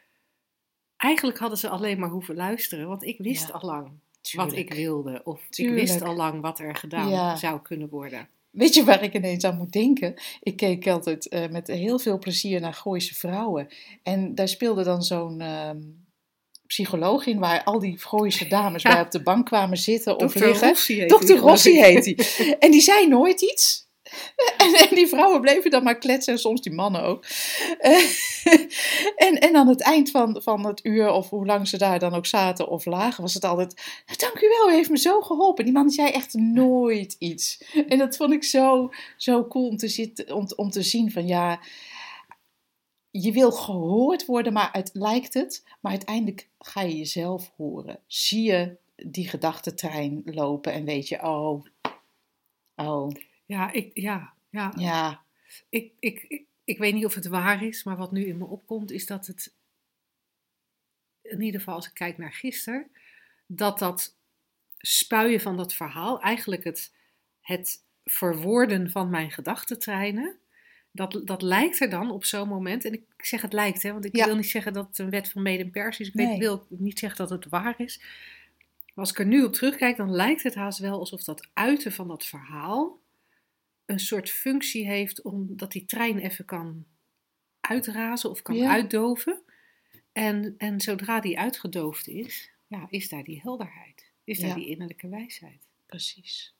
eigenlijk 0.97 1.39
hadden 1.39 1.59
ze 1.59 1.69
alleen 1.69 1.99
maar 1.99 2.11
hoeven 2.11 2.35
luisteren, 2.35 2.89
want 2.89 3.05
ik 3.05 3.19
wist 3.19 3.53
al 3.53 3.61
lang 3.69 3.91
wat 4.33 4.53
ik 4.53 4.75
wilde. 4.75 5.21
Of 5.25 5.41
ik 5.51 5.71
wist 5.71 6.03
al 6.03 6.15
lang 6.15 6.41
wat 6.41 6.59
er 6.59 6.77
gedaan 6.77 7.39
zou 7.39 7.61
kunnen 7.63 7.89
worden. 7.89 8.29
Weet 8.51 8.75
je 8.75 8.85
waar 8.85 9.03
ik 9.03 9.15
ineens 9.15 9.45
aan 9.45 9.57
moet 9.57 9.73
denken? 9.73 10.15
Ik 10.41 10.57
keek 10.57 10.89
altijd 10.89 11.33
uh, 11.33 11.49
met 11.49 11.67
heel 11.67 11.99
veel 11.99 12.19
plezier 12.19 12.61
naar 12.61 12.75
Gooise 12.75 13.15
vrouwen. 13.15 13.69
En 14.03 14.35
daar 14.35 14.49
speelde 14.49 14.83
dan 14.83 15.03
zo'n 15.03 15.41
uh, 15.41 15.71
psycholoog 16.67 17.27
in, 17.27 17.39
waar 17.39 17.65
al 17.65 17.79
die 17.79 17.99
Gooise 17.99 18.49
dames 18.59 18.83
bij 18.83 19.01
op 19.01 19.11
de 19.11 19.23
bank 19.23 19.47
kwamen 19.47 19.77
zitten 19.77 20.19
of 20.19 20.35
liggen. 20.35 20.69
Rossi 20.69 21.07
Dr. 21.07 21.33
Rossi 21.33 21.81
heet 21.81 22.05
hij. 22.05 22.57
En 22.59 22.71
die 22.71 22.81
zei 22.81 23.09
nooit 23.09 23.41
iets. 23.41 23.86
En, 24.89 24.95
die 24.95 25.07
vrouwen 25.07 25.41
bleven 25.41 25.71
dan 25.71 25.83
maar 25.83 25.99
kletsen 25.99 26.33
en 26.33 26.39
soms 26.39 26.61
die 26.61 26.73
mannen 26.73 27.03
ook. 27.03 27.25
en, 29.27 29.39
en 29.39 29.57
aan 29.57 29.69
het 29.69 29.81
eind 29.81 30.11
van, 30.11 30.43
van 30.43 30.67
het 30.67 30.85
uur, 30.85 31.11
of 31.11 31.31
hoe 31.31 31.47
lang 31.47 31.69
ze 31.69 31.79
daar 31.79 31.99
dan 31.99 32.15
ook 32.15 32.27
zaten 32.27 32.69
of 32.69 32.85
lagen, 32.85 33.23
was 33.23 33.35
het 33.35 33.45
altijd: 33.45 33.75
nou, 34.07 34.19
Dank 34.19 34.41
u 34.41 34.49
wel, 34.49 34.71
u 34.71 34.73
heeft 34.73 34.91
me 34.91 34.99
zo 34.99 35.21
geholpen. 35.21 35.65
Die 35.65 35.73
man 35.73 35.91
zei 35.91 36.11
echt 36.11 36.35
nooit 36.35 37.17
iets. 37.19 37.65
En 37.89 37.99
dat 37.99 38.17
vond 38.17 38.33
ik 38.33 38.45
zo, 38.45 38.91
zo 39.17 39.47
cool 39.47 39.69
om 39.69 39.77
te, 39.77 39.89
zitten, 39.89 40.35
om, 40.35 40.49
om 40.57 40.71
te 40.71 40.83
zien: 40.83 41.13
van 41.13 41.27
ja, 41.27 41.61
je 43.11 43.33
wil 43.33 43.53
gehoord 43.53 44.27
worden, 44.27 44.53
maar 44.53 44.69
het 44.73 44.91
lijkt 44.93 45.35
het. 45.35 45.65
Maar 45.81 45.93
uiteindelijk 45.93 46.49
ga 46.59 46.81
je 46.81 46.97
jezelf 46.97 47.53
horen. 47.57 47.99
Zie 48.07 48.43
je 48.43 48.77
die 48.97 49.29
gedachtentrein 49.29 50.23
lopen 50.25 50.73
en 50.73 50.85
weet 50.85 51.09
je, 51.09 51.23
oh, 51.23 51.65
oh, 52.77 53.11
Ja, 53.47 53.73
ik, 53.73 53.91
ja, 53.95 54.33
ja. 54.51 54.73
ja, 54.77 55.25
Ik, 55.69 55.93
ik, 56.01 56.25
ik, 56.29 56.45
ik 56.65 56.79
weet 56.79 56.95
niet 56.95 57.05
of 57.05 57.15
het 57.15 57.27
waar 57.27 57.63
is, 57.65 57.85
maar 57.85 57.97
wat 57.97 58.13
nu 58.13 58.25
in 58.27 58.39
me 58.39 58.45
opkomt 58.45 58.91
is 58.91 59.07
dat 59.07 59.27
het, 59.27 59.55
in 61.23 61.41
ieder 61.41 61.61
geval 61.61 61.75
als 61.75 61.87
ik 61.87 61.95
kijk 61.95 62.19
naar 62.19 62.33
gisteren, 62.33 62.91
dat 63.47 63.79
dat 63.79 64.17
spuien 64.79 65.41
van 65.41 65.57
dat 65.57 65.75
verhaal, 65.75 66.21
eigenlijk 66.21 66.65
het, 66.65 66.95
het 67.41 67.83
verwoorden 68.05 68.91
van 68.91 69.11
mijn 69.11 69.31
gedachtentreinen, 69.31 70.39
dat, 70.91 71.21
dat 71.25 71.43
lijkt 71.43 71.81
er 71.81 71.91
dan 71.91 72.11
op 72.11 72.25
zo'n 72.25 72.49
moment, 72.49 72.85
en 72.85 72.93
ik 72.93 73.03
zeg 73.17 73.43
het 73.43 73.53
lijkt, 73.53 73.83
hè, 73.83 73.93
want 73.93 74.05
ik 74.05 74.17
Ja. 74.17 74.25
wil 74.27 74.37
niet 74.37 74.51
zeggen 74.51 74.73
dat 74.73 74.87
het 74.87 74.99
een 74.99 75.11
wet 75.11 75.31
van 75.31 75.43
mede 75.43 75.63
en 75.63 75.71
pers 75.71 76.01
is, 76.01 76.09
ik 76.09 76.15
weet, 76.15 76.39
wil 76.39 76.67
niet 76.69 76.99
zeggen 76.99 77.19
dat 77.19 77.31
het 77.43 77.51
waar 77.51 77.75
is. 77.81 77.99
Maar 78.95 79.05
als 79.05 79.11
ik 79.11 79.19
er 79.19 79.27
nu 79.27 79.45
op 79.45 79.53
terugkijk, 79.53 79.97
dan 79.97 80.11
lijkt 80.11 80.43
het 80.43 80.55
haast 80.55 80.79
wel 80.79 80.99
alsof 80.99 81.25
dat 81.25 81.49
uiten 81.53 81.93
van 81.93 82.09
dat 82.09 82.25
verhaal 82.27 82.99
een 83.87 84.01
soort 84.01 84.31
functie 84.31 84.87
heeft 84.87 85.23
omdat 85.23 85.73
die 85.73 85.85
trein 85.85 86.19
even 86.19 86.45
kan 86.45 86.87
uitrazen 87.61 88.31
of 88.31 88.43
kan 88.43 88.57
Ja. 88.57 88.71
uitdoven. 88.71 89.43
En, 90.13 90.55
en 90.59 90.81
zodra 90.81 91.21
die 91.21 91.39
uitgedoofd 91.39 92.09
is, 92.09 92.51
ja, 92.67 92.87
is 92.91 93.09
daar 93.09 93.25
die 93.25 93.41
helderheid. 93.41 94.13
Is 94.25 94.39
daar 94.39 94.49
Ja. 94.49 94.55
die 94.55 94.67
innerlijke 94.69 95.09
wijsheid. 95.09 95.65
precies. 95.87 96.55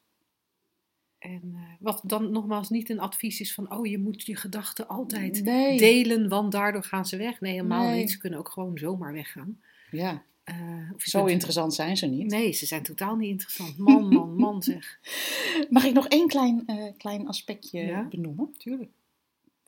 En 1.19 1.51
eh, 1.55 1.61
wat 1.81 2.01
dan 2.05 2.31
nogmaals 2.33 2.69
niet 2.71 2.89
een 2.91 3.01
advies 3.01 3.41
is 3.41 3.55
van, 3.55 3.73
oh 3.73 3.87
je 3.87 3.99
moet 3.99 4.23
je 4.27 4.37
gedachten 4.37 4.89
altijd 4.89 5.43
Nee. 5.45 5.79
delen, 5.79 6.29
want 6.29 6.53
daardoor 6.53 6.83
gaan 6.85 7.07
ze 7.07 7.17
weg. 7.17 7.41
Nee, 7.41 7.53
helemaal 7.53 7.89
Nee. 7.89 7.99
niet. 8.01 8.11
Ze 8.11 8.19
kunnen 8.19 8.39
ook 8.39 8.49
gewoon 8.49 8.79
zomaar 8.79 9.13
weggaan. 9.13 9.61
Ja, 9.91 10.25
Eh, 10.47 10.55
of 10.95 11.03
zo 11.03 11.25
interessant 11.25 11.75
zijn 11.75 11.97
ze 11.97 12.07
niet. 12.07 12.31
Nee, 12.31 12.53
ze 12.53 12.67
zijn 12.67 12.83
totaal 12.83 13.17
niet 13.17 13.31
interessant. 13.31 13.79
Man, 13.79 14.09
man, 14.09 14.37
man 14.37 14.63
zeg. 14.63 14.99
Mag 15.71 15.85
ik 15.85 15.93
nog 15.93 16.09
één 16.09 16.29
klein, 16.29 16.63
eh, 16.67 16.85
klein 16.97 17.29
aspectje 17.29 17.81
Ja. 17.81 18.07
benoemen? 18.11 18.55
Tuurlijk. 18.59 18.91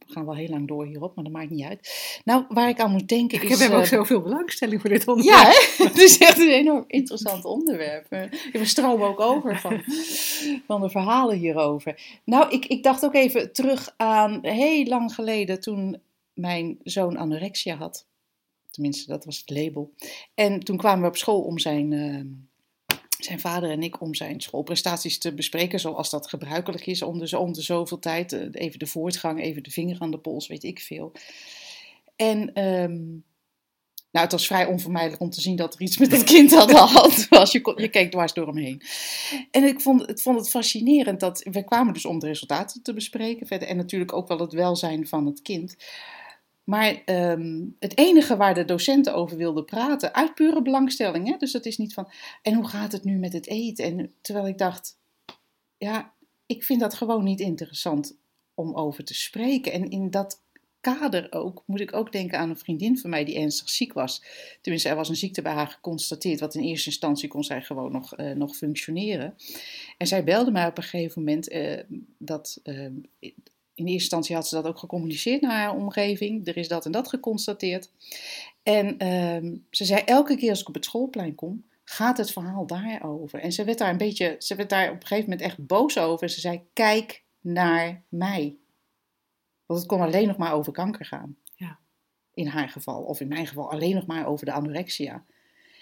We 0.06 0.12
gaan 0.12 0.24
wel 0.24 0.34
heel 0.34 0.48
lang 0.48 0.68
door 0.68 0.86
hierop, 0.86 1.14
maar 1.14 1.24
dat 1.24 1.32
maakt 1.32 1.50
niet 1.50 1.64
uit. 1.64 2.20
Nou, 2.24 2.44
waar 2.48 2.68
ik 2.68 2.80
aan 2.80 2.90
moet 2.90 3.08
denken 3.08 3.42
Ik 3.42 3.48
is... 3.48 3.60
heb 3.60 3.72
ook 3.72 3.80
eh, 3.80 3.86
zoveel 3.88 4.20
belangstelling 4.20 4.80
voor 4.80 4.90
dit 4.90 5.08
onderwerp. 5.08 5.38
Ja, 5.38 5.50
hè? 5.50 5.84
het 5.88 5.98
is 5.98 6.18
echt 6.18 6.38
een 6.38 6.48
enorm 6.48 6.84
interessant 6.86 7.44
onderwerp. 7.44 8.08
We 8.52 8.64
stromen 8.64 9.08
ook 9.08 9.20
over 9.20 9.58
van, 9.60 9.82
van 10.66 10.80
de 10.80 10.90
verhalen 10.90 11.36
hierover. 11.36 12.20
Nou, 12.24 12.50
ik, 12.50 12.64
ik 12.66 12.82
dacht 12.82 13.04
ook 13.04 13.14
even 13.14 13.52
terug 13.52 13.94
aan 13.96 14.38
heel 14.42 14.84
lang 14.84 15.14
geleden 15.14 15.60
toen 15.60 16.00
mijn 16.32 16.78
zoon 16.82 17.16
anorexia 17.16 17.76
had. 17.76 18.06
Tenminste, 18.78 19.10
dat 19.10 19.24
was 19.24 19.38
het 19.38 19.50
label. 19.50 19.94
En 20.34 20.60
toen 20.60 20.76
kwamen 20.76 21.02
we 21.02 21.08
op 21.08 21.16
school 21.16 21.40
om 21.42 21.58
zijn, 21.58 21.92
eh, 21.92 22.96
zijn 23.18 23.40
vader 23.40 23.70
en 23.70 23.82
ik 23.82 24.00
om 24.00 24.14
zijn 24.14 24.40
schoolprestaties 24.40 25.18
te 25.18 25.34
bespreken, 25.34 25.80
zoals 25.80 26.10
dat 26.10 26.28
gebruikelijk 26.28 26.86
is 26.86 27.02
om 27.02 27.18
de, 27.18 27.38
om 27.38 27.52
de 27.52 27.62
zoveel 27.62 27.98
tijd. 27.98 28.32
eh, 28.32 28.46
Even 28.52 28.78
de 28.78 28.86
voortgang, 28.86 29.40
even 29.42 29.62
de 29.62 29.70
vinger 29.70 30.00
aan 30.00 30.10
de 30.10 30.18
pols, 30.18 30.46
weet 30.46 30.62
ik 30.64 30.80
veel. 30.80 31.12
En 32.16 32.52
ehm, 32.52 32.96
nou, 34.10 34.24
het 34.24 34.32
was 34.32 34.46
vrij 34.46 34.66
onvermijdelijk 34.66 35.22
om 35.22 35.30
te 35.30 35.40
zien 35.40 35.56
dat 35.56 35.74
er 35.74 35.80
iets 35.80 35.98
met 35.98 36.10
dat 36.10 36.24
kind 36.34 36.54
had 36.54 36.70
gehad. 36.70 37.26
Als 37.30 37.52
je, 37.52 37.60
kon- 37.60 37.76
je 37.82 37.88
keek 37.88 38.10
dwars 38.10 38.32
door 38.32 38.46
hem 38.46 38.56
heen. 38.56 38.82
En 39.50 39.64
ik 39.64 39.80
vond, 39.80 40.06
het 40.06 40.22
vond 40.22 40.38
het 40.38 40.50
fascinerend 40.50 41.20
dat 41.20 41.42
we 41.50 41.64
kwamen 41.64 41.92
dus 41.92 42.04
om 42.06 42.18
de 42.18 42.26
resultaten 42.26 42.82
te 42.82 42.92
bespreken 42.94 43.46
verder. 43.46 43.68
En 43.68 43.76
natuurlijk 43.76 44.12
ook 44.12 44.28
wel 44.28 44.38
het 44.38 44.52
welzijn 44.52 45.06
van 45.08 45.26
het 45.26 45.42
kind. 45.42 45.76
Maar 46.68 47.02
ehm, 47.04 47.64
het 47.78 47.98
enige 47.98 48.36
waar 48.36 48.54
de 48.54 48.64
docenten 48.64 49.14
over 49.14 49.36
wilden 49.36 49.64
praten, 49.64 50.14
uit 50.14 50.34
pure 50.34 50.62
belangstelling. 50.62 51.28
Hè? 51.28 51.36
Dus 51.36 51.52
dat 51.52 51.66
is 51.66 51.78
niet 51.78 51.94
van, 51.94 52.08
en 52.42 52.54
hoe 52.54 52.68
gaat 52.68 52.92
het 52.92 53.04
nu 53.04 53.18
met 53.18 53.32
het 53.32 53.46
eten? 53.46 53.84
En 53.84 54.12
terwijl 54.20 54.46
ik 54.46 54.58
dacht, 54.58 54.98
ja, 55.78 56.14
ik 56.46 56.64
vind 56.64 56.80
dat 56.80 56.94
gewoon 56.94 57.24
niet 57.24 57.40
interessant 57.40 58.16
om 58.54 58.74
over 58.74 59.04
te 59.04 59.14
spreken. 59.14 59.72
En 59.72 59.90
in 59.90 60.10
dat 60.10 60.42
kader 60.80 61.32
ook, 61.32 61.62
moet 61.66 61.80
ik 61.80 61.92
ook 61.94 62.12
denken 62.12 62.38
aan 62.38 62.50
een 62.50 62.58
vriendin 62.58 62.98
van 62.98 63.10
mij 63.10 63.24
die 63.24 63.38
ernstig 63.38 63.68
ziek 63.68 63.92
was. 63.92 64.22
Tenminste, 64.60 64.88
er 64.88 64.96
was 64.96 65.08
een 65.08 65.16
ziekte 65.16 65.42
bij 65.42 65.52
haar 65.52 65.68
geconstateerd, 65.68 66.40
wat 66.40 66.54
in 66.54 66.62
eerste 66.62 66.88
instantie 66.88 67.28
kon 67.28 67.44
zij 67.44 67.62
gewoon 67.62 67.92
nog, 67.92 68.14
eh, 68.14 68.30
nog 68.30 68.56
functioneren. 68.56 69.34
En 69.98 70.06
zij 70.06 70.24
belde 70.24 70.50
mij 70.50 70.66
op 70.66 70.76
een 70.76 70.82
gegeven 70.82 71.22
moment 71.22 71.48
eh, 71.48 71.82
dat. 72.18 72.60
eh, 72.62 72.86
in 73.78 73.84
eerste 73.84 74.02
instantie 74.02 74.34
had 74.34 74.48
ze 74.48 74.54
dat 74.54 74.66
ook 74.66 74.78
gecommuniceerd 74.78 75.40
naar 75.40 75.56
haar 75.56 75.74
omgeving. 75.74 76.46
Er 76.46 76.56
is 76.56 76.68
dat 76.68 76.86
en 76.86 76.92
dat 76.92 77.08
geconstateerd. 77.08 77.90
En 78.62 78.98
ehm, 78.98 79.56
ze 79.70 79.84
zei: 79.84 80.02
elke 80.04 80.36
keer 80.36 80.50
als 80.50 80.60
ik 80.60 80.68
op 80.68 80.74
het 80.74 80.84
schoolplein 80.84 81.34
kom, 81.34 81.64
gaat 81.84 82.18
het 82.18 82.32
verhaal 82.32 82.66
daarover. 82.66 83.40
En 83.40 83.52
ze 83.52 83.64
werd 83.64 83.78
daar 83.78 83.90
een 83.90 83.96
beetje, 83.96 84.36
ze 84.38 84.54
werd 84.54 84.70
daar 84.70 84.88
op 84.88 85.00
een 85.00 85.06
gegeven 85.06 85.30
moment 85.30 85.40
echt 85.48 85.66
boos 85.66 85.98
over. 85.98 86.22
En 86.22 86.32
ze 86.32 86.40
zei: 86.40 86.62
kijk 86.72 87.24
naar 87.40 88.02
mij. 88.08 88.56
Want 89.66 89.80
het 89.80 89.88
kon 89.88 90.00
alleen 90.00 90.26
nog 90.26 90.36
maar 90.36 90.52
over 90.52 90.72
kanker 90.72 91.04
gaan. 91.04 91.36
Ja. 91.54 91.78
In 92.34 92.46
haar 92.46 92.68
geval, 92.68 93.02
of 93.02 93.20
in 93.20 93.28
mijn 93.28 93.46
geval 93.46 93.70
alleen 93.70 93.94
nog 93.94 94.06
maar 94.06 94.26
over 94.26 94.46
de 94.46 94.52
anorexia. 94.52 95.24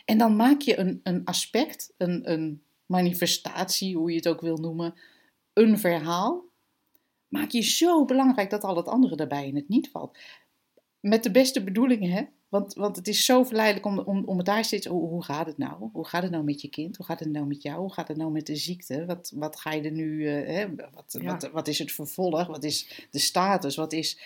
En 0.04 0.18
dan 0.18 0.36
maak 0.36 0.60
je 0.60 0.78
een, 0.78 1.00
een 1.02 1.24
aspect, 1.24 1.94
een, 1.96 2.32
een 2.32 2.62
manifestatie, 2.86 3.96
hoe 3.96 4.10
je 4.10 4.16
het 4.16 4.28
ook 4.28 4.40
wil 4.40 4.56
noemen, 4.56 4.94
een 5.52 5.78
verhaal. 5.78 6.44
Maak 7.28 7.50
je 7.50 7.62
zo 7.62 8.04
belangrijk 8.04 8.50
dat 8.50 8.64
al 8.64 8.76
het 8.76 8.88
andere 8.88 9.16
daarbij 9.16 9.46
in 9.46 9.56
het 9.56 9.68
niet 9.68 9.90
valt. 9.90 10.18
Met 11.00 11.22
de 11.22 11.30
beste 11.30 11.64
bedoelingen, 11.64 12.10
hè? 12.10 12.22
Want, 12.48 12.74
want 12.74 12.96
het 12.96 13.08
is 13.08 13.24
zo 13.24 13.42
verleidelijk 13.44 13.86
om, 13.86 13.98
om, 13.98 14.24
om 14.24 14.36
het 14.36 14.46
daar 14.46 14.64
steeds. 14.64 14.86
Hoe, 14.86 15.08
hoe 15.08 15.24
gaat 15.24 15.46
het 15.46 15.58
nou? 15.58 15.90
Hoe 15.92 16.06
gaat 16.06 16.22
het 16.22 16.30
nou 16.32 16.44
met 16.44 16.60
je 16.60 16.68
kind? 16.68 16.96
Hoe 16.96 17.06
gaat 17.06 17.20
het 17.20 17.30
nou 17.30 17.46
met 17.46 17.62
jou? 17.62 17.78
Hoe 17.80 17.92
gaat 17.92 18.08
het 18.08 18.16
nou 18.16 18.30
met 18.30 18.46
de 18.46 18.56
ziekte? 18.56 19.04
Wat, 19.06 19.32
wat 19.34 19.60
ga 19.60 19.72
je 19.72 19.82
er 19.82 19.90
nu. 19.92 20.28
eh, 20.28 20.54
hè? 20.56 20.74
Wat, 20.74 21.16
Ja. 21.20 21.30
wat, 21.32 21.50
wat 21.50 21.68
is 21.68 21.78
het 21.78 21.92
vervolg? 21.92 22.46
Wat 22.46 22.64
is 22.64 23.06
de 23.10 23.18
status? 23.18 23.76
Wat 23.76 23.92
is. 23.92 24.18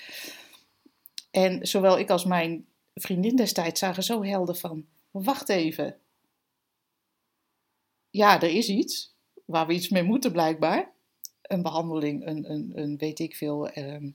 En 1.31 1.67
zowel 1.67 1.99
ik 1.99 2.11
als 2.11 2.25
mijn 2.25 2.67
vriendin 2.95 3.37
destijds 3.37 3.81
zagen 3.81 4.03
zo 4.03 4.23
helder 4.25 4.55
van. 4.55 4.87
Wacht 5.11 5.49
even. 5.49 5.97
Ja, 8.11 8.41
er 8.43 8.51
is 8.51 8.69
iets 8.69 9.15
waar 9.45 9.67
we 9.67 9.73
iets 9.73 9.89
mee 9.89 10.03
moeten 10.03 10.33
blijkbaar. 10.33 10.91
Een 11.51 11.63
behandeling, 11.63 12.27
een, 12.27 12.51
een, 12.51 12.73
een 12.75 12.97
weet 12.97 13.19
ik 13.19 13.37
veel. 13.37 13.69
ehm, 13.69 14.11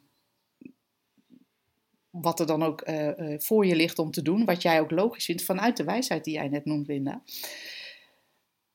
wat 2.22 2.40
er 2.40 2.46
dan 2.46 2.64
ook 2.64 2.82
eh, 2.82 3.34
eh, 3.34 3.40
voor 3.40 3.66
je 3.66 3.76
ligt 3.76 4.00
om 4.00 4.12
te 4.12 4.22
doen. 4.22 4.46
Wat 4.46 4.62
jij 4.62 4.82
ook 4.82 4.92
logisch 4.92 5.26
vindt 5.26 5.44
vanuit 5.44 5.78
de 5.78 5.84
wijsheid 5.84 6.24
die 6.24 6.34
jij 6.34 6.48
net 6.48 6.66
noemt, 6.66 6.88
Linda. 6.88 7.24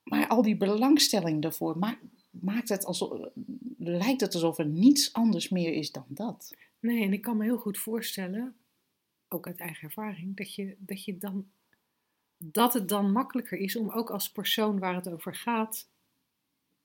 Maar 0.02 0.28
al 0.28 0.42
die 0.42 0.56
belangstelling 0.56 1.42
daarvoor 1.42 1.78
maakt, 1.78 2.02
maakt 2.30 2.68
het 2.68 2.84
alsof, 2.84 3.30
lijkt 3.78 4.20
het 4.20 4.34
alsof 4.34 4.58
er 4.58 4.66
niets 4.66 5.12
anders 5.12 5.48
meer 5.48 5.72
is 5.72 5.92
dan 5.92 6.04
dat. 6.08 6.54
Nee, 6.80 7.02
en 7.02 7.12
ik 7.12 7.22
kan 7.22 7.36
me 7.36 7.44
heel 7.44 7.58
goed 7.58 7.78
voorstellen, 7.78 8.56
ook 9.28 9.46
uit 9.46 9.60
eigen 9.60 9.82
ervaring, 9.82 10.36
dat, 10.36 10.54
je, 10.54 10.76
dat, 10.78 11.04
je 11.04 11.18
dan, 11.18 11.50
dat 12.36 12.72
het 12.72 12.88
dan 12.88 13.12
makkelijker 13.12 13.58
is 13.58 13.76
om 13.76 13.90
ook 13.90 14.10
als 14.10 14.32
persoon 14.32 14.78
waar 14.78 14.94
het 14.94 15.08
over 15.08 15.34
gaat, 15.34 15.88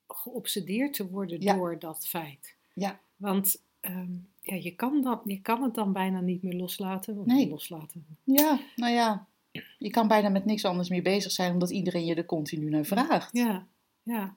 geobsedeerd 0.08 0.94
te 0.94 1.08
worden 1.10 1.40
Ja. 1.40 1.54
door 1.54 1.78
dat 1.78 2.06
feit. 2.08 2.54
Ja, 2.74 3.00
Want 3.16 3.62
ehm, 3.80 4.12
ja, 4.40 4.54
je, 4.54 4.74
kan 4.74 5.02
dan, 5.02 5.20
je 5.24 5.40
kan 5.40 5.62
het 5.62 5.74
dan 5.74 5.92
bijna 5.92 6.20
niet 6.20 6.42
meer 6.42 6.54
loslaten. 6.54 7.22
Nee. 7.24 7.48
loslaten. 7.48 8.06
ja 8.24 8.60
nou 8.76 8.92
ja. 8.92 9.26
Je 9.78 9.90
kan 9.90 10.08
bijna 10.08 10.28
met 10.28 10.44
niks 10.44 10.64
anders 10.64 10.88
meer 10.88 11.02
bezig 11.02 11.32
zijn, 11.32 11.52
omdat 11.52 11.70
iedereen 11.70 12.04
je 12.04 12.14
er 12.14 12.24
continu 12.26 12.68
naar 12.70 12.84
vraagt. 12.84 13.36
Ja, 13.36 13.66
ja. 14.02 14.36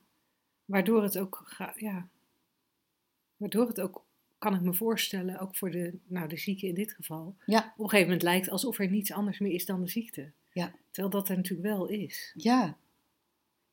Waardoor 0.65 1.03
het 1.03 1.17
ook, 1.17 1.55
ja. 1.75 2.07
Waardoor 3.37 3.67
het 3.67 3.81
ook, 3.81 4.05
kan 4.37 4.55
ik 4.55 4.61
me 4.61 4.73
voorstellen, 4.73 5.39
ook 5.39 5.55
voor 5.55 5.71
de, 5.71 5.97
nou, 6.07 6.27
de 6.27 6.37
zieke 6.37 6.67
in 6.67 6.73
dit 6.75 6.91
geval, 6.93 7.35
Ja, 7.45 7.59
op 7.59 7.83
een 7.83 7.89
gegeven 7.89 8.05
moment 8.05 8.21
lijkt 8.23 8.49
alsof 8.49 8.79
er 8.79 8.89
niets 8.89 9.11
anders 9.11 9.39
meer 9.39 9.51
is 9.51 9.65
dan 9.65 9.81
de 9.81 9.89
ziekte. 9.89 10.31
Ja. 10.53 10.73
Terwijl 10.91 11.13
dat 11.13 11.29
er 11.29 11.35
natuurlijk 11.35 11.69
wel 11.69 11.87
is. 11.87 12.33
ja, 12.35 12.77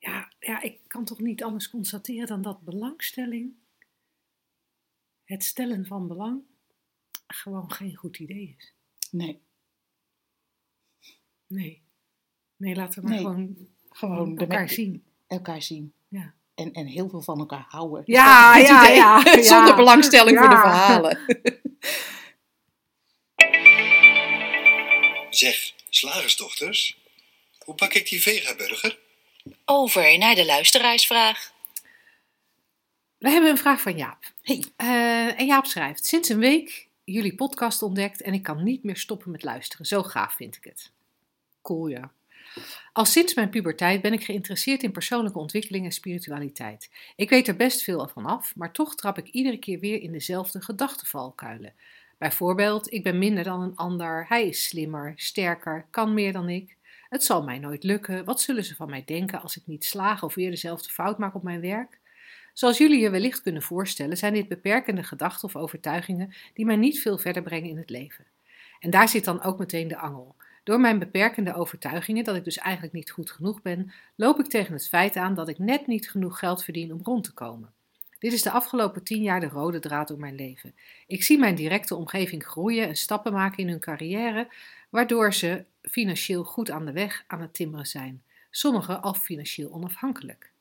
Ja, 0.07 0.33
ja, 0.39 0.63
ik 0.63 0.79
kan 0.87 1.05
toch 1.05 1.21
niet 1.21 1.43
anders 1.43 1.71
constateren 1.71 2.27
dan 2.27 2.43
dat 2.43 2.61
belangstelling, 2.61 3.53
het 5.25 5.45
stellen 5.45 5.87
van 5.87 6.09
belang, 6.09 6.43
gewoon 7.27 7.73
geen 7.73 7.95
goed 7.95 8.19
idee 8.19 8.55
is. 8.59 8.73
nee. 9.11 9.45
Nee. 11.47 11.85
Nee, 12.57 12.75
laten 12.75 13.03
we 13.03 13.09
maar 13.09 13.17
Nee, 13.17 13.25
gewoon, 13.25 13.69
Gewoon 13.91 14.35
de 14.35 14.41
elkaar 14.41 14.69
zien. 14.69 15.05
elkaar 15.27 15.63
zien. 15.63 15.93
Ja. 16.09 16.35
En, 16.55 16.73
en 16.73 16.87
heel 16.87 17.09
veel 17.09 17.23
van 17.23 17.39
elkaar 17.39 17.65
houden. 17.69 18.03
Ja, 18.07 18.57
ja, 18.57 18.87
ja, 18.89 19.21
ja. 19.25 19.43
Zonder 19.43 19.77
belangstelling 19.77 20.39
voor 20.39 20.49
de 20.49 20.57
verhalen. 20.57 21.19
Zeg, 25.31 25.75
slagersdochters, 25.91 26.99
hoe 27.59 27.75
bak 27.75 27.95
ik 27.95 28.09
die 28.09 28.23
vegaburger? 28.23 28.99
Over 29.65 30.19
naar 30.19 30.35
de 30.35 30.45
luisteraarsvraag. 30.45 31.53
We 33.19 33.31
hebben 33.31 33.51
een 33.51 33.59
vraag 33.59 33.81
van 33.81 33.97
Jaap. 33.97 34.33
Hey. 34.43 34.65
Eh, 34.77 35.41
en 35.41 35.47
Jaap 35.47 35.67
schrijft: 35.67 36.07
Sinds 36.07 36.29
een 36.29 36.39
week 36.39 36.89
jullie 37.05 37.35
podcast 37.35 37.83
ontdekt 37.83 38.23
en 38.23 38.33
ik 38.33 38.43
kan 38.43 38.63
niet 38.63 38.83
meer 38.83 38.97
stoppen 38.97 39.31
met 39.31 39.43
luisteren. 39.43 39.87
Zo 39.87 40.03
gaaf 40.03 40.35
vind 40.35 40.57
ik 40.57 40.65
het. 40.65 40.91
Cool, 41.63 41.87
ja. 41.87 42.11
Al 42.93 43.05
sinds 43.05 43.35
mijn 43.35 43.51
puberteit 43.51 44.01
ben 44.01 44.13
ik 44.13 44.25
geïnteresseerd 44.25 44.83
in 44.83 44.93
persoonlijke 44.93 45.39
ontwikkeling 45.39 45.85
en 45.85 45.93
spiritualiteit. 45.93 46.91
Ik 47.17 47.31
weet 47.31 47.49
er 47.49 47.57
best 47.57 47.83
veel 47.83 48.09
van 48.09 48.27
af, 48.27 48.57
maar 48.57 48.73
toch 48.73 48.95
trap 48.95 49.19
ik 49.19 49.29
iedere 49.29 49.59
keer 49.59 49.79
weer 49.79 50.03
in 50.03 50.13
dezelfde 50.13 50.63
gedachtenvalkuilen. 50.63 51.75
Bijvoorbeeld, 52.19 52.93
ik 52.93 53.03
ben 53.03 53.19
minder 53.19 53.45
dan 53.45 53.61
een 53.61 53.77
ander, 53.77 54.27
hij 54.29 54.47
is 54.47 54.65
slimmer, 54.65 55.13
sterker, 55.17 55.87
kan 55.91 56.15
meer 56.15 56.33
dan 56.33 56.49
ik. 56.49 56.77
Het 57.17 57.25
zal 57.25 57.43
mij 57.43 57.59
nooit 57.59 57.85
lukken. 57.85 58.25
Wat 58.25 58.41
zullen 58.41 58.65
ze 58.65 58.75
van 58.75 58.91
mij 58.91 59.03
denken 59.07 59.43
als 59.43 59.57
ik 59.57 59.63
niet 59.67 59.85
slaag 59.85 60.23
of 60.23 60.35
weer 60.35 60.51
dezelfde 60.51 60.89
fout 60.89 61.19
maak 61.19 61.35
op 61.35 61.43
mijn 61.43 61.61
werk? 61.61 61.99
Zoals 62.53 62.79
jullie 62.79 63.01
je 63.01 63.11
wellicht 63.11 63.43
kunnen 63.43 63.63
voorstellen, 63.63 64.17
zijn 64.17 64.33
dit 64.33 64.49
beperkende 64.49 65.03
gedachten 65.03 65.49
of 65.49 65.57
overtuigingen 65.57 66.35
die 66.55 66.65
mij 66.65 66.77
niet 66.77 67.01
veel 67.01 67.19
verder 67.19 67.43
brengen 67.43 67.69
in 67.69 67.77
het 67.77 67.91
leven. 67.91 68.25
En 68.81 68.91
daar 68.91 69.09
zit 69.09 69.25
dan 69.25 69.43
ook 69.43 69.59
meteen 69.59 69.89
de 69.89 69.97
angel. 69.97 70.35
Door 70.65 70.81
mijn 70.81 70.99
beperkende 70.99 71.55
overtuigingen, 71.55 72.25
dat 72.25 72.37
ik 72.37 72.45
dus 72.45 72.59
eigenlijk 72.59 72.95
niet 72.95 73.11
goed 73.11 73.31
genoeg 73.31 73.63
ben, 73.63 73.93
loop 74.15 74.39
ik 74.39 74.47
tegen 74.47 74.73
het 74.73 74.89
feit 74.89 75.17
aan 75.17 75.35
dat 75.35 75.49
ik 75.49 75.59
net 75.59 75.87
niet 75.87 76.11
genoeg 76.11 76.39
geld 76.39 76.65
verdien 76.65 76.93
om 76.93 77.01
rond 77.03 77.25
te 77.25 77.33
komen. 77.33 77.73
Dit 78.19 78.33
is 78.33 78.43
de 78.43 78.51
afgelopen 78.51 79.03
tien 79.03 79.23
jaar 79.23 79.41
de 79.41 79.49
rode 79.49 79.79
draad 79.79 80.09
door 80.09 80.19
mijn 80.19 80.35
leven. 80.35 80.75
Ik 81.07 81.23
zie 81.23 81.39
mijn 81.39 81.55
directe 81.55 81.95
omgeving 81.95 82.45
groeien 82.45 82.89
en 82.89 82.97
stappen 82.97 83.33
maken 83.33 83.59
in 83.59 83.69
hun 83.69 83.81
carrière, 83.81 84.49
waardoor 84.91 85.35
ze 85.35 85.65
financieel 85.91 86.45
goed 86.45 86.71
aan 86.71 86.85
de 86.85 86.93
weg 86.93 87.25
aan 87.27 87.41
het 87.41 87.55
timmeren 87.55 87.87
zijn. 87.87 88.23
Sommigen 88.51 89.03
al 89.03 89.15
financieel 89.15 89.73
onafhankelijk. 89.73 90.53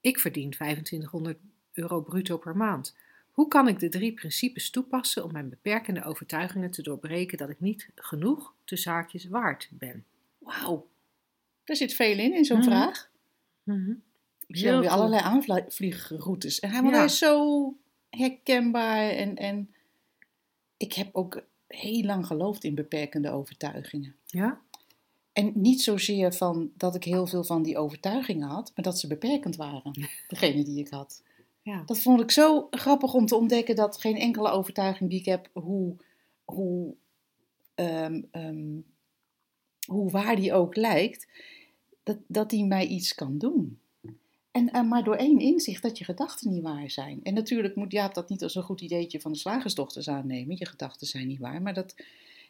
Ik 0.00 0.18
verdien 0.18 0.50
2500 0.50 1.38
euro 1.72 2.00
bruto 2.00 2.36
per 2.38 2.56
maand. 2.56 2.96
Hoe 3.30 3.48
kan 3.48 3.68
ik 3.68 3.78
de 3.78 3.88
drie 3.88 4.12
principes 4.12 4.70
toepassen 4.70 5.24
om 5.24 5.32
mijn 5.32 5.48
beperkende 5.48 6.04
overtuigingen 6.04 6.70
te 6.70 6.82
doorbreken 6.82 7.38
dat 7.38 7.50
ik 7.50 7.60
niet 7.60 7.88
genoeg 7.94 8.54
te 8.64 8.76
zaakjes 8.76 9.24
waard 9.28 9.68
ben? 9.72 10.04
Wauw. 10.38 10.88
Er 11.64 11.76
zit 11.76 11.94
veel 11.94 12.18
in, 12.18 12.34
in 12.34 12.44
zo'n 12.44 12.58
Mhm. 12.58 12.66
vraag. 12.68 13.10
Mhm. 13.62 13.90
Ik 14.46 14.56
zie 14.56 14.70
weer 14.72 14.88
allerlei 14.88 15.22
aanvliegroutes. 15.22 16.60
En 16.60 16.70
hij, 16.70 16.82
Ja. 16.82 16.90
hij 16.90 17.04
is 17.04 17.18
zo 17.18 17.74
herkenbaar. 18.10 19.08
En, 19.10 19.36
en 19.36 19.74
ik 20.76 20.92
heb 20.92 21.08
ook 21.12 21.42
heel 21.74 22.02
lang 22.02 22.26
geloofd 22.26 22.64
in 22.64 22.74
beperkende 22.74 23.30
overtuigingen. 23.30 24.14
Ja? 24.26 24.60
En 25.32 25.52
niet 25.54 25.82
zozeer 25.82 26.32
van 26.32 26.70
dat 26.76 26.94
ik 26.94 27.04
heel 27.04 27.26
veel 27.26 27.44
van 27.44 27.62
die 27.62 27.78
overtuigingen 27.78 28.48
had, 28.48 28.72
maar 28.74 28.84
dat 28.84 28.98
ze 28.98 29.06
beperkend 29.06 29.56
waren. 29.56 29.92
Degene 30.28 30.64
die 30.64 30.78
ik 30.78 30.88
had. 30.88 31.22
Ja. 31.62 31.82
Dat 31.86 32.00
vond 32.00 32.20
ik 32.20 32.30
zo 32.30 32.66
grappig 32.70 33.14
om 33.14 33.26
te 33.26 33.36
ontdekken 33.36 33.76
dat 33.76 34.00
geen 34.00 34.16
enkele 34.16 34.50
overtuiging 34.50 35.10
die 35.10 35.18
ik 35.18 35.24
heb, 35.24 35.50
hoe, 35.52 35.96
hoe, 36.44 36.94
ehm, 37.74 38.22
ehm, 38.30 38.80
hoe 39.86 40.10
waar 40.10 40.36
die 40.36 40.52
ook 40.52 40.76
lijkt, 40.76 41.28
dat, 42.02 42.18
dat 42.26 42.50
die 42.50 42.64
mij 42.64 42.86
iets 42.86 43.14
kan 43.14 43.38
doen. 43.38 43.78
En, 44.54 44.70
eh, 44.70 44.82
maar 44.82 45.04
door 45.04 45.16
één 45.16 45.38
inzicht 45.38 45.82
dat 45.82 45.98
je 45.98 46.04
gedachten 46.04 46.50
niet 46.50 46.62
waar 46.62 46.90
zijn. 46.90 47.20
En 47.22 47.34
natuurlijk 47.34 47.74
moet 47.74 47.92
Jaap 47.92 48.14
dat 48.14 48.28
niet 48.28 48.42
als 48.42 48.54
een 48.54 48.62
goed 48.62 48.80
ideetje 48.80 49.20
van 49.20 49.32
de 49.32 49.38
slagersdochters 49.38 50.08
aannemen. 50.08 50.56
Je 50.58 50.66
gedachten 50.66 51.06
zijn 51.06 51.26
niet 51.26 51.38
waar. 51.38 51.62
Maar 51.62 51.74
dat, 51.74 51.94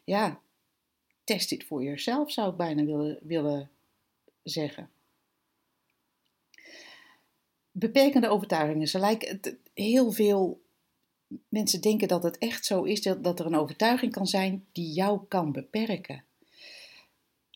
ja, 0.04 0.40
test 1.24 1.48
dit 1.48 1.64
voor 1.64 1.84
jezelf 1.84 2.32
zou 2.32 2.50
ik 2.50 2.56
bijna 2.56 2.84
willen, 2.84 3.18
willen 3.22 3.70
zeggen. 4.42 4.90
Beperkende 7.70 8.28
overtuigingen. 8.28 8.88
Ze 8.88 8.98
lijken 8.98 9.58
heel 9.74 10.12
veel 10.12 10.62
mensen 11.48 11.80
denken 11.80 12.08
dat 12.08 12.22
het 12.22 12.38
echt 12.38 12.64
zo 12.64 12.82
is 12.82 13.02
dat, 13.02 13.24
dat 13.24 13.40
er 13.40 13.46
een 13.46 13.56
overtuiging 13.56 14.12
kan 14.12 14.26
zijn 14.26 14.66
die 14.72 14.92
jou 14.92 15.20
kan 15.28 15.52
beperken. 15.52 16.24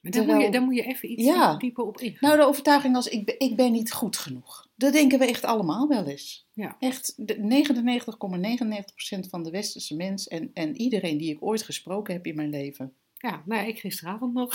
Maar 0.03 0.13
daar, 0.13 0.21
Terwijl- 0.23 0.37
moet 0.37 0.47
je, 0.47 0.53
daar 0.59 0.63
moet 0.69 0.75
je 0.77 0.83
even 0.83 1.11
iets 1.11 1.23
Ja. 1.25 1.57
dieper 1.57 1.85
op 1.85 2.01
ingaan. 2.01 2.29
Nou, 2.29 2.37
de 2.41 2.47
overtuiging 2.47 2.97
als 2.97 3.09
ik 3.09 3.25
ben, 3.25 3.35
ik 3.39 3.57
ben 3.57 3.73
niet 3.73 3.93
goed 3.93 4.17
genoeg. 4.17 4.69
Dat 4.77 4.93
denken 4.93 5.19
we 5.19 5.25
echt 5.27 5.45
allemaal 5.45 5.89
wel 5.89 6.05
eens. 6.07 6.47
Ja. 6.53 6.77
Echt 6.79 7.13
de 7.17 7.37
99,99% 7.37 9.29
van 9.31 9.43
de 9.43 9.51
westerse 9.51 9.97
mens 9.97 10.29
en, 10.29 10.51
en 10.55 10.77
iedereen 10.77 11.19
die 11.19 11.31
ik 11.31 11.43
ooit 11.45 11.63
gesproken 11.63 12.15
heb 12.15 12.27
in 12.27 12.37
mijn 12.37 12.51
leven, 12.51 12.93
Ja, 13.15 13.43
nou 13.47 13.61
ja, 13.63 13.67
ik 13.69 13.79
gisteravond 13.79 14.35
nog. 14.35 14.51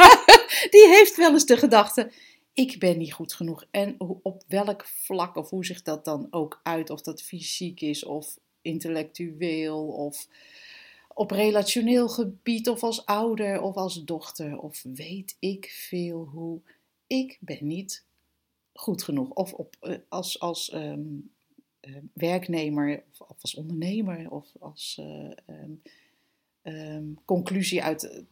die 0.74 0.86
heeft 0.88 1.16
wel 1.16 1.32
eens 1.32 1.46
de 1.46 1.56
gedachte: 1.56 2.12
ik 2.54 2.78
ben 2.78 2.98
niet 2.98 3.12
goed 3.12 3.32
genoeg. 3.34 3.64
En 3.70 3.94
op 4.22 4.42
welk 4.48 4.84
vlak 4.86 5.36
of 5.36 5.50
hoe 5.50 5.64
zich 5.64 5.82
dat 5.82 6.04
dan 6.04 6.26
ook 6.30 6.60
uit, 6.62 6.90
of 6.90 7.00
dat 7.00 7.22
fysiek 7.22 7.80
is 7.80 8.04
of 8.04 8.38
intellectueel 8.62 9.86
of 9.86 10.26
op 11.18 11.30
relationeel 11.30 12.08
gebied 12.08 12.68
of 12.68 12.82
als 12.82 13.06
ouder 13.06 13.60
of 13.60 13.74
als 13.76 14.04
dochter 14.04 14.58
of 14.58 14.82
weet 14.82 15.36
ik 15.38 15.66
veel 15.88 16.24
hoe. 16.24 16.60
Ik 17.06 17.38
ben 17.40 17.66
niet 17.66 18.04
goed 18.72 19.02
genoeg. 19.02 19.30
Of 19.30 19.52
op, 19.52 19.76
eh, 19.80 19.96
als, 20.08 20.40
als 20.40 20.70
ehm, 20.70 21.00
eh, 21.80 21.96
werknemer 22.12 23.02
of, 23.18 23.40
als 23.40 23.54
ondernemer 23.54 24.30
of 24.30 24.46
als 24.60 24.96
eh, 25.00 25.30
ehm, 25.46 25.70
ehm, 26.62 27.04
conclusie 27.24 27.82
uit 27.82 28.22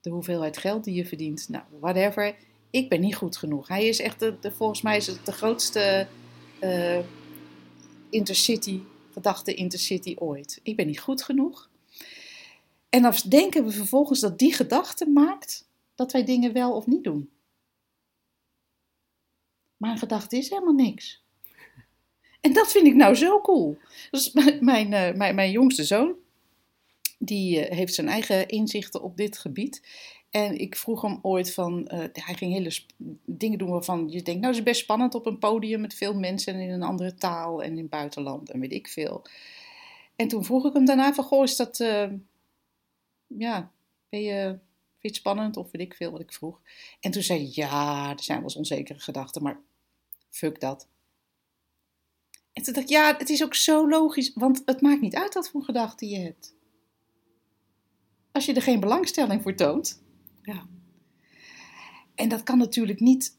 de 0.00 0.10
hoeveelheid 0.10 0.56
geld 0.56 0.84
die 0.84 0.94
je 0.94 1.06
verdient. 1.06 1.48
Nou, 1.48 1.64
whatever. 1.80 2.36
Ik 2.70 2.88
ben 2.88 3.00
niet 3.00 3.16
goed 3.16 3.36
genoeg. 3.36 3.68
Hij 3.68 3.86
is 3.86 4.00
echt, 4.00 4.18
de, 4.20 4.36
de- 4.40 4.52
volgens 4.52 4.82
mij 4.82 4.96
is 4.96 5.06
het 5.06 5.26
de 5.26 5.32
grootste 5.32 6.06
intercity, 8.10 8.80
gedachte 9.12 9.54
intercity 9.54 10.14
ooit. 10.18 10.60
Ik 10.62 10.76
ben 10.76 10.86
niet 10.86 11.00
goed 11.00 11.22
genoeg. 11.22 11.72
En 12.94 13.02
dan 13.02 13.14
denken 13.28 13.64
we 13.64 13.70
vervolgens 13.70 14.20
dat 14.20 14.38
die 14.38 14.52
gedachte 14.52 15.08
maakt 15.08 15.68
dat 15.94 16.12
wij 16.12 16.24
dingen 16.24 16.52
wel 16.52 16.72
of 16.72 16.86
niet 16.86 17.04
doen. 17.04 17.30
Maar 19.76 19.90
een 19.90 19.98
gedachte 19.98 20.36
is 20.36 20.50
helemaal 20.50 20.74
niks. 20.74 21.22
En 22.40 22.52
dat 22.52 22.70
vind 22.70 22.86
ik 22.86 22.94
nou 22.94 23.14
zo 23.14 23.40
cool. 23.40 23.78
Dus 24.10 24.32
mijn, 24.60 24.92
eh, 24.92 25.14
mijn, 25.14 25.34
mijn 25.34 25.50
jongste 25.50 25.84
zoon, 25.84 26.14
die 27.18 27.66
eh, 27.66 27.76
heeft 27.76 27.94
zijn 27.94 28.08
eigen 28.08 28.48
inzichten 28.48 29.02
op 29.02 29.16
dit 29.16 29.38
gebied. 29.38 29.82
En 30.30 30.58
ik 30.58 30.76
vroeg 30.76 31.02
hem 31.02 31.18
ooit 31.22 31.54
van, 31.54 31.86
eh, 31.86 31.98
hij 32.12 32.34
ging 32.34 32.52
hele 32.52 32.76
dingen 33.24 33.58
doen 33.58 33.70
waarvan 33.70 34.08
je 34.08 34.22
denkt, 34.22 34.40
nou 34.40 34.52
het 34.52 34.62
is 34.64 34.70
best 34.70 34.80
spannend 34.80 35.14
op 35.14 35.26
een 35.26 35.38
podium 35.38 35.80
met 35.80 35.94
veel 35.94 36.14
mensen 36.14 36.54
en 36.54 36.60
in 36.60 36.70
een 36.70 36.82
andere 36.82 37.14
taal 37.14 37.62
en 37.62 37.70
in 37.70 37.78
het 37.78 37.90
buitenland 37.90 38.50
en 38.50 38.60
weet 38.60 38.72
ik 38.72 38.88
veel. 38.88 39.22
En 40.16 40.28
toen 40.28 40.44
vroeg 40.44 40.66
ik 40.66 40.72
hem 40.72 40.84
daarna 40.84 41.14
van, 41.14 41.24
goh, 41.24 41.42
is 41.42 41.56
dat, 41.56 41.84
ja, 43.38 43.72
ben 44.08 44.20
je, 44.20 44.42
vind 44.44 44.60
je 44.98 45.08
het 45.08 45.16
spannend 45.16 45.56
of 45.56 45.70
weet 45.70 45.82
ik 45.82 45.94
veel 45.94 46.10
wat 46.10 46.20
ik 46.20 46.32
vroeg. 46.32 46.60
En 47.00 47.10
toen 47.10 47.22
zei 47.22 47.38
hij, 47.38 47.50
ja, 47.52 48.10
er 48.10 48.22
zijn 48.22 48.38
wel 48.38 48.46
eens 48.46 48.56
onzekere 48.56 48.98
gedachten, 48.98 49.42
maar 49.42 49.60
fuck 50.30 50.60
dat. 50.60 50.88
En 52.52 52.62
toen 52.62 52.74
dacht 52.74 52.86
ik, 52.86 52.92
ja, 52.92 53.16
het 53.16 53.28
is 53.28 53.44
ook 53.44 53.54
zo 53.54 53.88
logisch, 53.88 54.32
want 54.34 54.62
het 54.64 54.80
maakt 54.80 55.00
niet 55.00 55.14
uit 55.14 55.34
wat 55.34 55.48
voor 55.48 55.62
gedachten 55.62 56.08
je 56.08 56.18
hebt. 56.18 56.54
Als 58.32 58.46
je 58.46 58.54
er 58.54 58.62
geen 58.62 58.80
belangstelling 58.80 59.42
voor 59.42 59.54
toont. 59.54 60.02
Ja. 60.42 60.66
En 62.14 62.28
dat 62.28 62.42
kan 62.42 62.58
natuurlijk 62.58 63.00
niet 63.00 63.38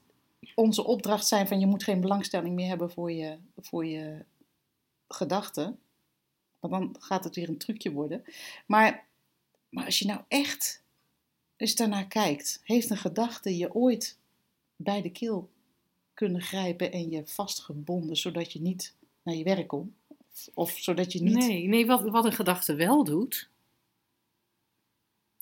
onze 0.55 0.83
opdracht 0.83 1.27
zijn 1.27 1.47
van 1.47 1.59
je 1.59 1.65
moet 1.65 1.83
geen 1.83 2.01
belangstelling 2.01 2.55
meer 2.55 2.67
hebben 2.67 2.91
voor 2.91 3.11
je, 3.11 3.37
voor 3.57 3.85
je 3.85 4.25
gedachten. 5.07 5.79
Want 6.59 6.73
dan 6.73 6.95
gaat 6.99 7.23
het 7.23 7.35
weer 7.35 7.49
een 7.49 7.57
trucje 7.57 7.91
worden. 7.91 8.23
Maar, 8.65 9.04
maar 9.75 9.85
als 9.85 9.99
je 9.99 10.05
nou 10.05 10.21
echt 10.27 10.81
eens 11.55 11.75
daarnaar 11.75 12.07
kijkt, 12.07 12.61
heeft 12.63 12.89
een 12.89 12.97
gedachte 12.97 13.57
je 13.57 13.73
ooit 13.73 14.17
bij 14.75 15.01
de 15.01 15.11
keel 15.11 15.49
kunnen 16.13 16.41
grijpen 16.41 16.91
en 16.91 17.09
je 17.09 17.27
vastgebonden 17.27 18.17
zodat 18.17 18.53
je 18.53 18.61
niet 18.61 18.93
naar 19.23 19.35
je 19.35 19.43
werk 19.43 19.67
komt? 19.67 19.93
Of, 20.53 20.77
zodat 20.77 21.13
je 21.13 21.21
niet. 21.21 21.33
Nee, 21.33 21.67
nee 21.67 21.85
wat, 21.85 22.09
wat 22.09 22.25
een 22.25 22.31
gedachte 22.31 22.75
wel 22.75 23.03
doet, 23.03 23.49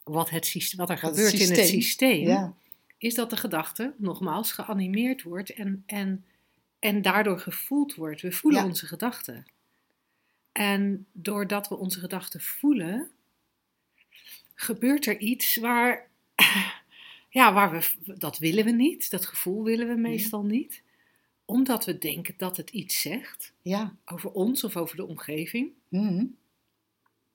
wat, 0.03 0.29
het, 0.29 0.53
wat 0.53 0.61
er 0.69 0.77
Wat 0.77 0.89
het 0.89 0.99
gebeurt 0.99 1.33
in 1.33 1.39
het 1.39 1.47
systeem. 1.57 1.81
systeem, 1.81 2.27
Ja, 2.27 2.53
is 2.97 3.15
dat 3.15 3.29
de 3.29 3.37
gedachte, 3.37 3.93
nogmaals, 3.97 4.51
geanimeerd 4.51 5.23
wordt 5.23 5.49
en, 5.49 5.83
en, 5.85 6.25
en 6.79 7.01
daardoor 7.01 7.39
gevoeld 7.39 7.95
wordt. 7.95 8.21
We 8.21 8.31
voelen 8.31 8.61
Ja. 8.61 8.67
onze 8.67 8.87
gedachten. 8.87 9.45
En 10.51 11.07
doordat 11.11 11.67
we 11.67 11.75
onze 11.77 11.99
gedachten 11.99 12.41
voelen, 12.41 13.11
gebeurt 14.63 15.05
er 15.05 15.17
iets 15.19 15.55
waar, 15.55 16.09
ja, 17.29 17.53
waar 17.53 17.71
we, 17.71 18.13
dat 18.17 18.37
willen 18.37 18.65
we 18.65 18.71
niet, 18.71 19.09
dat 19.11 19.25
gevoel 19.25 19.63
willen 19.63 19.87
we 19.87 19.95
meestal 19.95 20.43
niet, 20.43 20.83
omdat 21.45 21.85
we 21.85 21.97
denken 21.97 22.33
dat 22.37 22.57
het 22.57 22.69
iets 22.69 23.01
zegt 23.01 23.53
ja. 23.61 23.95
over 24.05 24.31
ons 24.31 24.63
of 24.63 24.77
over 24.77 24.95
de 24.95 25.07
omgeving. 25.07 25.71
mhm. 25.89 26.25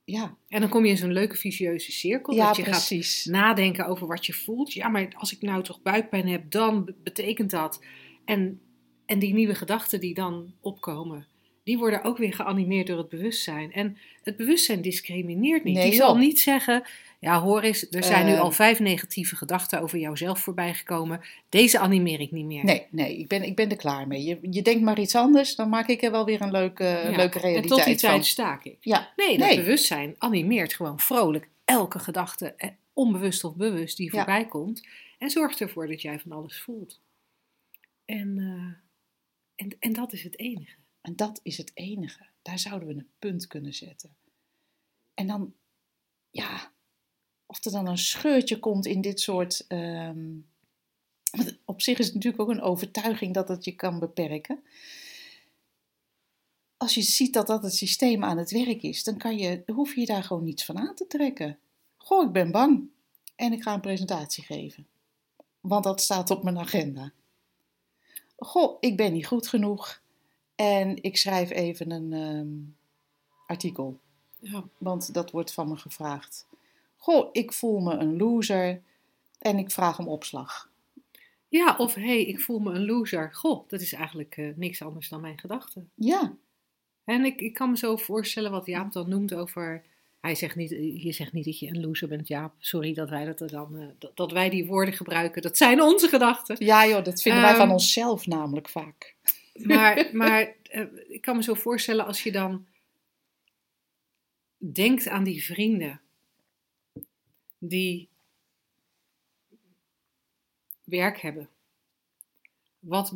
Ja, 0.04 0.36
En 0.48 0.60
dan 0.60 0.68
kom 0.68 0.84
je 0.84 0.90
in 0.90 0.96
zo'n 0.96 1.12
leuke 1.12 1.36
vicieuze 1.36 1.92
cirkel. 1.92 2.34
ja 2.34 2.46
dat 2.46 2.56
je 2.56 2.62
precies. 2.62 3.22
gaat 3.22 3.32
nadenken 3.32 3.86
over 3.86 4.06
wat 4.06 4.26
je 4.26 4.32
voelt. 4.32 4.72
Ja, 4.72 4.88
maar 4.88 5.08
als 5.16 5.32
ik 5.32 5.42
nou 5.42 5.62
toch 5.62 5.82
buikpijn 5.82 6.28
heb, 6.28 6.50
dan 6.50 6.84
be- 6.84 6.94
betekent 7.02 7.50
dat. 7.50 7.84
En, 8.24 8.60
en 9.06 9.18
die 9.18 9.34
nieuwe 9.34 9.54
gedachten 9.54 10.00
die 10.00 10.14
dan 10.14 10.54
opkomen, 10.60 11.26
die 11.68 11.78
worden 11.78 12.02
ook 12.04 12.18
weer 12.18 12.32
geanimeerd 12.34 12.86
door 12.86 12.98
het 12.98 13.08
bewustzijn. 13.08 13.72
En 13.72 13.96
het 14.22 14.36
bewustzijn 14.36 14.80
discrimineert 14.82 15.64
niet. 15.64 15.74
Nee, 15.74 15.84
Die 15.90 15.94
zal 15.98 16.16
niet 16.16 16.40
zeggen, 16.40 16.82
ja 17.20 17.40
hoor 17.40 17.60
eens, 17.62 17.90
er 17.90 18.04
zijn 18.04 18.26
nu 18.26 18.32
Eh. 18.32 18.40
al 18.40 18.50
vijf 18.52 18.78
negatieve 18.80 19.36
gedachten 19.36 19.80
over 19.80 19.98
jouzelf 19.98 20.40
voorbijgekomen. 20.40 21.20
Deze 21.48 21.78
animeer 21.78 22.20
ik 22.20 22.30
niet 22.30 22.44
meer. 22.44 22.64
Nee, 22.64 22.86
nee 22.90 23.18
ik, 23.18 23.28
ben, 23.28 23.42
ik 23.42 23.56
ben 23.56 23.70
er 23.70 23.76
klaar 23.76 24.06
mee. 24.06 24.22
Je, 24.24 24.38
je 24.50 24.62
denkt 24.62 24.82
maar 24.82 24.98
iets 25.00 25.14
anders, 25.14 25.54
dan 25.54 25.68
maak 25.68 25.88
ik 25.88 26.02
er 26.02 26.10
wel 26.10 26.24
weer 26.24 26.40
een 26.40 26.50
leuke, 26.50 26.84
Ja, 26.84 27.16
leuke 27.16 27.38
En 27.38 27.44
realiteit 27.44 27.68
tot 27.68 27.84
die 27.84 27.96
tijd 27.96 28.12
van. 28.12 28.24
staak 28.24 28.64
ik. 28.64 28.76
Ja, 28.80 29.12
Nee, 29.16 29.38
dat 29.38 29.48
Nee. 29.48 29.56
bewustzijn 29.56 30.14
animeert 30.18 30.74
gewoon 30.74 30.98
vrolijk 31.00 31.48
elke 31.64 31.98
gedachte, 31.98 32.54
eh, 32.56 32.68
onbewust 32.92 33.44
of 33.44 33.56
bewust, 33.56 33.96
die 33.96 34.06
Ja. 34.06 34.12
voorbij 34.12 34.46
komt. 34.46 34.86
En 35.18 35.30
zorgt 35.30 35.60
ervoor 35.60 35.86
dat 35.88 36.02
jij 36.02 36.18
van 36.18 36.32
alles 36.32 36.60
voelt. 36.60 37.00
En, 38.04 38.38
eh, 38.38 39.64
en, 39.66 39.76
en 39.78 39.92
dat 39.92 40.12
is 40.12 40.22
het 40.22 40.38
enige. 40.38 40.76
En 41.08 41.16
dat 41.16 41.40
is 41.42 41.56
het 41.56 41.70
enige. 41.74 42.26
Daar 42.42 42.58
zouden 42.58 42.88
we 42.88 42.94
een 42.94 43.08
punt 43.18 43.46
kunnen 43.46 43.74
zetten. 43.74 44.16
En 45.14 45.26
dan, 45.26 45.54
ja, 46.30 46.72
of 47.46 47.64
er 47.64 47.70
dan 47.70 47.86
een 47.86 47.98
scheurtje 47.98 48.58
komt 48.58 48.86
in 48.86 49.00
dit 49.00 49.20
soort. 49.20 49.64
ehm, 49.68 50.36
op 51.64 51.82
zich 51.82 51.98
is 51.98 52.06
het 52.06 52.14
natuurlijk 52.14 52.42
ook 52.42 52.48
een 52.48 52.60
overtuiging 52.60 53.34
dat 53.34 53.48
het 53.48 53.64
je 53.64 53.72
kan 53.72 53.98
beperken. 53.98 54.62
Als 56.76 56.94
je 56.94 57.02
ziet 57.02 57.32
dat 57.32 57.46
dat 57.46 57.62
het 57.62 57.74
systeem 57.74 58.24
aan 58.24 58.38
het 58.38 58.50
werk 58.50 58.82
is, 58.82 59.04
dan, 59.04 59.16
kan 59.16 59.38
je, 59.38 59.62
hoef 59.66 59.94
je 59.94 60.06
daar 60.06 60.24
gewoon 60.24 60.44
niets 60.44 60.64
van 60.64 60.78
aan 60.78 60.94
te 60.94 61.06
trekken. 61.06 61.58
Goh, 61.96 62.26
ik 62.26 62.32
ben 62.32 62.50
bang 62.50 62.88
en 63.36 63.52
ik 63.52 63.62
ga 63.62 63.74
een 63.74 63.80
presentatie 63.80 64.44
geven. 64.44 64.86
Want 65.60 65.84
dat 65.84 66.00
staat 66.00 66.30
op 66.30 66.42
mijn 66.42 66.58
agenda. 66.58 67.12
Goh, 68.36 68.76
ik 68.80 68.96
ben 68.96 69.12
niet 69.12 69.26
goed 69.26 69.48
genoeg 69.48 70.06
en 70.58 71.02
ik 71.02 71.16
schrijf 71.16 71.50
even 71.50 71.90
een 71.90 72.12
ehm, 72.12 72.48
artikel. 73.46 73.98
Ja. 74.40 74.64
Want 74.78 75.14
dat 75.14 75.30
wordt 75.30 75.52
van 75.52 75.68
me 75.68 75.76
gevraagd. 75.76 76.46
Goh, 76.96 77.28
ik 77.32 77.52
voel 77.52 77.80
me 77.80 77.94
een 77.94 78.16
loser 78.16 78.82
en 79.38 79.58
ik 79.58 79.70
vraag 79.70 79.98
om 79.98 80.08
opslag. 80.08 80.70
Ja, 81.48 81.74
of 81.76 81.94
hé, 81.94 82.02
hey, 82.02 82.24
ik 82.24 82.40
voel 82.40 82.58
me 82.58 82.72
een 82.72 82.84
loser. 82.84 83.34
Goh, 83.34 83.68
dat 83.68 83.80
is 83.80 83.92
eigenlijk 83.92 84.36
eh, 84.36 84.48
niks 84.56 84.82
anders 84.82 85.08
dan 85.08 85.20
mijn 85.20 85.38
gedachten. 85.38 85.90
Ja, 85.94 86.36
En 87.04 87.24
ik, 87.24 87.40
ik 87.40 87.54
kan 87.54 87.70
me 87.70 87.76
zo 87.76 87.96
voorstellen 87.96 88.50
wat 88.50 88.66
Jaap 88.66 88.92
dan 88.92 89.08
noemt 89.08 89.34
over. 89.34 89.84
Hij 90.20 90.34
zegt 90.34 90.56
niet, 90.56 90.70
je 91.02 91.12
zegt 91.12 91.32
niet 91.32 91.44
dat 91.44 91.58
je 91.58 91.68
een 91.68 91.80
loser 91.80 92.08
bent, 92.08 92.28
Jaap. 92.28 92.54
Sorry 92.58 92.94
dat 92.94 93.08
wij, 93.10 93.24
dat 93.24 93.40
er 93.40 93.50
dan, 93.50 93.78
eh, 93.78 93.86
dat, 93.98 94.16
dat 94.16 94.32
wij 94.32 94.50
die 94.50 94.66
woorden 94.66 94.94
gebruiken. 94.94 95.42
Dat 95.42 95.56
zijn 95.56 95.82
onze 95.82 96.08
gedachten. 96.08 96.56
ja 96.58 96.86
joh, 96.86 97.04
dat 97.04 97.22
vinden 97.22 97.42
wij 97.42 97.54
van 97.54 97.64
Ehm, 97.64 97.72
onszelf 97.72 98.26
namelijk 98.26 98.68
vaak. 98.68 99.16
Maar, 99.66 100.10
maar 100.16 100.54
eh, 100.62 100.86
ik 101.08 101.20
kan 101.20 101.36
me 101.36 101.42
zo 101.42 101.54
voorstellen 101.54 102.06
als 102.06 102.22
je 102.22 102.32
dan 102.32 102.66
denkt 104.56 105.08
aan 105.08 105.24
die 105.24 105.44
vrienden 105.44 106.00
die 107.58 108.08
werk 110.84 111.20
hebben. 111.20 111.48
Wat 112.78 113.12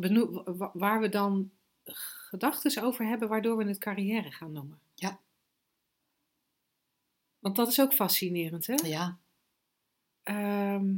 waar 0.73 0.99
we 1.01 1.09
dan 1.09 1.51
gedachten 2.29 2.83
over 2.83 3.05
hebben 3.05 3.27
waardoor 3.27 3.57
we 3.57 3.63
het 3.63 3.77
carrière 3.77 4.31
gaan 4.31 4.51
noemen. 4.51 4.79
Ja. 4.95 5.19
Want 7.39 7.55
dat 7.55 7.67
is 7.67 7.81
ook 7.81 7.93
fascinerend, 7.93 8.67
hè? 8.67 8.73
Ja, 8.73 9.19
Ehm, 10.23 10.95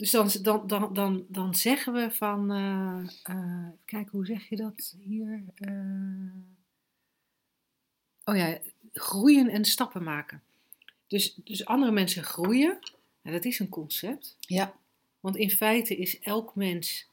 dus 0.00 0.10
dan, 0.10 0.30
dan, 0.42 0.66
dan, 0.66 0.94
dan, 0.94 1.24
dan 1.28 1.54
zeggen 1.54 1.92
we 1.92 2.10
van, 2.10 2.50
eh, 2.52 3.00
eh, 3.22 3.68
kijk, 3.84 4.08
hoe 4.08 4.26
zeg 4.26 4.48
je 4.48 4.56
dat 4.56 4.96
hier? 5.00 5.44
Eh, 5.54 6.32
oh 8.24 8.36
ja, 8.36 8.58
groeien 8.92 9.48
en 9.48 9.64
stappen 9.64 10.02
maken. 10.02 10.42
Dus, 11.06 11.34
dus 11.44 11.64
andere 11.64 11.92
mensen 11.92 12.24
groeien, 12.24 12.78
nou, 13.22 13.36
dat 13.36 13.44
is 13.44 13.58
een 13.58 13.68
concept. 13.68 14.36
ja, 14.40 14.74
Want 15.20 15.36
in 15.36 15.50
feite 15.50 15.96
is 15.96 16.18
elk 16.20 16.54
mens, 16.54 17.06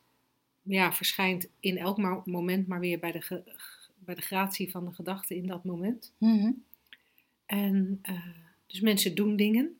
ja, 0.62 0.94
verschijnt 0.94 1.48
in 1.60 1.78
elk 1.78 2.26
moment 2.26 2.68
maar 2.68 2.80
weer 2.80 3.00
bij 3.00 3.12
de, 3.12 3.22
ge- 3.22 3.54
bij 4.00 4.16
de 4.16 4.22
gratie 4.22 4.72
van 4.72 4.86
de 4.86 4.94
gedachte 4.94 5.36
in 5.36 5.48
dat 5.48 5.64
moment. 5.64 6.12
mhm, 6.18 6.52
En 7.46 8.02
dus 8.68 8.80
mensen 8.82 9.16
doen 9.16 9.36
dingen. 9.36 9.78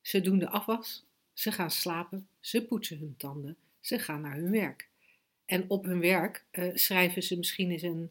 Ze 0.00 0.20
doen 0.20 0.38
de 0.38 0.48
afwas. 0.48 1.03
Ze 1.34 1.52
gaan 1.52 1.70
slapen. 1.70 2.28
Ze 2.40 2.64
poetsen 2.64 2.98
hun 2.98 3.14
tanden. 3.16 3.56
Ze 3.80 3.98
gaan 3.98 4.20
naar 4.20 4.36
hun 4.36 4.50
werk. 4.50 4.88
En 5.44 5.64
op 5.68 5.84
hun 5.84 6.00
werk 6.00 6.44
eh, 6.50 6.70
schrijven 6.74 7.22
ze 7.22 7.36
misschien 7.36 7.70
eens 7.70 7.82
een, 7.82 8.10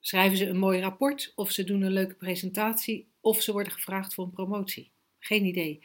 schrijven 0.00 0.38
ze 0.38 0.46
een 0.46 0.58
mooi 0.58 0.80
rapport. 0.80 1.32
Of 1.34 1.50
ze 1.50 1.64
doen 1.64 1.82
een 1.82 1.92
leuke 1.92 2.14
presentatie. 2.14 3.06
Of 3.20 3.40
ze 3.40 3.52
worden 3.52 3.72
gevraagd 3.72 4.14
voor 4.14 4.24
een 4.24 4.30
promotie. 4.30 4.90
Geen 5.18 5.44
idee. 5.44 5.82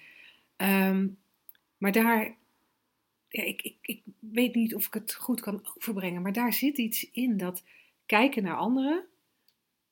Ehm, 0.56 1.08
maar 1.78 1.92
daar, 1.92 2.36
ja, 3.28 3.44
ik, 3.44 3.62
ik, 3.62 3.78
ik 3.82 4.02
weet 4.20 4.56
niet 4.56 4.76
of 4.76 4.86
ik 4.86 4.94
het 4.94 5.14
goed 5.14 5.42
kan 5.42 5.68
overbrengen. 5.76 6.22
Maar 6.22 6.34
daar 6.34 6.54
zit 6.54 6.78
iets 6.78 7.12
in 7.12 7.38
dat 7.38 7.64
kijken 8.06 8.44
naar 8.44 8.58
anderen. 8.58 9.06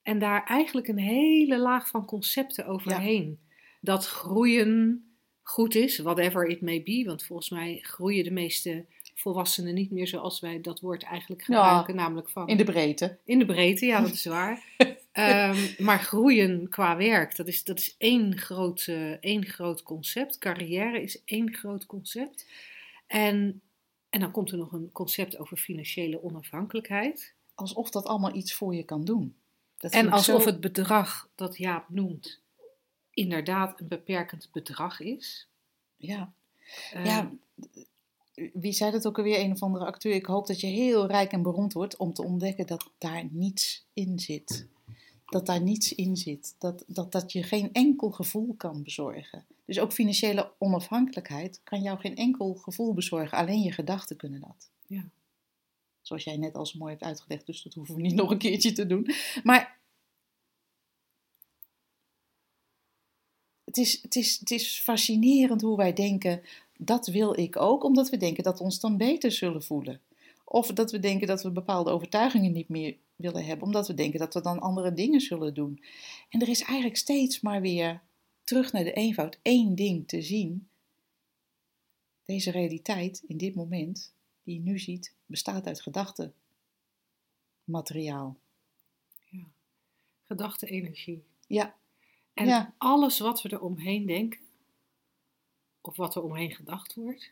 En 0.01 0.19
daar 0.19 0.43
eigenlijk 0.43 0.87
een 0.87 0.99
hele 0.99 1.57
laag 1.57 1.87
van 1.87 2.05
concepten 2.05 2.65
overheen. 2.65 3.39
Dat 3.81 4.07
groeien 4.07 5.05
goed 5.43 5.75
is, 5.75 5.97
whatever 5.99 6.45
it 6.47 6.61
may 6.61 6.83
be. 6.83 7.03
Want 7.05 7.23
volgens 7.23 7.49
mij 7.49 7.79
groeien 7.81 8.23
de 8.23 8.31
meeste 8.31 8.85
volwassenen 9.15 9.73
niet 9.73 9.91
meer 9.91 10.07
zoals 10.07 10.39
wij 10.39 10.61
dat 10.61 10.79
woord 10.79 11.03
eigenlijk 11.03 11.41
Ja, 11.47 11.63
gebruiken. 11.63 11.95
namelijk 11.95 12.29
van 12.29 12.47
in 12.47 12.57
de 12.57 12.63
breedte. 12.63 13.17
in 13.25 13.39
de 13.39 13.45
breedte, 13.45 13.85
ja, 13.85 14.01
dat 14.01 14.11
is 14.11 14.25
waar. 14.25 14.63
Ehm, 15.11 15.57
maar 15.77 15.99
groeien 15.99 16.69
qua 16.69 16.97
werk, 16.97 17.35
dat 17.35 17.47
is, 17.47 17.63
dat 17.63 17.79
is 17.79 17.95
één, 17.97 18.37
groot, 18.37 18.87
één 19.19 19.45
groot 19.45 19.83
concept. 19.83 20.37
Carrière 20.37 21.01
is 21.01 21.21
één 21.25 21.53
groot 21.55 21.85
concept. 21.85 22.47
En, 23.07 23.61
en 24.09 24.19
dan 24.19 24.31
komt 24.31 24.51
er 24.51 24.57
nog 24.57 24.71
een 24.71 24.89
concept 24.91 25.37
over 25.37 25.57
financiële 25.57 26.23
onafhankelijkheid. 26.23 27.33
Alsof 27.55 27.89
dat 27.89 28.05
allemaal 28.05 28.35
iets 28.35 28.53
voor 28.53 28.75
je 28.75 28.83
kan 28.83 29.05
doen. 29.05 29.35
Dat 29.77 29.91
En 29.91 30.09
alsof 30.11 30.41
zo- 30.41 30.47
het 30.49 30.59
bedrag 30.61 31.29
dat 31.35 31.57
Jaap 31.57 31.89
noemt 31.89 32.40
inderdaad 33.13 33.79
een 33.79 33.87
beperkend 33.87 34.49
bedrag 34.51 34.99
is. 34.99 35.47
Ja, 35.97 36.33
Ehm, 36.91 37.05
ja, 37.05 37.31
wie 38.53 38.71
zei 38.71 38.91
dat 38.91 39.07
ook 39.07 39.17
alweer, 39.17 39.39
een 39.39 39.51
of 39.51 39.61
andere 39.61 39.85
acteur? 39.85 40.13
Ik 40.13 40.25
hoop 40.25 40.47
dat 40.47 40.59
je 40.59 40.67
heel 40.67 41.07
rijk 41.07 41.31
en 41.31 41.41
beroemd 41.41 41.73
wordt 41.73 41.97
om 41.97 42.13
te 42.13 42.23
ontdekken 42.23 42.67
dat 42.67 42.89
daar 42.97 43.27
niets 43.31 43.85
in 43.93 44.19
zit. 44.19 44.67
Dat 45.25 45.45
daar 45.45 45.61
niets 45.61 45.93
in 45.93 46.17
zit. 46.17 46.55
Dat 46.57 46.83
dat, 46.87 47.11
dat 47.11 47.31
je 47.31 47.43
geen 47.43 47.73
enkel 47.73 48.11
gevoel 48.11 48.53
kan 48.57 48.83
bezorgen. 48.83 49.45
Dus 49.65 49.79
ook 49.79 49.91
financiële 49.91 50.51
onafhankelijkheid 50.57 51.61
kan 51.63 51.81
jou 51.81 51.99
geen 51.99 52.15
enkel 52.15 52.53
gevoel 52.53 52.93
bezorgen. 52.93 53.37
Alleen 53.37 53.61
je 53.61 53.71
gedachten 53.71 54.17
kunnen 54.17 54.39
dat. 54.39 54.69
Ja. 54.85 55.09
Zoals 56.01 56.23
jij 56.23 56.37
net 56.37 56.55
al 56.55 56.65
zo 56.65 56.77
mooi 56.77 56.91
hebt 56.91 57.03
uitgelegd, 57.03 57.45
dus 57.45 57.61
dat 57.61 57.73
hoeven 57.73 57.95
we 57.95 58.01
niet 58.01 58.15
nog 58.15 58.31
een 58.31 58.37
keertje 58.37 58.71
te 58.71 58.87
doen. 58.87 59.09
Maar 59.43 59.79
het 63.71 63.79
is, 63.79 64.01
het 64.01 64.15
is, 64.15 64.39
het 64.39 64.51
is 64.51 64.79
fascinerend 64.79 65.61
hoe 65.61 65.77
wij 65.77 65.93
denken, 65.93 66.41
dat 66.77 67.07
wil 67.07 67.39
ik 67.39 67.57
ook, 67.57 67.83
omdat 67.83 68.09
we 68.09 68.17
denken 68.17 68.43
dat 68.43 68.57
we 68.57 68.63
ons 68.63 68.79
dan 68.79 68.97
beter 68.97 69.31
zullen 69.31 69.63
voelen. 69.63 70.01
Of 70.45 70.67
dat 70.67 70.91
we 70.91 70.99
denken 70.99 71.27
dat 71.27 71.43
we 71.43 71.51
bepaalde 71.51 71.91
overtuigingen 71.91 72.51
niet 72.51 72.69
meer 72.69 72.97
willen 73.15 73.45
hebben, 73.45 73.65
omdat 73.65 73.87
we 73.87 73.93
denken 73.93 74.19
dat 74.19 74.33
we 74.33 74.41
dan 74.41 74.59
andere 74.59 74.93
dingen 74.93 75.21
zullen 75.21 75.53
doen. 75.53 75.83
En 76.29 76.41
er 76.41 76.49
is 76.49 76.61
eigenlijk 76.61 76.97
steeds 76.97 77.41
maar 77.41 77.61
weer 77.61 78.01
terug 78.43 78.71
naar 78.71 78.83
de 78.83 78.93
eenvoud, 78.93 79.39
één 79.41 79.75
ding 79.75 80.07
te 80.07 80.21
zien. 80.21 80.67
Deze 82.25 82.51
realiteit 82.51 83.23
in 83.27 83.37
dit 83.37 83.55
moment, 83.55 84.13
die 84.43 84.55
je 84.55 84.61
nu 84.61 84.79
ziet, 84.79 85.13
bestaat 85.25 85.67
uit 85.67 85.81
gedachten. 85.81 86.33
Materiaal. 87.63 88.37
ja. 89.29 89.45
Gedachte-energie. 90.23 91.23
Ja, 91.47 91.75
En 92.41 92.47
Ja. 92.47 92.73
alles 92.77 93.19
wat 93.19 93.41
we 93.41 93.49
er 93.49 93.61
omheen 93.61 94.05
denken, 94.05 94.39
of 95.81 95.95
wat 95.95 96.15
er 96.15 96.21
omheen 96.23 96.51
gedacht 96.55 96.93
wordt, 96.95 97.31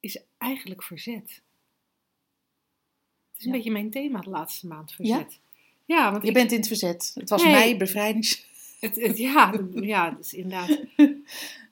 is 0.00 0.22
eigenlijk 0.38 0.82
verzet. 0.82 1.42
Het 3.30 3.38
is 3.38 3.44
een 3.44 3.50
Ja. 3.50 3.56
beetje 3.56 3.70
mijn 3.70 3.90
thema 3.90 4.20
de 4.20 4.30
laatste 4.30 4.66
maand, 4.66 4.92
verzet. 4.92 5.40
Ja, 5.84 6.10
want 6.10 6.22
je 6.22 6.28
ik- 6.28 6.34
bent 6.34 6.50
in 6.52 6.58
het 6.58 6.66
verzet. 6.66 7.10
Het 7.14 7.28
was 7.28 7.42
Nee. 7.42 7.52
mij 7.52 7.76
bevrijdings... 7.76 8.46
het, 8.80 8.96
het- 8.96 9.18
ja, 9.18 9.60
ja, 9.74 10.10
dus 10.10 10.34
inderdaad. 10.34 10.78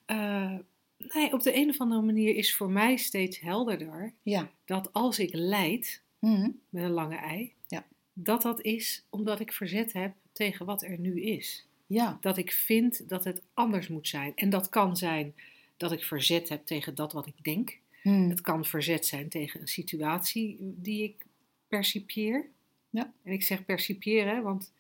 Eh, 0.07 0.55
nee, 0.99 1.33
op 1.33 1.43
de 1.43 1.57
een 1.57 1.69
of 1.69 1.79
andere 1.81 2.03
manier 2.03 2.35
is 2.37 2.55
voor 2.57 2.71
mij 2.71 2.97
steeds 2.97 3.41
helderder 3.41 4.13
Ja. 4.23 4.51
dat 4.65 4.93
als 4.93 5.19
ik 5.19 5.29
leid, 5.33 6.03
Mhm. 6.19 6.51
met 6.69 6.83
een 6.85 6.91
lange 6.91 7.17
ei, 7.17 7.53
Ja. 7.67 7.87
dat 8.13 8.43
dat 8.43 8.61
is 8.63 9.05
omdat 9.11 9.41
ik 9.41 9.53
verzet 9.53 9.93
heb 9.93 10.15
tegen 10.33 10.67
wat 10.67 10.83
er 10.83 10.99
nu 10.99 11.21
is. 11.23 11.67
Ja. 11.89 12.19
dat 12.21 12.37
ik 12.37 12.53
vind 12.53 13.09
dat 13.09 13.25
het 13.25 13.43
anders 13.55 13.89
moet 13.89 14.09
zijn. 14.09 14.33
En 14.35 14.51
dat 14.51 14.69
kan 14.69 14.97
zijn 14.97 15.35
dat 15.77 15.93
ik 15.93 16.05
verzet 16.05 16.49
heb 16.49 16.67
tegen 16.67 16.95
dat 16.95 17.13
wat 17.13 17.27
ik 17.27 17.45
denk. 17.45 17.79
Mhm. 18.03 18.29
Het 18.29 18.41
kan 18.41 18.65
verzet 18.65 19.07
zijn 19.07 19.29
tegen 19.29 19.61
een 19.61 19.69
situatie 19.69 20.57
die 20.61 21.03
ik 21.03 21.27
percipieer. 21.69 22.47
Ja. 22.91 23.13
En 23.23 23.33
ik 23.33 23.43
zeg 23.43 23.65
percipiëren, 23.65 24.43
want 24.43 24.73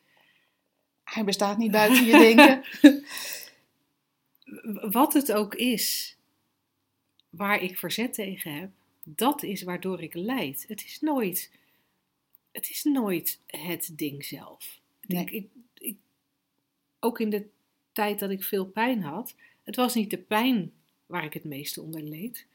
Hij 1.05 1.25
bestaat 1.25 1.59
niet 1.59 1.71
buiten 1.81 2.05
je 2.05 2.13
denken. 2.13 2.65
wat 4.91 5.13
het 5.13 5.33
ook 5.33 5.55
is 5.55 6.17
waar 7.31 7.63
ik 7.63 7.79
verzet 7.79 8.15
tegen 8.15 8.55
heb, 8.55 8.71
dat 9.05 9.43
is 9.43 9.63
waardoor 9.63 10.03
ik 10.03 10.15
leid. 10.15 10.65
Het 10.69 10.85
is 10.85 11.01
nooit, 11.01 11.51
het 12.53 12.71
is 12.71 12.85
nooit 12.85 13.41
het 13.47 13.91
ding 13.93 14.25
zelf. 14.25 14.81
Ik, 15.07 15.31
ik, 15.31 15.47
ook 17.01 17.21
in 17.21 17.31
de 17.31 17.47
tijd 17.93 18.19
dat 18.19 18.31
ik 18.31 18.45
veel 18.45 18.67
pijn 18.67 19.03
had, 19.03 19.35
het 19.65 19.77
was 19.77 19.95
niet 19.95 20.11
de 20.11 20.19
pijn 20.19 20.73
waar 21.07 21.25
ik 21.25 21.33
het 21.33 21.45
meeste 21.45 21.83
onder 21.83 22.03
leed. 22.03 22.47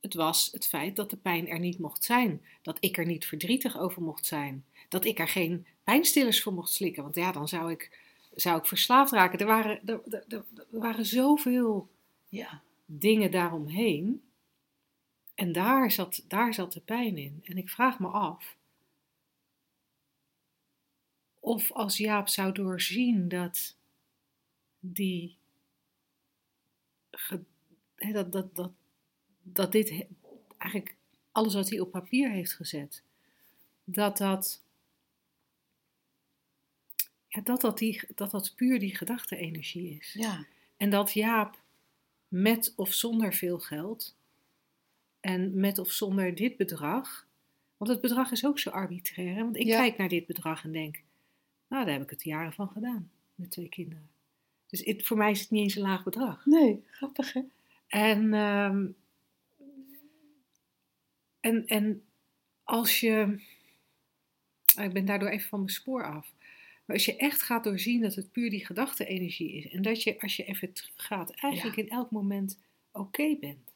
Het 0.00 0.14
was 0.14 0.48
het 0.52 0.66
feit 0.66 0.96
dat 0.96 1.10
de 1.10 1.16
pijn 1.16 1.48
er 1.48 1.58
niet 1.58 1.78
mocht 1.78 2.04
zijn. 2.04 2.42
Dat 2.62 2.76
ik 2.80 2.96
er 2.98 3.06
niet 3.06 3.26
verdrietig 3.26 3.78
over 3.78 4.02
mocht 4.02 4.26
zijn. 4.26 4.64
Dat 4.88 5.04
ik 5.04 5.18
er 5.18 5.28
geen 5.28 5.66
pijnstillers 5.84 6.42
voor 6.42 6.52
mocht 6.52 6.72
slikken. 6.72 7.02
Want 7.02 7.14
ja, 7.14 7.32
dan 7.32 7.48
zou 7.48 7.70
ik, 7.70 7.98
zou 8.34 8.58
ik 8.58 8.66
verslaafd 8.66 9.12
raken. 9.12 9.38
Er 9.38 9.46
waren, 9.46 9.80
er, 9.86 10.00
er, 10.10 10.24
er- 10.28 10.44
er 10.56 10.78
waren 10.78 11.06
zoveel 11.06 11.88
Ja. 12.28 12.62
dingen 12.86 13.30
daaromheen. 13.30 14.22
En 15.34 15.52
daar 15.52 15.90
zat, 15.90 16.24
daar 16.28 16.54
zat 16.54 16.72
de 16.72 16.80
pijn 16.80 17.16
in. 17.18 17.40
En 17.44 17.56
ik 17.58 17.68
vraag 17.68 17.98
me 17.98 18.06
af 18.06 18.56
of 21.40 21.72
als 21.72 21.96
Jaap 21.96 22.28
zou 22.28 22.52
doorzien 22.52 23.28
dat 23.28 23.76
die 24.92 25.36
dat, 28.12 28.32
dat, 28.32 28.56
dat, 28.56 28.72
dat 29.42 29.72
dit 29.72 30.06
eigenlijk 30.58 30.96
alles 31.32 31.54
wat 31.54 31.70
hij 31.70 31.80
op 31.80 31.90
papier 31.90 32.30
heeft 32.30 32.52
gezet, 32.52 33.02
dat 33.84 34.16
dat, 34.16 34.62
ja, 37.28 37.40
dat, 37.40 37.60
dat, 37.60 37.78
die, 37.78 38.02
dat 38.14 38.30
dat 38.30 38.52
puur 38.56 38.78
die 38.78 38.96
gedachte-energie 38.96 39.96
is. 39.98 40.12
Ja. 40.12 40.46
En 40.76 40.90
dat 40.90 41.12
Jaap 41.12 41.62
met 42.28 42.72
of 42.76 42.92
zonder 42.92 43.34
veel 43.34 43.58
geld 43.58 44.16
en 45.20 45.60
met 45.60 45.78
of 45.78 45.90
zonder 45.90 46.34
dit 46.34 46.56
bedrag, 46.56 47.26
want 47.76 47.90
het 47.90 48.00
bedrag 48.00 48.30
is 48.30 48.46
ook 48.46 48.58
zo 48.58 48.70
arbitrair, 48.70 49.34
hè? 49.34 49.42
want 49.42 49.56
ik 49.56 49.66
Ja. 49.66 49.76
kijk 49.78 49.96
naar 49.96 50.08
dit 50.08 50.26
bedrag 50.26 50.64
en 50.64 50.72
denk, 50.72 51.02
nou 51.68 51.84
daar 51.84 51.94
heb 51.94 52.02
ik 52.02 52.10
het 52.10 52.22
jaren 52.22 52.52
van 52.52 52.68
gedaan 52.68 53.10
met 53.34 53.50
twee 53.50 53.68
kinderen. 53.68 54.13
Dus 54.74 54.84
het, 54.84 55.06
voor 55.06 55.16
mij 55.16 55.30
is 55.30 55.40
het 55.40 55.50
niet 55.50 55.62
eens 55.62 55.74
een 55.76 55.82
laag 55.82 56.04
bedrag. 56.04 56.46
Nee, 56.46 56.84
grappig 56.90 57.32
hè? 57.32 57.40
En, 57.88 58.34
ehm, 58.34 58.86
en, 61.40 61.66
en 61.66 62.02
als 62.64 63.00
je. 63.00 63.40
Ik 64.80 64.92
ben 64.92 65.04
daardoor 65.04 65.28
even 65.28 65.48
van 65.48 65.58
mijn 65.58 65.70
spoor 65.72 66.04
af. 66.04 66.32
Maar 66.84 66.96
als 66.96 67.04
je 67.04 67.16
echt 67.16 67.42
gaat 67.42 67.64
doorzien 67.64 68.00
dat 68.00 68.14
het 68.14 68.32
puur 68.32 68.50
die 68.50 68.66
gedachte-energie 68.66 69.52
is. 69.52 69.68
En 69.72 69.82
dat 69.82 70.02
je, 70.02 70.20
als 70.20 70.36
je 70.36 70.44
even 70.44 70.72
teruggaat, 70.72 71.30
eigenlijk 71.30 71.76
Ja. 71.76 71.82
in 71.82 71.88
elk 71.88 72.10
moment 72.10 72.58
oké 72.92 73.36
bent. 73.40 73.73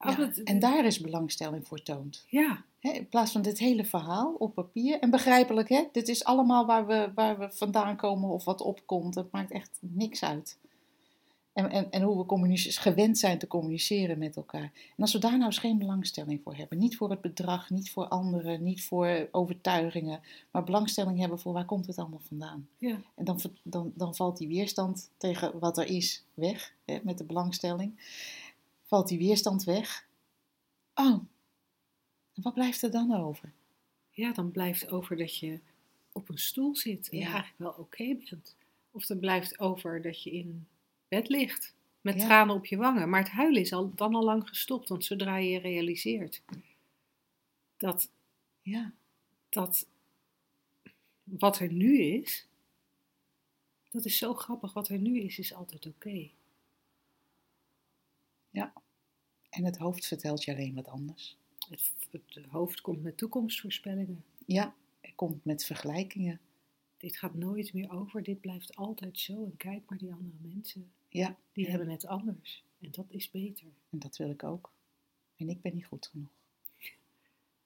Als 0.00 0.16
Ja, 0.16 0.20
het- 0.26 0.42
En 0.42 0.58
daar 0.58 0.84
is 0.84 1.00
belangstelling 1.00 1.66
voor 1.66 1.82
toont. 1.82 2.24
Ja, 2.28 2.64
in 2.80 3.08
plaats 3.08 3.32
van 3.32 3.42
dit 3.42 3.58
hele 3.58 3.84
verhaal 3.84 4.34
op 4.38 4.54
papier. 4.54 4.98
En 5.00 5.10
begrijpelijk, 5.10 5.68
hè? 5.68 5.82
Dit 5.92 6.08
is 6.08 6.24
allemaal 6.24 6.66
waar 6.66 6.86
we, 6.86 7.10
waar 7.14 7.38
we 7.38 7.50
vandaan 7.52 7.96
komen 7.96 8.28
of 8.30 8.44
wat 8.44 8.60
opkomt. 8.60 9.14
Het 9.14 9.30
maakt 9.32 9.50
echt 9.50 9.70
niks 9.80 10.22
uit. 10.22 10.58
En, 11.52 11.70
en, 11.70 11.90
en 11.90 12.02
hoe 12.02 12.26
we 12.26 12.56
gewend 12.56 13.18
zijn 13.18 13.38
te 13.38 13.46
communiceren 13.46 14.18
met 14.18 14.36
elkaar. 14.36 14.62
En 14.96 14.96
als 14.96 15.12
we 15.12 15.18
daar 15.18 15.32
nou 15.32 15.44
eens 15.44 15.58
geen 15.58 15.78
belangstelling 15.78 16.40
voor 16.44 16.54
hebben. 16.56 16.78
Niet 16.78 16.96
voor 16.96 17.10
het 17.10 17.20
bedrag, 17.20 17.70
niet 17.70 17.90
voor 17.90 18.08
anderen, 18.08 18.62
niet 18.62 18.84
voor 18.84 19.28
overtuigingen. 19.30 20.20
Maar 20.50 20.64
belangstelling 20.64 21.18
hebben 21.18 21.40
voor 21.40 21.52
waar 21.52 21.64
komt 21.64 21.86
het 21.86 21.98
allemaal 21.98 22.20
vandaan. 22.28 22.68
ja. 22.78 23.00
En 23.14 23.24
dan, 23.24 23.40
dan, 23.62 23.92
dan 23.94 24.14
valt 24.14 24.38
die 24.38 24.48
weerstand 24.48 25.10
tegen 25.16 25.58
wat 25.58 25.78
er 25.78 25.86
is 25.86 26.22
weg, 26.34 26.72
hè, 26.84 26.98
met 27.02 27.18
de 27.18 27.24
belangstelling. 27.24 27.92
Valt 28.90 29.08
die 29.08 29.18
weerstand 29.18 29.64
weg. 29.64 30.06
Oh, 30.94 31.24
wat 32.34 32.54
blijft 32.54 32.82
er 32.82 32.90
dan 32.90 33.14
over? 33.14 33.52
ja, 34.10 34.32
dan 34.32 34.50
blijft 34.50 34.88
over 34.90 35.16
dat 35.16 35.38
je 35.38 35.58
op 36.12 36.28
een 36.28 36.38
stoel 36.38 36.76
zit 36.76 37.08
en 37.08 37.18
Ja. 37.18 37.24
eigenlijk 37.24 37.58
wel 37.58 37.72
oké 37.72 38.14
bent. 38.14 38.56
Of 38.90 39.08
er 39.08 39.16
blijft 39.16 39.58
over 39.58 40.02
dat 40.02 40.22
je 40.22 40.30
in 40.30 40.66
bed 41.08 41.28
ligt 41.28 41.74
met 42.00 42.14
Ja. 42.14 42.20
tranen 42.26 42.54
op 42.54 42.66
je 42.66 42.76
wangen. 42.76 43.08
Maar 43.10 43.20
het 43.22 43.30
huilen 43.32 43.60
is 43.60 43.72
al, 43.72 43.94
dan 43.94 44.14
al 44.14 44.24
lang 44.24 44.48
gestopt, 44.48 44.88
want 44.88 45.04
zodra 45.04 45.36
je 45.36 45.58
realiseert 45.58 46.42
dat 47.76 48.10
Ja, 48.62 48.92
dat 49.48 49.86
wat 51.22 51.58
er 51.58 51.72
nu 51.72 51.98
is, 52.02 52.46
dat 53.90 54.04
is 54.04 54.18
zo 54.18 54.34
grappig. 54.34 54.72
Wat 54.72 54.88
er 54.88 54.98
nu 54.98 55.20
is, 55.20 55.38
is 55.38 55.54
altijd 55.54 55.86
oké. 55.86 56.30
En 59.50 59.64
het 59.64 59.76
hoofd 59.76 60.06
vertelt 60.06 60.44
je 60.44 60.52
alleen 60.52 60.74
wat 60.74 60.88
anders. 60.88 61.36
Het, 61.68 61.92
het 62.10 62.44
hoofd 62.48 62.80
komt 62.80 63.02
met 63.02 63.16
toekomstvoorspellingen. 63.16 64.24
Ja, 64.46 64.74
er 65.00 65.12
komt 65.14 65.44
met 65.44 65.64
vergelijkingen. 65.64 66.40
Dit 66.96 67.16
gaat 67.16 67.34
nooit 67.34 67.72
meer 67.72 67.90
over. 67.92 68.22
Dit 68.22 68.40
blijft 68.40 68.76
altijd 68.76 69.18
zo. 69.18 69.44
En 69.44 69.56
kijk 69.56 69.82
maar 69.88 69.98
die 69.98 70.12
andere 70.12 70.36
mensen. 70.40 70.90
Ja, 71.08 71.36
Die 71.52 71.64
Ja. 71.64 71.70
hebben 71.70 71.88
het 71.88 72.06
anders. 72.06 72.64
En 72.80 72.88
dat 72.90 73.06
is 73.08 73.30
beter. 73.30 73.66
en 73.90 73.98
dat 73.98 74.16
wil 74.16 74.30
ik 74.30 74.44
ook. 74.44 74.72
En 75.36 75.48
ik 75.48 75.60
ben 75.60 75.74
niet 75.74 75.86
goed 75.86 76.06
genoeg. 76.06 76.28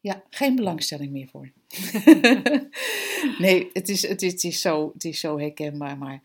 Ja, 0.01 0.25
geen 0.31 0.57
belangstelling 0.57 1.13
meer 1.13 1.29
voor. 1.29 1.51
nee, 3.45 3.71
het 3.73 3.89
is, 3.89 4.03
het, 4.09 4.23
is, 4.23 4.33
het, 4.33 4.45
is 4.45 4.61
zo, 4.61 4.91
het 4.93 5.05
is 5.05 5.21
zo 5.21 5.39
herkenbaar. 5.39 5.99
Maar 5.99 6.23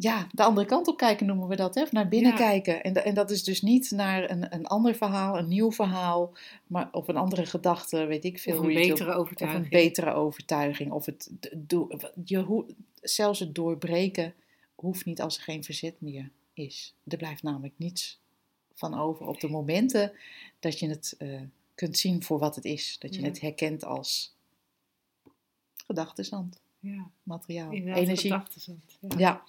ja, 0.00 0.26
de 0.32 0.42
andere 0.42 0.66
kant 0.66 0.88
op 0.88 0.96
kijken 0.96 1.26
noemen 1.26 1.48
we 1.48 1.56
dat. 1.56 1.74
Hè? 1.74 1.82
Of 1.82 1.92
naar 1.92 2.08
binnen 2.08 2.30
Ja. 2.30 2.36
kijken. 2.36 2.82
En, 2.82 3.04
en 3.04 3.14
dat 3.14 3.30
is 3.30 3.44
dus 3.44 3.62
niet 3.62 3.90
naar 3.90 4.30
een, 4.30 4.54
een 4.54 4.66
ander 4.66 4.94
verhaal, 4.94 5.38
een 5.38 5.48
nieuw 5.48 5.72
verhaal. 5.72 6.32
Maar, 6.66 6.88
of 6.92 7.08
een 7.08 7.16
andere 7.16 7.46
gedachte, 7.46 8.04
weet 8.04 8.24
ik 8.24 8.38
veel. 8.38 8.52
Of 8.54 8.58
hoe 8.60 8.68
een 8.68 8.88
betere 8.88 9.10
Of 9.10 9.16
overtuiging. 9.16 9.64
een 9.64 9.70
betere 9.70 10.12
overtuiging. 10.12 10.92
Of 10.92 11.06
het, 11.06 11.30
do- 11.56 11.88
je, 12.24 12.38
hoe, 12.42 12.66
zelfs 13.00 13.38
het 13.40 13.54
doorbreken 13.54 14.34
hoeft 14.74 15.04
niet 15.04 15.20
als 15.20 15.36
er 15.36 15.42
geen 15.42 15.64
verzet 15.64 16.00
meer 16.00 16.30
is. 16.52 16.94
Er 17.06 17.16
blijft 17.16 17.42
namelijk 17.42 17.74
niets 17.76 18.20
van 18.74 18.94
over 18.98 19.26
op 19.26 19.40
de 19.40 19.48
momenten 19.48 20.12
dat 20.60 20.78
je 20.78 20.88
het 20.88 21.14
eh, 21.18 21.40
kunt 21.74 21.98
zien 21.98 22.22
voor 22.22 22.38
wat 22.38 22.54
het 22.54 22.64
is. 22.64 22.96
Dat 22.98 23.14
je 23.14 23.20
Ja. 23.20 23.26
het 23.26 23.40
herkent 23.40 23.84
als 23.84 24.36
gedachtenzand, 25.86 26.60
Ja, 26.80 27.10
materiaal, 27.22 27.72
inderdaad, 27.72 28.02
energie. 28.02 28.30
Ja. 28.30 28.44
Ja. 29.16 29.42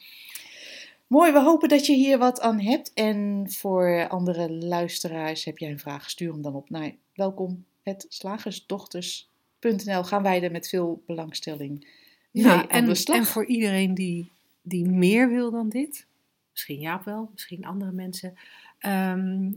Mooi, 1.07 1.31
we 1.31 1.41
hopen 1.41 1.69
dat 1.69 1.85
je 1.85 1.93
hier 1.93 2.17
wat 2.17 2.41
aan 2.41 2.59
hebt. 2.59 2.93
En 2.93 3.45
voor 3.51 4.07
andere 4.07 4.51
luisteraars 4.51 5.45
heb 5.45 5.57
jij 5.57 5.71
een 5.71 5.79
vraag, 5.79 6.09
stuur 6.09 6.31
hem 6.31 6.41
dan 6.41 6.55
op 6.55 6.69
naar 6.69 6.91
welkom.slagersdochters.nl. 7.13 10.03
Gaan 10.03 10.23
wij 10.23 10.43
er 10.43 10.51
met 10.51 10.69
veel 10.69 11.03
belangstelling 11.05 11.87
mee 12.31 12.43
Ja, 12.43 12.61
aan 12.61 12.69
en, 12.69 12.85
de 12.85 12.95
slag. 12.95 13.17
en 13.17 13.25
voor 13.25 13.45
iedereen 13.45 13.93
die, 13.93 14.31
die 14.61 14.85
meer 14.85 15.29
wil 15.29 15.51
dan 15.51 15.69
dit, 15.69 16.07
misschien 16.51 16.79
Jaap 16.79 17.03
wel, 17.03 17.29
misschien 17.31 17.65
andere 17.65 17.91
mensen, 17.91 18.33
ehm, 18.79 19.51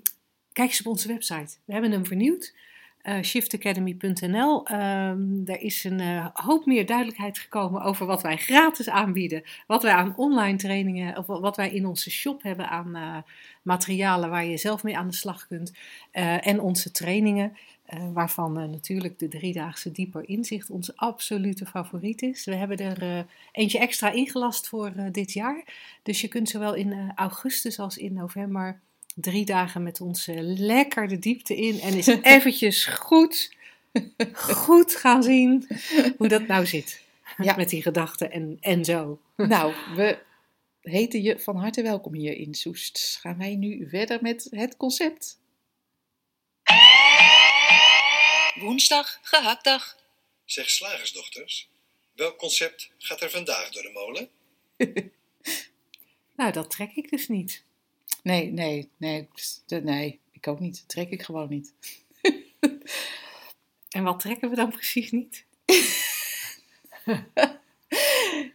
kijk 0.53 0.68
eens 0.68 0.81
op 0.81 0.87
onze 0.87 1.09
website. 1.09 1.57
We 1.64 1.73
hebben 1.73 1.91
hem 1.91 2.07
vernieuwd, 2.07 2.55
eh, 3.03 3.22
shiftacademy.nl. 3.22 4.66
Ehm, 4.66 5.44
er 5.44 5.61
is 5.61 5.84
een 5.84 6.00
eh, 6.00 6.26
hoop 6.32 6.66
meer 6.66 6.86
duidelijkheid 6.86 7.38
gekomen 7.38 7.82
over 7.82 8.07
wat 8.07 8.22
wij 8.22 8.36
gratis 8.36 8.88
aanbieden, 8.88 9.42
wat 9.66 9.82
wij 9.82 9.92
aan 9.92 10.16
online 10.16 10.59
trainingen, 10.59 11.18
of 11.18 11.26
wat 11.26 11.57
wij 11.57 11.70
in 11.70 11.86
onze 11.86 12.11
shop 12.11 12.42
hebben 12.42 12.68
aan 12.68 12.94
eh, 12.94 13.16
materialen 13.62 14.30
waar 14.30 14.44
je 14.44 14.57
zelf 14.57 14.82
mee 14.82 14.96
aan 14.96 15.09
de 15.09 15.14
slag 15.14 15.46
kunt, 15.46 15.72
en 16.40 16.61
onze 16.61 16.90
trainingen. 16.90 17.57
Waarvan 18.12 18.53
natuurlijk 18.53 19.18
de 19.18 19.28
driedaagse 19.28 19.92
dieper 19.92 20.28
inzicht 20.28 20.70
onze 20.70 20.92
absolute 20.96 21.66
favoriet 21.66 22.22
is. 22.22 22.44
We 22.44 22.55
hebben 22.55 22.78
er 22.78 23.26
eentje 23.53 23.78
extra 23.78 24.11
ingelast 24.11 24.68
voor 24.68 24.92
dit 25.12 25.32
jaar. 25.32 25.64
Dus 26.03 26.20
je 26.20 26.28
kunt 26.28 26.48
zowel 26.48 26.74
in 26.74 27.12
augustus 27.14 27.78
als 27.78 27.96
in 27.96 28.12
november 28.12 28.80
drie 29.15 29.45
dagen 29.45 29.83
met 29.83 30.01
ons 30.01 30.29
eh, 30.29 30.37
lekker 30.41 31.09
de 31.09 31.19
diepte 31.19 31.57
in. 31.57 31.81
En 31.81 31.95
eens 31.95 32.07
eventjes 32.37 32.85
goed, 32.85 33.57
goed 34.33 34.97
gaan 34.97 35.23
zien 35.23 35.67
hoe 36.17 36.29
dat 36.29 36.47
nou 36.47 36.67
zit. 36.67 37.01
Ja. 37.37 37.57
Met 37.57 37.69
die 37.69 37.83
gedachten 37.83 38.31
en, 38.31 38.57
en 38.61 38.85
zo. 38.85 39.21
Nou, 39.37 39.75
we 39.95 40.19
heten 40.81 41.23
je 41.23 41.39
van 41.39 41.57
harte 41.57 41.83
welkom 41.83 42.15
hier 42.15 42.37
in 42.37 42.55
Soest. 42.55 43.19
Gaan 43.21 43.39
wij 43.39 43.55
nu 43.55 43.89
verder 43.89 44.19
met 44.23 44.47
het 44.51 44.77
concept. 44.77 45.41
Woensdag, 48.55 49.19
gehaktdag. 49.23 49.97
Zeg 50.45 50.71
slagersdochters, 50.71 51.69
welk 52.15 52.39
concept 52.39 52.91
gaat 52.99 53.21
er 53.21 53.31
vandaag 53.31 53.71
door 53.71 53.83
de 53.83 53.91
molen? 53.93 54.31
Nou, 56.37 56.53
dat 56.53 56.71
trek 56.71 56.91
ik 56.95 57.11
dus 57.11 57.29
niet. 57.29 57.65
Nee, 58.23 58.53
nee, 58.53 58.91
nee, 58.97 59.29
de- 59.66 59.83
nee, 59.83 60.20
ik 60.31 60.47
ook 60.49 60.61
niet. 60.61 60.77
Dat 60.77 60.89
trek 60.89 61.11
ik 61.11 61.23
gewoon 61.23 61.49
niet. 61.49 61.75
En 63.89 64.03
wat 64.03 64.20
trekken 64.20 64.51
we 64.51 64.57
dan 64.57 64.70
precies 64.70 65.11
niet? 65.11 65.45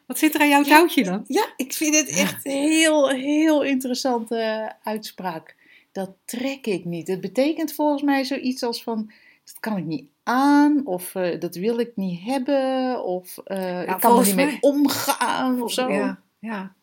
Wat 0.06 0.18
zit 0.20 0.36
er 0.36 0.42
aan 0.42 0.50
jouw 0.50 0.64
touwtje 0.64 1.04
dan? 1.04 1.24
Ja, 1.28 1.54
ik 1.56 1.74
vind 1.74 1.96
het 1.96 2.10
echt 2.10 2.44
heel, 2.44 3.10
heel 3.10 3.64
interessante 3.64 4.72
uitspraak. 4.84 5.56
Dat 5.92 6.12
trek 6.26 6.66
ik 6.66 6.86
niet. 6.86 7.08
Het 7.08 7.22
betekent 7.22 7.74
volgens 7.74 8.02
mij 8.02 8.24
zoiets 8.26 8.64
als 8.64 8.84
van, 8.84 9.12
dat 9.44 9.60
kan 9.60 9.78
ik 9.78 9.86
niet 9.86 10.06
aan, 10.24 10.86
of 10.86 11.16
eh, 11.16 11.40
dat 11.40 11.56
wil 11.56 11.80
ik 11.80 11.92
niet 11.96 12.22
hebben, 12.24 13.04
of 13.04 13.38
eh, 13.38 13.82
ik 13.82 13.88
kan 14.00 14.20
er 14.20 14.26
niet 14.26 14.36
mee 14.36 14.58
omgaan, 14.62 15.62
of 15.62 15.72
zo. 15.74 15.92
Ja, 15.92 16.22
ja. 16.40 16.76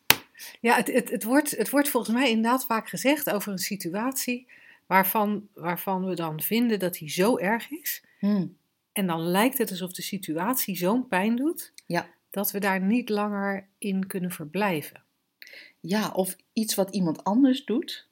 Ja 0.61 0.75
het, 0.75 0.87
het, 0.91 1.09
het, 1.09 1.23
wordt, 1.23 1.51
het 1.57 1.69
wordt 1.69 1.89
volgens 1.89 2.15
mij 2.15 2.29
inderdaad 2.29 2.65
vaak 2.65 2.89
gezegd 2.89 3.29
over 3.29 3.51
een 3.51 3.57
situatie 3.57 4.47
waarvan, 4.85 5.47
waarvan 5.53 6.05
we 6.05 6.15
dan 6.15 6.41
vinden 6.41 6.79
dat 6.79 6.93
die 6.93 7.09
zo 7.09 7.37
erg 7.37 7.69
is. 7.71 8.03
Hm, 8.19 8.47
En 8.91 9.07
dan 9.07 9.21
lijkt 9.21 9.57
het 9.57 9.69
alsof 9.69 9.93
de 9.93 10.01
situatie 10.01 10.75
zo'n 10.77 11.07
pijn 11.07 11.35
doet, 11.35 11.73
Ja. 11.85 12.09
dat 12.29 12.51
we 12.51 12.59
daar 12.59 12.81
niet 12.81 13.09
langer 13.09 13.67
in 13.77 14.07
kunnen 14.07 14.31
verblijven. 14.31 15.03
Ja, 15.79 16.09
of 16.11 16.35
iets 16.53 16.75
wat 16.75 16.89
iemand 16.95 17.23
anders 17.23 17.65
doet. 17.65 18.07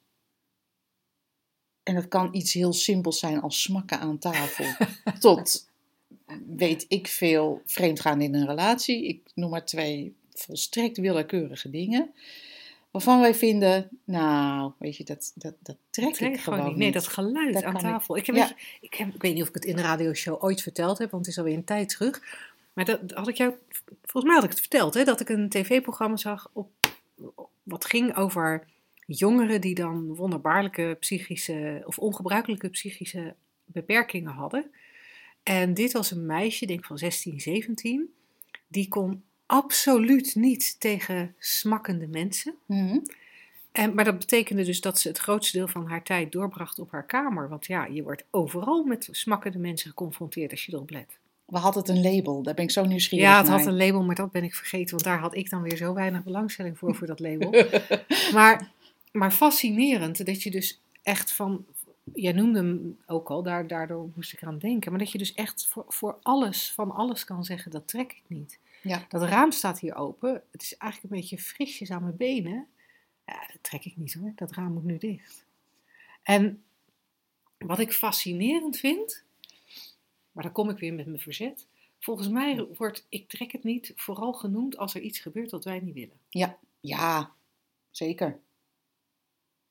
En 1.82 1.94
dat 1.94 2.08
kan 2.08 2.28
iets 2.34 2.52
heel 2.52 2.72
simpels 2.72 3.18
zijn 3.18 3.40
als 3.40 3.62
smakken 3.62 3.98
aan 4.00 4.18
tafel. 4.18 4.86
tot, 5.18 5.70
weet 6.56 6.84
ik 6.88 7.06
veel, 7.06 7.62
vreemdgaan 7.66 8.20
in 8.20 8.34
een 8.34 8.46
relatie. 8.46 9.06
Ik 9.06 9.30
noem 9.34 9.50
maar 9.50 9.64
twee 9.64 10.16
volstrekt 10.34 10.96
willekeurige 10.98 11.70
dingen. 11.70 12.14
Waarvan 12.90 13.20
wij 13.20 13.34
vinden, 13.34 13.88
nou, 14.04 14.72
weet 14.78 14.96
je, 14.96 15.04
dat, 15.04 15.32
dat, 15.34 15.54
dat 15.60 15.76
trek 15.90 16.08
Ik 16.08 16.14
trek 16.14 16.34
ik 16.34 16.40
gewoon 16.40 16.66
niet. 16.66 16.76
Nee, 16.76 16.92
dat 16.92 17.06
geluid 17.08 17.52
Dat 17.54 17.62
aan 17.62 17.74
ik- 17.74 17.80
tafel. 17.80 18.16
Ik, 18.16 18.26
heb, 18.26 18.36
Ja. 18.36 18.52
ik, 18.80 18.94
heb, 18.94 19.14
ik 19.14 19.22
weet 19.22 19.34
niet 19.34 19.42
of 19.42 19.48
ik 19.48 19.54
het 19.54 19.64
in 19.64 19.76
de 19.76 19.82
radioshow 19.82 20.44
ooit 20.44 20.62
verteld 20.62 20.98
heb, 20.98 21.10
want 21.10 21.24
het 21.26 21.34
is 21.34 21.38
alweer 21.40 21.56
een 21.56 21.64
tijd 21.64 21.88
terug. 21.88 22.22
Maar 22.72 22.84
dat 22.84 23.00
had 23.10 23.28
ik 23.28 23.36
jou, 23.36 23.54
volgens 24.02 24.24
mij 24.24 24.34
had 24.34 24.44
ik 24.44 24.50
het 24.50 24.60
verteld, 24.60 24.94
hè, 24.94 25.04
dat 25.04 25.20
ik 25.20 25.28
een 25.28 25.48
tv-programma 25.48 26.16
zag 26.16 26.50
op, 26.52 26.70
wat 27.62 27.84
ging 27.84 28.16
over 28.16 28.66
jongeren 29.06 29.60
die 29.60 29.74
dan 29.74 30.14
wonderbaarlijke 30.14 30.96
psychische 31.00 31.82
of 31.86 31.98
ongebruikelijke 31.98 32.68
psychische 32.68 33.34
beperkingen 33.64 34.32
hadden. 34.32 34.70
En 35.42 35.74
dit 35.74 35.92
was 35.92 36.10
een 36.10 36.26
meisje, 36.26 36.66
denk 36.66 36.78
ik 36.78 36.84
van 36.86 36.98
16, 36.98 37.40
17, 37.40 38.14
die 38.66 38.88
kon 38.88 39.22
absoluut 39.46 40.34
niet 40.34 40.80
tegen 40.80 41.34
smakkende 41.38 42.06
mensen. 42.06 42.54
Mhm. 42.66 42.98
En, 43.72 43.94
maar 43.94 44.04
dat 44.04 44.18
betekende 44.18 44.64
dus 44.64 44.80
dat 44.80 44.98
ze 44.98 45.08
het 45.08 45.18
grootste 45.18 45.56
deel 45.56 45.68
van 45.68 45.86
haar 45.86 46.02
tijd 46.02 46.32
doorbracht 46.32 46.78
op 46.78 46.90
haar 46.90 47.04
kamer. 47.06 47.48
Want 47.48 47.66
ja, 47.66 47.84
je 47.86 48.02
wordt 48.02 48.24
overal 48.30 48.84
met 48.84 49.08
smakkende 49.10 49.58
mensen 49.58 49.88
geconfronteerd 49.88 50.50
als 50.50 50.66
je 50.66 50.72
erop 50.72 50.90
let. 50.90 51.18
We 51.44 51.58
hadden 51.58 51.82
het 51.82 51.90
een 51.90 52.14
label, 52.14 52.42
daar 52.42 52.54
ben 52.54 52.64
ik 52.64 52.70
zo 52.70 52.84
nieuwsgierig 52.84 53.26
Ja, 53.26 53.36
het 53.36 53.46
naar. 53.46 53.58
had 53.58 53.66
een 53.66 53.76
label, 53.76 54.02
maar 54.02 54.14
dat 54.14 54.30
ben 54.30 54.44
ik 54.44 54.54
vergeten. 54.54 54.90
Want 54.90 55.04
daar 55.04 55.18
had 55.18 55.34
ik 55.34 55.50
dan 55.50 55.62
weer 55.62 55.76
zo 55.76 55.94
weinig 55.94 56.22
belangstelling 56.22 56.78
voor, 56.78 56.94
voor 56.94 57.06
dat 57.06 57.20
label. 57.20 57.64
maar, 58.32 58.70
maar 59.12 59.30
fascinerend 59.30 60.26
dat 60.26 60.42
je 60.42 60.50
dus 60.50 60.80
echt 61.02 61.32
van... 61.32 61.64
Jij 62.14 62.32
noemde 62.32 62.58
hem 62.58 62.98
ook 63.06 63.30
al, 63.30 63.42
daar, 63.42 63.66
daardoor 63.66 64.10
moest 64.14 64.32
ik 64.32 64.42
aan 64.42 64.58
denken. 64.58 64.90
Maar 64.90 65.00
dat 65.00 65.12
je 65.12 65.18
dus 65.18 65.34
echt 65.34 65.66
voor, 65.66 65.84
voor 65.88 66.18
alles, 66.22 66.72
van 66.74 66.90
alles 66.90 67.24
kan 67.24 67.44
zeggen, 67.44 67.70
dat 67.70 67.88
trek 67.88 68.12
ik 68.12 68.22
niet. 68.26 68.58
Ja. 68.84 69.04
Dat 69.08 69.22
raam 69.22 69.50
staat 69.52 69.80
hier 69.80 69.94
open. 69.94 70.42
Het 70.50 70.62
is 70.62 70.76
eigenlijk 70.76 71.12
een 71.14 71.20
beetje 71.20 71.38
frisjes 71.38 71.90
aan 71.90 72.02
mijn 72.02 72.16
benen. 72.16 72.66
Ja, 73.26 73.46
dat 73.52 73.62
trek 73.62 73.84
ik 73.84 73.96
niet 73.96 74.14
hoor. 74.14 74.32
Dat 74.34 74.52
raam 74.52 74.72
moet 74.72 74.84
nu 74.84 74.98
dicht. 74.98 75.44
En 76.22 76.62
wat 77.58 77.78
ik 77.78 77.92
fascinerend 77.92 78.76
vind, 78.76 79.24
maar 80.32 80.44
dan 80.44 80.52
kom 80.52 80.70
ik 80.70 80.78
weer 80.78 80.94
met 80.94 81.06
mijn 81.06 81.20
verzet. 81.20 81.66
Volgens 81.98 82.28
mij 82.28 82.66
wordt 82.76 83.06
ik 83.08 83.28
trek 83.28 83.52
het 83.52 83.64
niet 83.64 83.92
vooral 83.96 84.32
genoemd 84.32 84.76
als 84.76 84.94
er 84.94 85.00
iets 85.00 85.18
gebeurt 85.18 85.50
wat 85.50 85.64
wij 85.64 85.80
niet 85.80 85.94
willen. 85.94 86.18
Ja, 86.80 87.32
zeker. 87.90 88.40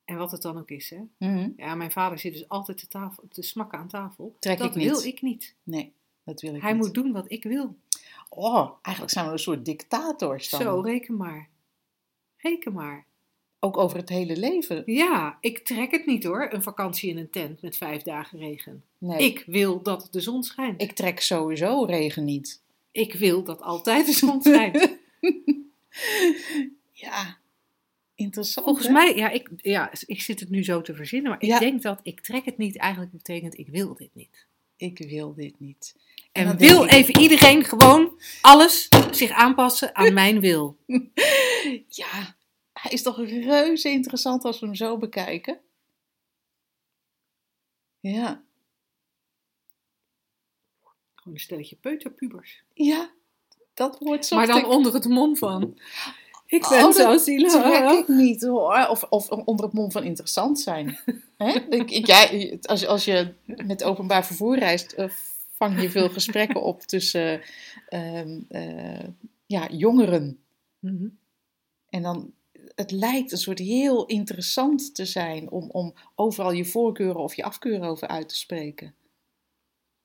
En 0.04 0.16
wat 0.16 0.30
het 0.30 0.42
dan 0.42 0.58
ook 0.58 0.70
is, 0.70 0.90
hè. 0.90 1.00
Mhm. 1.18 1.50
Ja, 1.56 1.74
mijn 1.74 1.90
vader 1.92 2.18
zit 2.18 2.32
dus 2.32 2.48
altijd 2.48 2.78
te, 2.78 2.86
tafel, 2.86 3.24
te 3.28 3.42
smakken 3.42 3.78
aan 3.78 3.88
tafel. 3.88 4.36
Trek 4.38 4.58
dat 4.58 4.68
ik 4.70 4.74
niet. 4.74 4.90
wil 4.90 5.02
ik 5.04 5.22
niet. 5.22 5.54
Nee, 5.62 5.92
dat 6.24 6.40
wil 6.40 6.54
ik 6.54 6.62
Hij 6.62 6.72
niet. 6.72 6.82
moet 6.82 6.94
doen 6.94 7.12
wat 7.12 7.30
ik 7.30 7.42
wil. 7.42 7.76
Oh, 8.28 8.70
eigenlijk 8.82 9.14
zijn 9.14 9.26
we 9.26 9.32
een 9.32 9.38
soort 9.38 9.64
dictators 9.64 10.50
dan. 10.50 10.60
Zo, 10.60 10.80
reken 10.80 11.16
maar. 11.16 11.48
Reken 12.36 12.72
maar. 12.72 13.06
Ook 13.60 13.76
over 13.76 13.98
het 13.98 14.08
hele 14.08 14.36
leven. 14.36 14.82
Ja, 14.86 15.38
ik 15.40 15.58
trek 15.58 15.90
het 15.90 16.06
niet 16.06 16.24
hoor, 16.24 16.48
een 16.52 16.62
vakantie 16.62 17.10
in 17.10 17.18
een 17.18 17.30
tent 17.30 17.62
met 17.62 17.76
vijf 17.76 18.02
dagen 18.02 18.38
regen. 18.38 18.84
Nee, 18.98 19.18
Ik 19.18 19.42
wil 19.46 19.82
dat 19.82 20.08
de 20.10 20.20
zon 20.20 20.42
schijnt. 20.42 20.82
Ik, 20.82 20.88
ik 20.88 20.96
trek 20.96 21.20
sowieso 21.20 21.84
regen 21.84 22.24
niet. 22.24 22.62
wil 23.12 23.44
dat 23.44 23.60
altijd 23.60 24.06
de 24.06 24.12
zon 24.12 24.42
schijnt. 24.42 24.88
Ja, 26.92 27.38
interessant. 28.14 28.66
Volgens 28.66 28.86
hè? 28.86 28.92
mij, 28.92 29.16
ja 29.16 29.30
ik, 29.30 29.50
ja, 29.56 29.92
ik 30.06 30.20
zit 30.20 30.40
het 30.40 30.50
nu 30.50 30.64
zo 30.64 30.80
te 30.80 30.94
verzinnen, 30.94 31.30
maar 31.30 31.42
ik 31.42 31.58
denk 31.58 31.82
dat 31.82 32.00
ik 32.02 32.20
trek 32.20 32.44
het 32.44 32.58
niet 32.58 32.76
eigenlijk 32.76 33.12
betekent 33.12 33.58
ik 33.58 33.68
wil 33.68 33.94
dit 33.94 34.14
niet. 34.14 34.46
Ik 34.76 34.98
wil 34.98 35.34
dit 35.34 35.60
niet. 35.60 35.96
En 36.34 36.56
wil 36.56 36.86
even 36.86 37.20
iedereen 37.20 37.64
gewoon 37.64 38.20
alles 38.40 38.88
zich 39.10 39.30
aanpassen 39.30 39.94
aan 39.94 40.12
mijn 40.22 40.40
wil. 40.40 40.76
Ja, 41.88 42.36
hij 42.72 42.90
is 42.90 43.02
toch 43.02 43.16
reuze 43.26 43.88
interessant 43.88 44.44
als 44.44 44.60
we 44.60 44.66
hem 44.66 44.74
zo 44.74 44.98
bekijken. 44.98 45.60
Ja, 48.00 48.42
Gewoon 51.14 51.34
een 51.38 51.40
stelletje 51.40 51.76
peuterpubers. 51.76 52.62
ja, 52.74 53.10
dat 53.74 53.98
wordt 53.98 54.26
zo. 54.26 54.36
Maar 54.36 54.46
dan 54.46 54.64
onder 54.66 54.94
het 54.94 55.04
mom 55.08 55.36
van, 55.36 55.78
ik 56.46 56.66
ben 56.68 56.84
Oh, 56.84 56.92
zo 56.92 57.04
dat 57.10 57.20
zielig. 57.22 57.52
trek 57.52 57.90
ik 57.90 58.08
niet 58.08 58.42
hoor. 58.42 58.86
Of, 58.88 59.02
of 59.02 59.28
onder 59.28 59.64
het 59.64 59.74
mom 59.74 59.92
van 59.92 60.02
interessant 60.02 60.60
zijn. 60.60 60.98
Hè? 61.36 61.48
Ik, 61.50 61.90
ik- 61.90 62.06
jij, 62.06 62.58
als, 62.62 62.80
je- 62.80 62.86
als 62.86 63.04
je 63.04 63.34
met 63.44 63.84
openbaar 63.84 64.26
vervoer 64.26 64.58
reist, 64.58 64.92
eh, 64.92 65.08
vang 65.56 65.80
je 65.80 65.90
veel 65.90 66.08
gesprekken 66.08 66.62
op 66.62 66.82
tussen 66.82 67.42
ehm, 67.88 68.40
eh, 68.48 69.08
ja, 69.46 69.68
jongeren. 69.70 70.44
Mhm. 70.78 71.08
En 71.88 72.02
dan, 72.02 72.32
het 72.74 72.90
lijkt 72.90 73.32
een 73.32 73.38
soort 73.38 73.58
heel 73.58 74.06
interessant 74.06 74.94
te 74.94 75.04
zijn 75.04 75.50
om, 75.50 75.70
om 75.70 75.94
overal 76.14 76.52
je 76.52 76.64
voorkeuren 76.64 77.20
of 77.22 77.34
je 77.34 77.44
afkeuren 77.44 77.88
over 77.88 78.08
uit 78.08 78.28
te 78.28 78.36
spreken. 78.36 78.94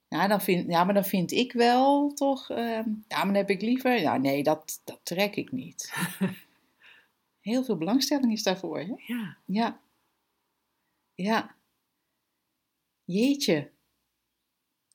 Ja, 0.07 0.27
dan 0.27 0.41
vind, 0.41 0.71
ja 0.71 0.83
maar 0.83 0.93
dan 0.93 1.05
vind 1.05 1.31
ik 1.31 1.51
wel 1.51 2.13
toch, 2.13 2.49
ehm, 2.49 2.89
ja, 3.07 3.17
maar 3.17 3.25
dan 3.25 3.35
heb 3.35 3.49
ik 3.49 3.61
liever, 3.61 3.99
ja, 3.99 4.17
nee, 4.17 4.43
dat, 4.43 4.81
dat 4.83 4.99
trek 5.03 5.35
ik 5.35 5.51
niet. 5.51 5.93
Heel 7.39 7.63
veel 7.63 7.77
belangstelling 7.77 8.31
is 8.31 8.43
daarvoor, 8.43 8.79
hè? 8.79 8.93
Ja, 9.05 9.37
Ja. 9.45 9.79
Ja. 11.15 11.55
Jeetje. 13.03 13.71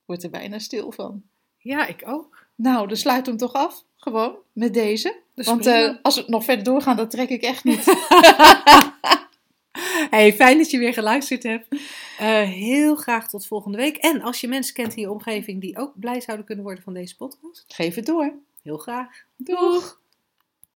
Ik 0.05 0.11
word 0.11 0.23
er 0.23 0.31
bijna 0.31 0.59
stil 0.59 0.93
van. 0.93 1.23
ja, 1.59 1.87
ik 1.87 2.03
ook. 2.07 2.47
Nou, 2.55 2.89
dan 2.89 2.97
sluit 2.97 3.27
hem 3.27 3.37
toch 3.37 3.53
af. 3.53 3.85
Gewoon, 3.97 4.37
met 4.53 4.75
deze. 4.75 5.21
Dus 5.35 5.47
Want 5.47 5.67
eh, 5.67 5.95
als 6.03 6.17
we 6.17 6.25
nog 6.27 6.45
verder 6.45 6.65
doorgaan, 6.65 6.97
dan 6.97 7.09
trek 7.09 7.29
ik 7.29 7.43
echt 7.43 7.65
niet. 7.65 7.85
Hey, 10.11 10.33
fijn 10.33 10.59
dat 10.59 10.71
je 10.71 10.79
weer 10.79 10.93
geluisterd 10.93 11.43
hebt. 11.43 11.69
Eh, 12.19 12.43
heel 12.43 12.95
graag 12.97 13.29
tot 13.29 13.47
volgende 13.47 13.79
week. 13.79 13.97
En 13.97 14.23
als 14.23 14.41
je 14.41 14.49
mensen 14.49 14.75
kent 14.75 14.95
in 14.95 15.01
je 15.03 15.11
omgeving 15.11 15.61
die 15.61 15.79
ook 15.79 15.93
blij 16.01 16.21
zouden 16.21 16.47
kunnen 16.47 16.65
worden 16.65 16.85
van 16.85 16.95
deze 16.95 17.17
podcast, 17.17 17.65
Geef 17.69 17.95
het 17.95 18.07
door. 18.07 18.33
heel 18.63 18.79
graag. 18.79 19.09
Doeg! 19.37 20.01